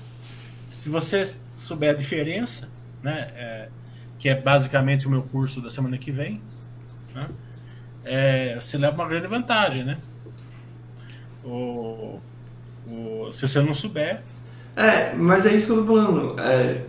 se 0.79 0.87
você 0.87 1.35
souber 1.57 1.89
a 1.89 1.93
diferença, 1.93 2.69
né, 3.03 3.31
é, 3.35 3.69
que 4.19 4.29
é 4.29 4.39
basicamente 4.39 5.07
o 5.07 5.09
meu 5.09 5.23
curso 5.23 5.61
da 5.61 5.69
semana 5.69 5.97
que 5.97 6.11
vem, 6.11 6.41
né, 7.15 7.27
é, 8.03 8.55
você 8.59 8.77
leva 8.77 8.95
uma 8.95 9.07
grande 9.07 9.27
vantagem, 9.27 9.83
né? 9.83 9.97
O, 11.43 12.19
o, 12.87 13.31
se 13.31 13.47
você 13.47 13.61
não 13.61 13.73
souber. 13.73 14.21
É, 14.75 15.13
mas 15.15 15.45
é 15.45 15.53
isso 15.53 15.67
que 15.67 15.71
eu 15.73 15.85
tô 15.85 15.85
falando. 15.85 16.39
É, 16.39 16.81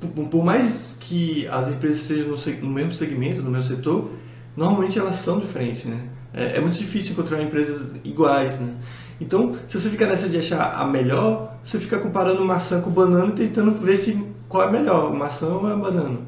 por, 0.00 0.28
por, 0.28 0.44
mais 0.44 0.96
que 1.00 1.46
as 1.48 1.68
empresas 1.68 2.02
estejam 2.02 2.28
no, 2.28 2.36
no, 2.36 2.70
mesmo 2.70 2.92
segmento, 2.92 3.42
no 3.42 3.50
mesmo 3.50 3.76
setor, 3.76 4.10
normalmente 4.56 4.98
elas 4.98 5.16
são 5.16 5.38
diferentes, 5.38 5.84
né? 5.84 6.00
É, 6.32 6.56
é 6.56 6.60
muito 6.60 6.78
difícil 6.78 7.12
encontrar 7.12 7.42
empresas 7.42 7.96
iguais, 8.04 8.58
né? 8.60 8.74
Então, 9.20 9.56
se 9.66 9.80
você 9.80 9.90
fica 9.90 10.06
nessa 10.06 10.28
de 10.28 10.38
achar 10.38 10.74
a 10.74 10.84
melhor, 10.84 11.56
você 11.64 11.78
fica 11.80 11.98
comparando 11.98 12.44
maçã 12.44 12.80
com 12.80 12.90
banana 12.90 13.30
e 13.30 13.32
tentando 13.32 13.72
ver 13.72 13.96
se 13.96 14.24
qual 14.48 14.68
é 14.68 14.70
melhor, 14.70 15.12
maçã 15.12 15.46
ou 15.46 15.62
banana. 15.62 16.18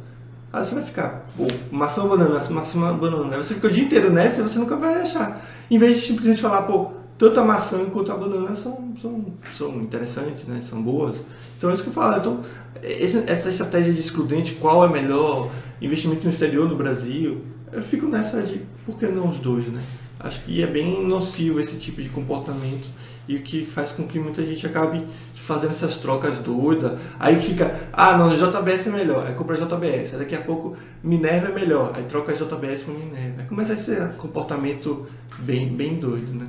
Aí 0.52 0.64
você 0.64 0.74
vai 0.74 0.84
ficar, 0.84 1.26
pô, 1.36 1.46
maçã 1.70 2.02
ou 2.02 2.08
banana, 2.08 2.40
maçã 2.50 2.90
ou 2.90 2.96
banana. 2.96 3.36
Você 3.36 3.54
fica 3.54 3.68
o 3.68 3.70
dia 3.70 3.84
inteiro 3.84 4.10
nessa 4.10 4.40
e 4.40 4.42
você 4.42 4.58
nunca 4.58 4.76
vai 4.76 5.00
achar. 5.00 5.46
Em 5.70 5.78
vez 5.78 5.96
de 5.96 6.06
simplesmente 6.06 6.42
falar, 6.42 6.62
pô, 6.62 6.90
tanto 7.16 7.38
a 7.38 7.44
maçã 7.44 7.84
quanto 7.86 8.10
a 8.10 8.16
banana 8.16 8.54
são, 8.56 8.94
são, 9.00 9.26
são 9.56 9.76
interessantes, 9.80 10.46
né? 10.46 10.60
São 10.68 10.82
boas. 10.82 11.18
Então 11.56 11.70
é 11.70 11.74
isso 11.74 11.82
que 11.82 11.90
eu 11.90 11.94
falo. 11.94 12.18
Então, 12.18 12.40
essa 12.82 13.48
estratégia 13.48 13.92
de 13.92 14.00
excludente, 14.00 14.54
qual 14.54 14.84
é 14.84 14.88
melhor, 14.88 15.50
investimento 15.80 16.24
no 16.24 16.30
exterior, 16.30 16.68
no 16.68 16.76
Brasil, 16.76 17.42
eu 17.72 17.82
fico 17.82 18.06
nessa 18.06 18.42
de 18.42 18.62
por 18.84 18.98
que 18.98 19.06
não 19.06 19.28
os 19.28 19.38
dois, 19.38 19.66
né? 19.66 19.80
acho 20.20 20.42
que 20.42 20.62
é 20.62 20.66
bem 20.66 21.04
nocivo 21.04 21.58
esse 21.60 21.78
tipo 21.78 22.02
de 22.02 22.08
comportamento 22.08 22.88
e 23.26 23.36
o 23.36 23.42
que 23.42 23.64
faz 23.64 23.92
com 23.92 24.06
que 24.06 24.18
muita 24.18 24.44
gente 24.44 24.66
acabe 24.66 25.02
fazendo 25.50 25.70
essas 25.70 25.96
trocas 25.96 26.38
doidas. 26.38 26.96
Aí 27.18 27.40
fica, 27.40 27.74
ah, 27.92 28.16
não, 28.16 28.30
JBS 28.30 28.86
é 28.86 28.90
melhor, 28.90 29.26
aí 29.26 29.34
compra 29.34 29.56
JBS. 29.56 30.14
Aí 30.14 30.18
daqui 30.20 30.36
a 30.36 30.40
pouco 30.40 30.76
Minerva 31.02 31.48
é 31.48 31.52
melhor, 31.52 31.92
aí 31.94 32.04
troca 32.04 32.32
JBS 32.32 32.82
por 32.84 32.96
Minerva. 32.96 33.42
Aí 33.42 33.46
começa 33.48 33.72
esse 33.72 33.96
comportamento 34.16 35.08
bem, 35.40 35.68
bem 35.68 35.96
doido, 35.96 36.32
né? 36.32 36.46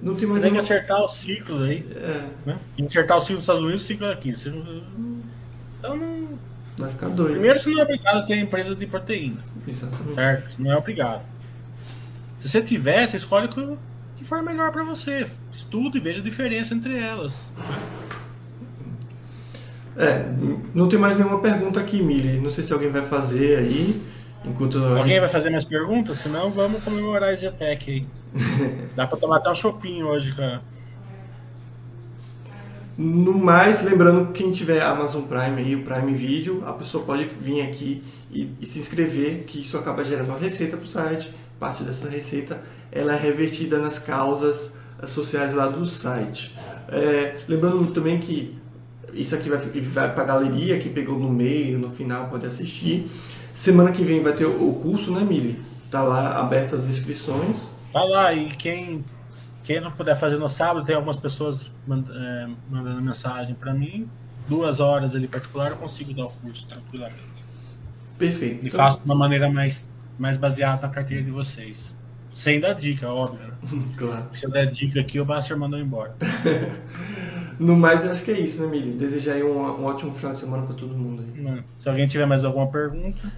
Não 0.00 0.14
tem 0.14 0.28
mais. 0.28 0.42
Tem 0.42 0.52
que 0.52 0.58
acertar 0.58 1.02
o 1.02 1.08
ciclo 1.08 1.64
aí. 1.64 1.84
É. 1.96 2.24
Né? 2.46 2.58
Acertar 2.84 3.18
o 3.18 3.20
ciclo 3.20 3.36
dos 3.36 3.42
Estados 3.42 3.62
Unidos, 3.62 3.82
o 3.82 3.86
ciclo 3.86 4.06
aqui. 4.06 4.36
Você 4.36 4.50
não... 4.50 4.82
Então 5.78 5.96
não. 5.96 6.28
Vai 6.78 6.90
ficar 6.90 7.08
doido. 7.08 7.32
Primeiro, 7.32 7.58
você 7.58 7.70
não 7.70 7.80
é 7.80 7.82
obrigado 7.82 8.16
a 8.16 8.22
ter 8.22 8.36
empresa 8.36 8.74
de 8.76 8.86
proteína. 8.86 9.42
Exatamente. 9.66 10.14
Certo? 10.14 10.62
Não 10.62 10.70
é 10.70 10.76
obrigado. 10.76 11.22
Se 12.38 12.48
você 12.48 12.62
tiver, 12.62 13.06
você 13.06 13.16
escolhe 13.16 13.46
o 13.46 13.76
que 14.16 14.24
for 14.24 14.40
melhor 14.40 14.70
para 14.70 14.84
você. 14.84 15.26
Estude 15.52 15.98
e 15.98 16.00
veja 16.00 16.20
a 16.20 16.24
diferença 16.24 16.72
entre 16.72 16.96
elas. 16.96 17.50
É, 19.96 20.24
não 20.74 20.88
tem 20.88 20.98
mais 20.98 21.16
nenhuma 21.16 21.40
pergunta 21.40 21.80
aqui, 21.80 22.02
Mili. 22.02 22.40
Não 22.40 22.50
sei 22.50 22.64
se 22.64 22.72
alguém 22.72 22.90
vai 22.90 23.04
fazer 23.06 23.58
aí. 23.58 24.02
Enquanto 24.44 24.78
alguém 24.78 25.04
gente... 25.04 25.20
vai 25.20 25.28
fazer 25.28 25.50
mais 25.50 25.64
perguntas? 25.64 26.18
Senão 26.18 26.50
vamos 26.50 26.82
comemorar 26.82 27.30
a 27.30 27.36
Zetec 27.36 27.90
aí. 27.90 28.06
Dá 28.96 29.06
para 29.06 29.18
tomar 29.18 29.36
até 29.36 29.50
um 29.50 29.54
chopinho 29.54 30.06
hoje, 30.06 30.32
cara. 30.34 30.62
No 32.96 33.36
mais, 33.36 33.82
lembrando 33.82 34.32
que 34.32 34.42
quem 34.42 34.52
tiver 34.52 34.82
Amazon 34.82 35.22
Prime 35.22 35.60
aí, 35.60 35.74
o 35.74 35.82
Prime 35.82 36.12
Video, 36.12 36.62
a 36.66 36.72
pessoa 36.72 37.04
pode 37.04 37.24
vir 37.24 37.62
aqui 37.62 38.02
e, 38.30 38.50
e 38.60 38.66
se 38.66 38.78
inscrever, 38.78 39.44
que 39.44 39.60
isso 39.60 39.76
acaba 39.76 40.04
gerando 40.04 40.28
uma 40.28 40.38
receita 40.38 40.76
para 40.76 40.84
o 40.84 40.88
site 40.88 41.34
parte 41.60 41.84
dessa 41.84 42.08
receita 42.08 42.62
ela 42.90 43.12
é 43.12 43.16
revertida 43.16 43.78
nas 43.78 43.98
causas 43.98 44.76
sociais 45.06 45.54
lá 45.54 45.68
do 45.68 45.84
site. 45.86 46.58
É, 46.88 47.36
lembrando 47.46 47.92
também 47.92 48.18
que 48.18 48.58
isso 49.14 49.34
aqui 49.34 49.48
vai, 49.48 49.58
vai 49.58 50.14
para 50.14 50.22
a 50.22 50.26
galeria, 50.26 50.78
que 50.78 50.88
pegou 50.88 51.18
no 51.18 51.30
meio, 51.30 51.78
no 51.78 51.90
final, 51.90 52.28
pode 52.28 52.46
assistir. 52.46 53.10
Semana 53.54 53.92
que 53.92 54.02
vem 54.02 54.22
vai 54.22 54.32
ter 54.32 54.46
o 54.46 54.80
curso, 54.82 55.12
né, 55.12 55.20
Mili? 55.20 55.60
Tá 55.90 56.02
lá 56.02 56.38
aberto 56.40 56.76
as 56.76 56.84
inscrições. 56.84 57.56
Tá 57.92 58.02
lá, 58.04 58.32
e 58.32 58.50
quem, 58.50 59.04
quem 59.64 59.80
não 59.80 59.90
puder 59.90 60.18
fazer 60.18 60.36
no 60.36 60.48
sábado, 60.48 60.86
tem 60.86 60.94
algumas 60.94 61.16
pessoas 61.16 61.70
é, 61.88 62.48
mandando 62.70 63.02
mensagem 63.02 63.54
para 63.54 63.74
mim. 63.74 64.08
Duas 64.48 64.80
horas 64.80 65.14
ali 65.14 65.26
particular, 65.28 65.70
eu 65.70 65.76
consigo 65.76 66.14
dar 66.14 66.26
o 66.26 66.30
curso 66.30 66.66
tranquilamente. 66.66 67.20
Perfeito. 68.18 68.64
E 68.64 68.68
então... 68.68 68.78
faço 68.78 69.00
de 69.00 69.04
uma 69.04 69.14
maneira 69.14 69.50
mais, 69.50 69.88
mais 70.18 70.36
baseada 70.36 70.82
na 70.82 70.88
carteira 70.88 71.22
de 71.22 71.30
vocês. 71.30 71.96
Sem 72.34 72.60
dar 72.60 72.74
dica, 72.74 73.08
óbvio. 73.08 73.46
Né? 73.46 73.82
claro. 73.96 74.26
Se 74.32 74.46
eu 74.46 74.50
der 74.50 74.66
dica 74.70 75.00
aqui, 75.00 75.20
o 75.20 75.24
Baster 75.24 75.56
mandou 75.56 75.78
embora. 75.78 76.14
no 77.60 77.76
mais, 77.76 78.02
acho 78.06 78.24
que 78.24 78.30
é 78.30 78.40
isso, 78.40 78.62
né, 78.62 78.68
Mili? 78.68 78.92
Desejar 78.92 79.34
aí 79.34 79.44
um, 79.44 79.58
um 79.58 79.84
ótimo 79.84 80.14
final 80.14 80.32
de 80.32 80.38
semana 80.38 80.64
para 80.64 80.74
todo 80.74 80.96
mundo. 80.96 81.22
Aí. 81.22 81.62
Se 81.76 81.90
alguém 81.90 82.08
tiver 82.08 82.24
mais 82.24 82.42
alguma 82.42 82.66
pergunta. 82.68 83.30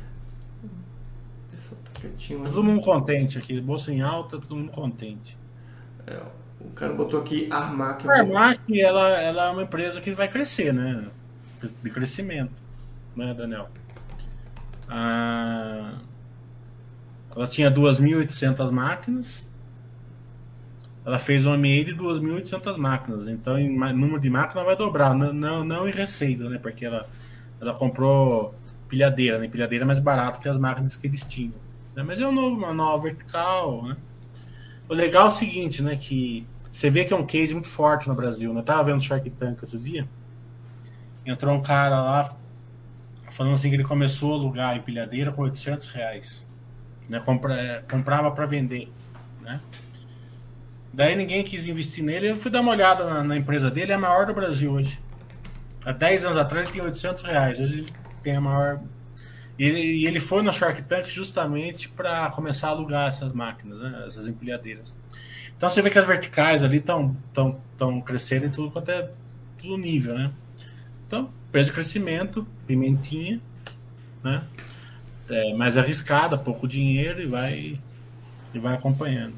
Tá 2.00 2.50
todo 2.50 2.62
mundo 2.62 2.80
contente 2.82 3.36
aqui. 3.36 3.60
Bolsa 3.60 3.92
em 3.92 4.00
alta, 4.00 4.38
todo 4.38 4.54
mundo 4.54 4.70
contente. 4.70 5.36
É, 6.06 6.20
o 6.60 6.70
cara 6.70 6.92
botou 6.92 7.20
aqui 7.20 7.48
Armac. 7.50 8.08
A 8.08 8.20
Armac, 8.20 8.80
ela, 8.80 9.10
ela 9.20 9.48
é 9.48 9.50
uma 9.50 9.62
empresa 9.64 10.00
que 10.00 10.12
vai 10.12 10.28
crescer, 10.28 10.72
né? 10.72 11.08
De 11.82 11.90
crescimento, 11.90 12.52
né, 13.16 13.34
Daniel? 13.34 13.68
Ah, 14.88 15.94
ela 17.34 17.48
tinha 17.48 17.72
2.800 17.72 18.70
máquinas. 18.70 19.48
Ela 21.04 21.18
fez 21.18 21.46
um 21.46 21.52
MA 21.52 21.84
de 21.84 21.96
2.800 21.96 22.76
máquinas. 22.76 23.26
Então, 23.26 23.58
em 23.58 23.76
número 23.76 24.20
de 24.20 24.30
máquinas 24.30 24.64
vai 24.64 24.76
dobrar. 24.76 25.14
Não, 25.14 25.32
não, 25.32 25.64
não 25.64 25.88
em 25.88 25.92
receita, 25.92 26.48
né? 26.48 26.58
Porque 26.58 26.84
ela, 26.84 27.08
ela 27.60 27.74
comprou 27.74 28.54
pilhadeira, 28.88 29.38
né? 29.38 29.48
Pilhadeira 29.48 29.84
é 29.84 29.86
mais 29.86 29.98
barato 29.98 30.38
que 30.38 30.48
as 30.48 30.58
máquinas 30.58 30.94
que 30.94 31.06
eles 31.06 31.22
tinham. 31.24 31.54
Né? 31.96 32.02
Mas 32.02 32.20
é 32.20 32.26
um 32.26 32.32
novo, 32.32 32.56
uma 32.56 32.72
nova 32.72 33.04
vertical, 33.04 33.82
né? 33.84 33.96
O 34.88 34.94
legal 34.94 35.26
é 35.26 35.28
o 35.28 35.32
seguinte, 35.32 35.82
né? 35.82 35.96
Que 35.96 36.46
você 36.70 36.88
vê 36.88 37.04
que 37.04 37.12
é 37.12 37.16
um 37.16 37.26
case 37.26 37.52
muito 37.52 37.68
forte 37.68 38.08
no 38.08 38.14
Brasil. 38.14 38.52
Né? 38.52 38.60
Eu 38.60 38.64
tava 38.64 38.84
vendo 38.84 39.02
Shark 39.02 39.28
Tank 39.30 39.62
outro 39.62 39.78
dia. 39.78 40.08
Entrou 41.24 41.54
um 41.54 41.62
cara 41.62 42.00
lá 42.00 42.36
falando 43.30 43.54
assim 43.54 43.68
que 43.68 43.76
ele 43.76 43.84
começou 43.84 44.34
a 44.34 44.36
alugar 44.36 44.76
empilhadeira 44.76 45.32
com 45.32 45.42
800 45.42 45.86
reais. 45.88 46.46
Né? 47.08 47.20
Compra, 47.20 47.54
é, 47.54 47.82
comprava 47.90 48.30
para 48.30 48.46
vender. 48.46 48.92
Né? 49.40 49.60
Daí 50.92 51.16
ninguém 51.16 51.42
quis 51.42 51.66
investir 51.66 52.04
nele. 52.04 52.30
Eu 52.30 52.36
fui 52.36 52.50
dar 52.50 52.60
uma 52.60 52.72
olhada 52.72 53.04
na, 53.04 53.24
na, 53.24 53.36
empresa 53.36 53.70
dele, 53.70 53.92
é 53.92 53.94
a 53.94 53.98
maior 53.98 54.26
do 54.26 54.34
Brasil 54.34 54.70
hoje. 54.72 54.98
Há 55.84 55.92
10 55.92 56.26
anos 56.26 56.38
atrás 56.38 56.68
ele 56.68 56.72
tinha 56.72 56.84
800 56.84 57.22
reais. 57.22 57.60
Hoje 57.60 57.78
ele 57.78 57.92
tem 58.22 58.36
a 58.36 58.40
maior. 58.40 58.80
E 59.58 59.64
ele, 59.64 60.06
ele 60.06 60.20
foi 60.20 60.42
no 60.42 60.52
Shark 60.52 60.82
Tank 60.82 61.08
justamente 61.08 61.88
para 61.88 62.30
começar 62.30 62.68
a 62.68 62.70
alugar 62.70 63.08
essas 63.08 63.32
máquinas, 63.32 63.78
né? 63.78 64.04
essas 64.06 64.28
empilhadeiras. 64.28 64.94
Então 65.56 65.68
você 65.70 65.80
vê 65.80 65.90
que 65.90 65.98
as 65.98 66.06
verticais 66.06 66.62
ali 66.62 66.78
estão 66.78 67.16
tão, 67.32 67.60
tão 67.78 68.00
crescendo 68.00 68.46
em 68.46 68.50
tudo 68.50 68.70
quanto 68.70 68.90
é 68.90 69.10
tudo 69.58 69.76
nível, 69.78 70.14
né? 70.14 70.32
Então, 71.06 71.30
preço 71.52 71.70
de 71.70 71.74
crescimento, 71.74 72.46
pimentinha, 72.66 73.40
né? 74.24 74.42
É 75.30 75.54
mais 75.54 75.76
arriscada, 75.76 76.36
pouco 76.36 76.66
dinheiro 76.66 77.22
e 77.22 77.26
vai, 77.26 77.78
e 78.52 78.58
vai 78.58 78.74
acompanhando. 78.74 79.34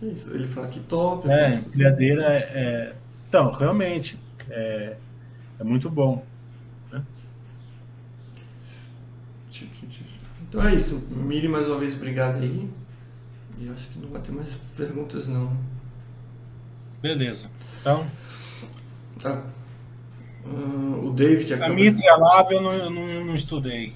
Que 0.00 0.06
isso? 0.06 0.30
Ele 0.34 0.48
fala 0.48 0.66
que 0.66 0.80
top. 0.80 1.28
É, 1.28 1.56
empilhadeira 1.56 2.24
é, 2.24 2.38
é, 2.38 2.94
Então, 3.28 3.50
realmente, 3.50 4.18
é, 4.48 4.96
é 5.58 5.64
muito 5.64 5.90
bom. 5.90 6.24
Né? 6.90 7.04
Então 10.48 10.66
é 10.66 10.74
isso. 10.74 10.98
Mili, 11.10 11.48
mais 11.48 11.68
uma 11.68 11.78
vez, 11.78 11.94
obrigado 11.94 12.36
aí. 12.36 12.68
E 13.58 13.68
acho 13.68 13.88
que 13.88 13.98
não 13.98 14.08
vai 14.08 14.22
ter 14.22 14.32
mais 14.32 14.56
perguntas, 14.74 15.28
não. 15.28 15.54
Beleza. 17.02 17.50
Então. 17.80 18.06
Ah, 19.22 19.42
uh, 20.46 21.08
o 21.08 21.12
David 21.12 21.52
acaba... 21.52 21.70
A 21.70 21.76
Mitra 21.76 22.16
Lava 22.16 22.54
eu 22.54 22.62
não, 22.62 22.72
eu 22.72 22.90
não, 22.90 23.26
não 23.26 23.34
estudei. 23.34 23.94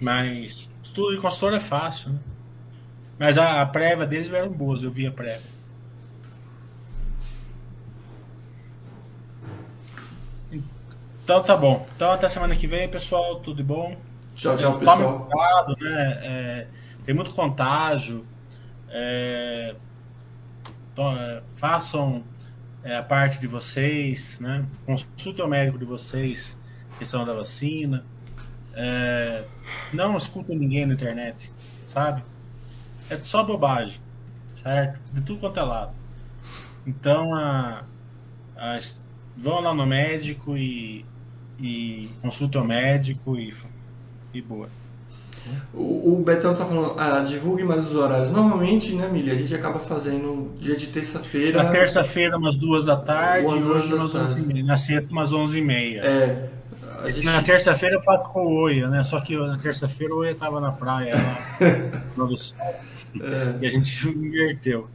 Mas 0.00 0.68
estudo 0.82 1.14
de 1.14 1.22
consultor 1.22 1.54
é 1.54 1.60
fácil, 1.60 2.10
né? 2.10 2.18
Mas 3.18 3.38
a, 3.38 3.62
a 3.62 3.66
prévia 3.66 4.06
deles 4.06 4.32
eram 4.32 4.50
boas, 4.50 4.82
eu 4.82 4.90
vi 4.90 5.06
a 5.06 5.12
prévia. 5.12 5.54
Então 11.24 11.42
tá 11.42 11.56
bom. 11.56 11.86
Então 11.96 12.12
até 12.12 12.28
semana 12.28 12.54
que 12.54 12.66
vem, 12.66 12.88
pessoal. 12.88 13.40
Tudo 13.40 13.56
de 13.56 13.62
bom. 13.62 13.96
Tchau, 14.34 14.56
tchau, 14.58 14.78
pessoal. 14.78 14.98
Tome 14.98 15.30
cuidado, 15.30 15.76
né? 15.80 16.20
É, 16.22 16.66
tem 17.06 17.14
muito 17.14 17.32
contágio. 17.32 18.26
É, 18.90 19.74
então, 20.92 21.16
é, 21.16 21.42
façam 21.56 22.22
é, 22.82 22.96
a 22.96 23.02
parte 23.02 23.40
de 23.40 23.46
vocês, 23.46 24.38
né? 24.38 24.66
Consulte 24.84 25.40
o 25.40 25.48
médico 25.48 25.78
de 25.78 25.84
vocês, 25.84 26.56
questão 26.98 27.24
da 27.24 27.32
vacina. 27.32 28.04
É, 28.74 29.44
não 29.92 30.16
escutem 30.16 30.58
ninguém 30.58 30.84
na 30.84 30.94
internet, 30.94 31.50
sabe? 31.86 32.22
É 33.10 33.16
só 33.18 33.42
bobagem, 33.42 34.00
certo? 34.62 34.98
De 35.12 35.22
tudo 35.22 35.40
quanto 35.40 35.60
é 35.60 35.62
lado. 35.62 35.92
Então, 36.86 37.34
a, 37.34 37.84
a, 38.56 38.78
vão 39.36 39.60
lá 39.60 39.74
no 39.74 39.86
médico 39.86 40.56
e, 40.56 41.04
e 41.58 42.08
consultem 42.22 42.60
o 42.60 42.64
médico 42.64 43.36
e, 43.36 43.54
e 44.32 44.42
boa. 44.42 44.68
O, 45.74 46.14
o 46.14 46.22
Betão 46.24 46.54
tá 46.54 46.64
falando, 46.64 46.98
ah, 46.98 47.20
divulgue 47.20 47.64
mais 47.64 47.86
os 47.86 47.94
horários. 47.94 48.30
Normalmente, 48.30 48.94
né, 48.94 49.08
Milha, 49.08 49.34
a 49.34 49.36
gente 49.36 49.54
acaba 49.54 49.78
fazendo 49.78 50.54
dia 50.58 50.76
de 50.76 50.86
terça-feira. 50.86 51.62
Na 51.62 51.70
terça-feira, 51.70 52.38
umas 52.38 52.56
duas 52.56 52.84
da 52.84 52.96
tarde, 52.96 53.46
hoje 53.46 53.92
umas 53.92 54.14
onze 54.14 54.40
e 54.40 54.46
meia. 54.46 54.64
Na 54.64 54.78
sexta, 54.78 55.12
umas 55.12 55.32
onze 55.32 55.58
e 55.58 55.62
meia. 55.62 56.00
É. 56.00 56.48
Gente... 57.10 57.26
Na 57.26 57.42
terça-feira 57.42 57.96
eu 57.96 58.00
faço 58.00 58.30
com 58.30 58.46
o 58.46 58.54
Oia, 58.62 58.88
né? 58.88 59.04
Só 59.04 59.20
que 59.20 59.36
na 59.36 59.58
terça-feira 59.58 60.14
o 60.14 60.18
Oia 60.18 60.34
tava 60.34 60.60
na 60.60 60.72
praia 60.72 61.14
lá. 61.14 61.36
É. 63.20 63.64
E 63.64 63.66
a 63.66 63.70
gente 63.70 64.08
inverteu. 64.08 64.86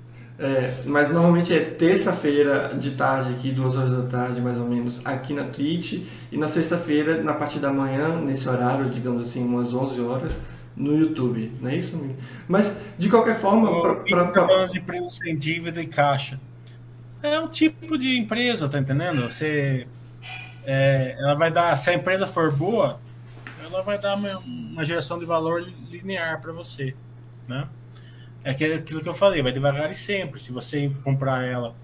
É, 0.41 0.73
mas 0.85 1.11
normalmente 1.11 1.53
é 1.53 1.59
terça-feira 1.59 2.73
de 2.73 2.91
tarde, 2.91 3.33
aqui, 3.33 3.51
duas 3.51 3.75
horas 3.75 3.91
da 3.91 4.03
tarde, 4.03 4.39
mais 4.39 4.57
ou 4.57 4.65
menos, 4.65 5.05
aqui 5.05 5.33
na 5.33 5.43
Twitch. 5.43 6.01
E 6.31 6.37
na 6.37 6.47
sexta-feira, 6.47 7.21
na 7.21 7.33
parte 7.33 7.59
da 7.59 7.73
manhã, 7.73 8.15
nesse 8.21 8.47
horário, 8.47 8.89
digamos 8.89 9.27
assim, 9.27 9.43
umas 9.43 9.73
11 9.73 9.99
horas, 9.99 10.37
no 10.77 10.97
YouTube. 10.97 11.51
Não 11.59 11.69
é 11.69 11.75
isso, 11.75 11.97
amigo? 11.97 12.15
Mas, 12.47 12.77
de 12.97 13.09
qualquer 13.09 13.35
forma... 13.35 13.81
Pra, 13.81 14.25
pra, 14.27 14.45
pra... 14.45 14.65
de 14.67 14.77
empresa 14.77 15.07
sem 15.09 15.37
dívida 15.37 15.81
e 15.81 15.87
caixa. 15.87 16.39
É 17.21 17.37
um 17.37 17.49
tipo 17.49 17.97
de 17.97 18.17
empresa, 18.17 18.69
tá 18.69 18.79
entendendo? 18.79 19.29
Você... 19.29 19.85
É, 20.65 21.17
ela 21.19 21.35
vai 21.35 21.51
dar... 21.51 21.75
Se 21.75 21.89
a 21.89 21.93
empresa 21.93 22.25
for 22.25 22.49
boa, 22.49 22.97
ela 23.61 23.81
vai 23.81 23.99
dar 23.99 24.15
uma, 24.15 24.37
uma 24.37 24.85
geração 24.85 25.17
de 25.17 25.25
valor 25.25 25.67
linear 25.89 26.39
para 26.39 26.53
você, 26.53 26.95
né? 27.45 27.67
É 28.43 28.51
aquilo 28.51 29.01
que 29.01 29.09
eu 29.09 29.13
falei, 29.13 29.41
vai 29.41 29.51
devagar 29.51 29.89
e 29.91 29.95
sempre. 29.95 30.39
Se 30.39 30.51
você 30.51 30.89
comprar 31.03 31.43
ela 31.43 31.75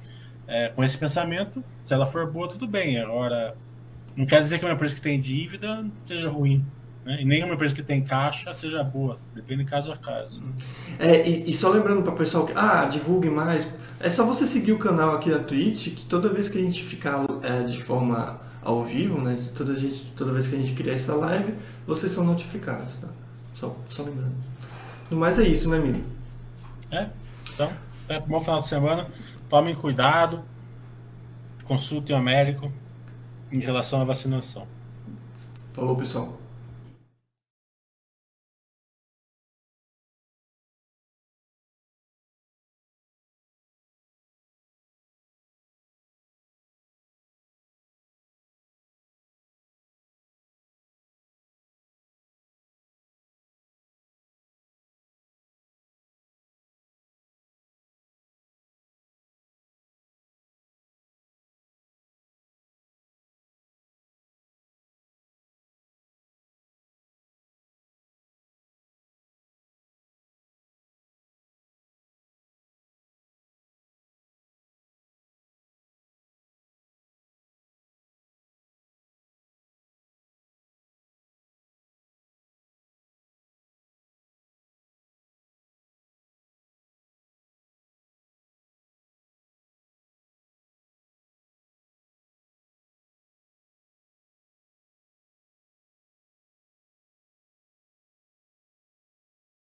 é, 0.47 0.69
com 0.69 0.83
esse 0.83 0.97
pensamento, 0.97 1.63
se 1.83 1.93
ela 1.93 2.05
for 2.05 2.29
boa, 2.31 2.47
tudo 2.47 2.67
bem. 2.67 2.99
Agora, 2.99 3.55
não 4.15 4.25
quer 4.25 4.41
dizer 4.41 4.59
que 4.59 4.65
uma 4.65 4.73
empresa 4.73 4.95
que 4.95 5.01
tem 5.01 5.19
dívida 5.19 5.85
seja 6.05 6.29
ruim. 6.29 6.65
Né? 7.05 7.21
E 7.21 7.25
nem 7.25 7.43
uma 7.43 7.53
empresa 7.53 7.75
que 7.75 7.83
tem 7.83 8.03
caixa 8.03 8.53
seja 8.53 8.83
boa. 8.83 9.17
Depende 9.33 9.63
de 9.63 9.69
caso 9.69 9.91
a 9.91 9.97
caso. 9.97 10.41
É, 10.97 11.27
e, 11.27 11.49
e 11.49 11.53
só 11.53 11.69
lembrando 11.69 12.01
para 12.01 12.13
o 12.13 12.17
pessoal 12.17 12.45
que, 12.45 12.53
ah, 12.55 12.85
divulgue 12.85 13.29
mais. 13.29 13.67
É 13.99 14.09
só 14.09 14.25
você 14.25 14.45
seguir 14.45 14.71
o 14.71 14.79
canal 14.79 15.11
aqui 15.11 15.29
na 15.29 15.39
Twitch, 15.39 15.89
que 15.95 16.05
toda 16.05 16.29
vez 16.29 16.49
que 16.49 16.57
a 16.57 16.61
gente 16.61 16.83
ficar 16.83 17.25
é, 17.43 17.63
de 17.63 17.81
forma 17.81 18.39
ao 18.63 18.83
vivo, 18.83 19.21
né? 19.21 19.37
Toda, 19.55 19.75
gente, 19.75 20.11
toda 20.17 20.31
vez 20.33 20.47
que 20.47 20.55
a 20.55 20.57
gente 20.57 20.73
criar 20.73 20.93
essa 20.93 21.13
live, 21.13 21.53
vocês 21.85 22.11
são 22.11 22.23
notificados, 22.23 22.97
tá? 22.97 23.07
Só, 23.53 23.77
só 23.87 24.03
lembrando. 24.03 24.33
No 25.09 25.17
mais 25.17 25.37
é 25.37 25.43
isso, 25.43 25.69
né, 25.69 25.77
Mili? 25.77 26.03
É? 26.91 27.09
Então, 27.53 27.71
é, 28.07 28.19
bom 28.19 28.39
final 28.39 28.61
de 28.61 28.67
semana. 28.67 29.07
Tomem 29.49 29.75
cuidado. 29.75 30.43
Consultem 31.63 32.15
o 32.15 32.21
médico 32.21 32.71
em 33.51 33.59
relação 33.59 34.01
à 34.01 34.03
vacinação. 34.03 34.67
Falou, 35.73 35.95
pessoal. 35.95 36.44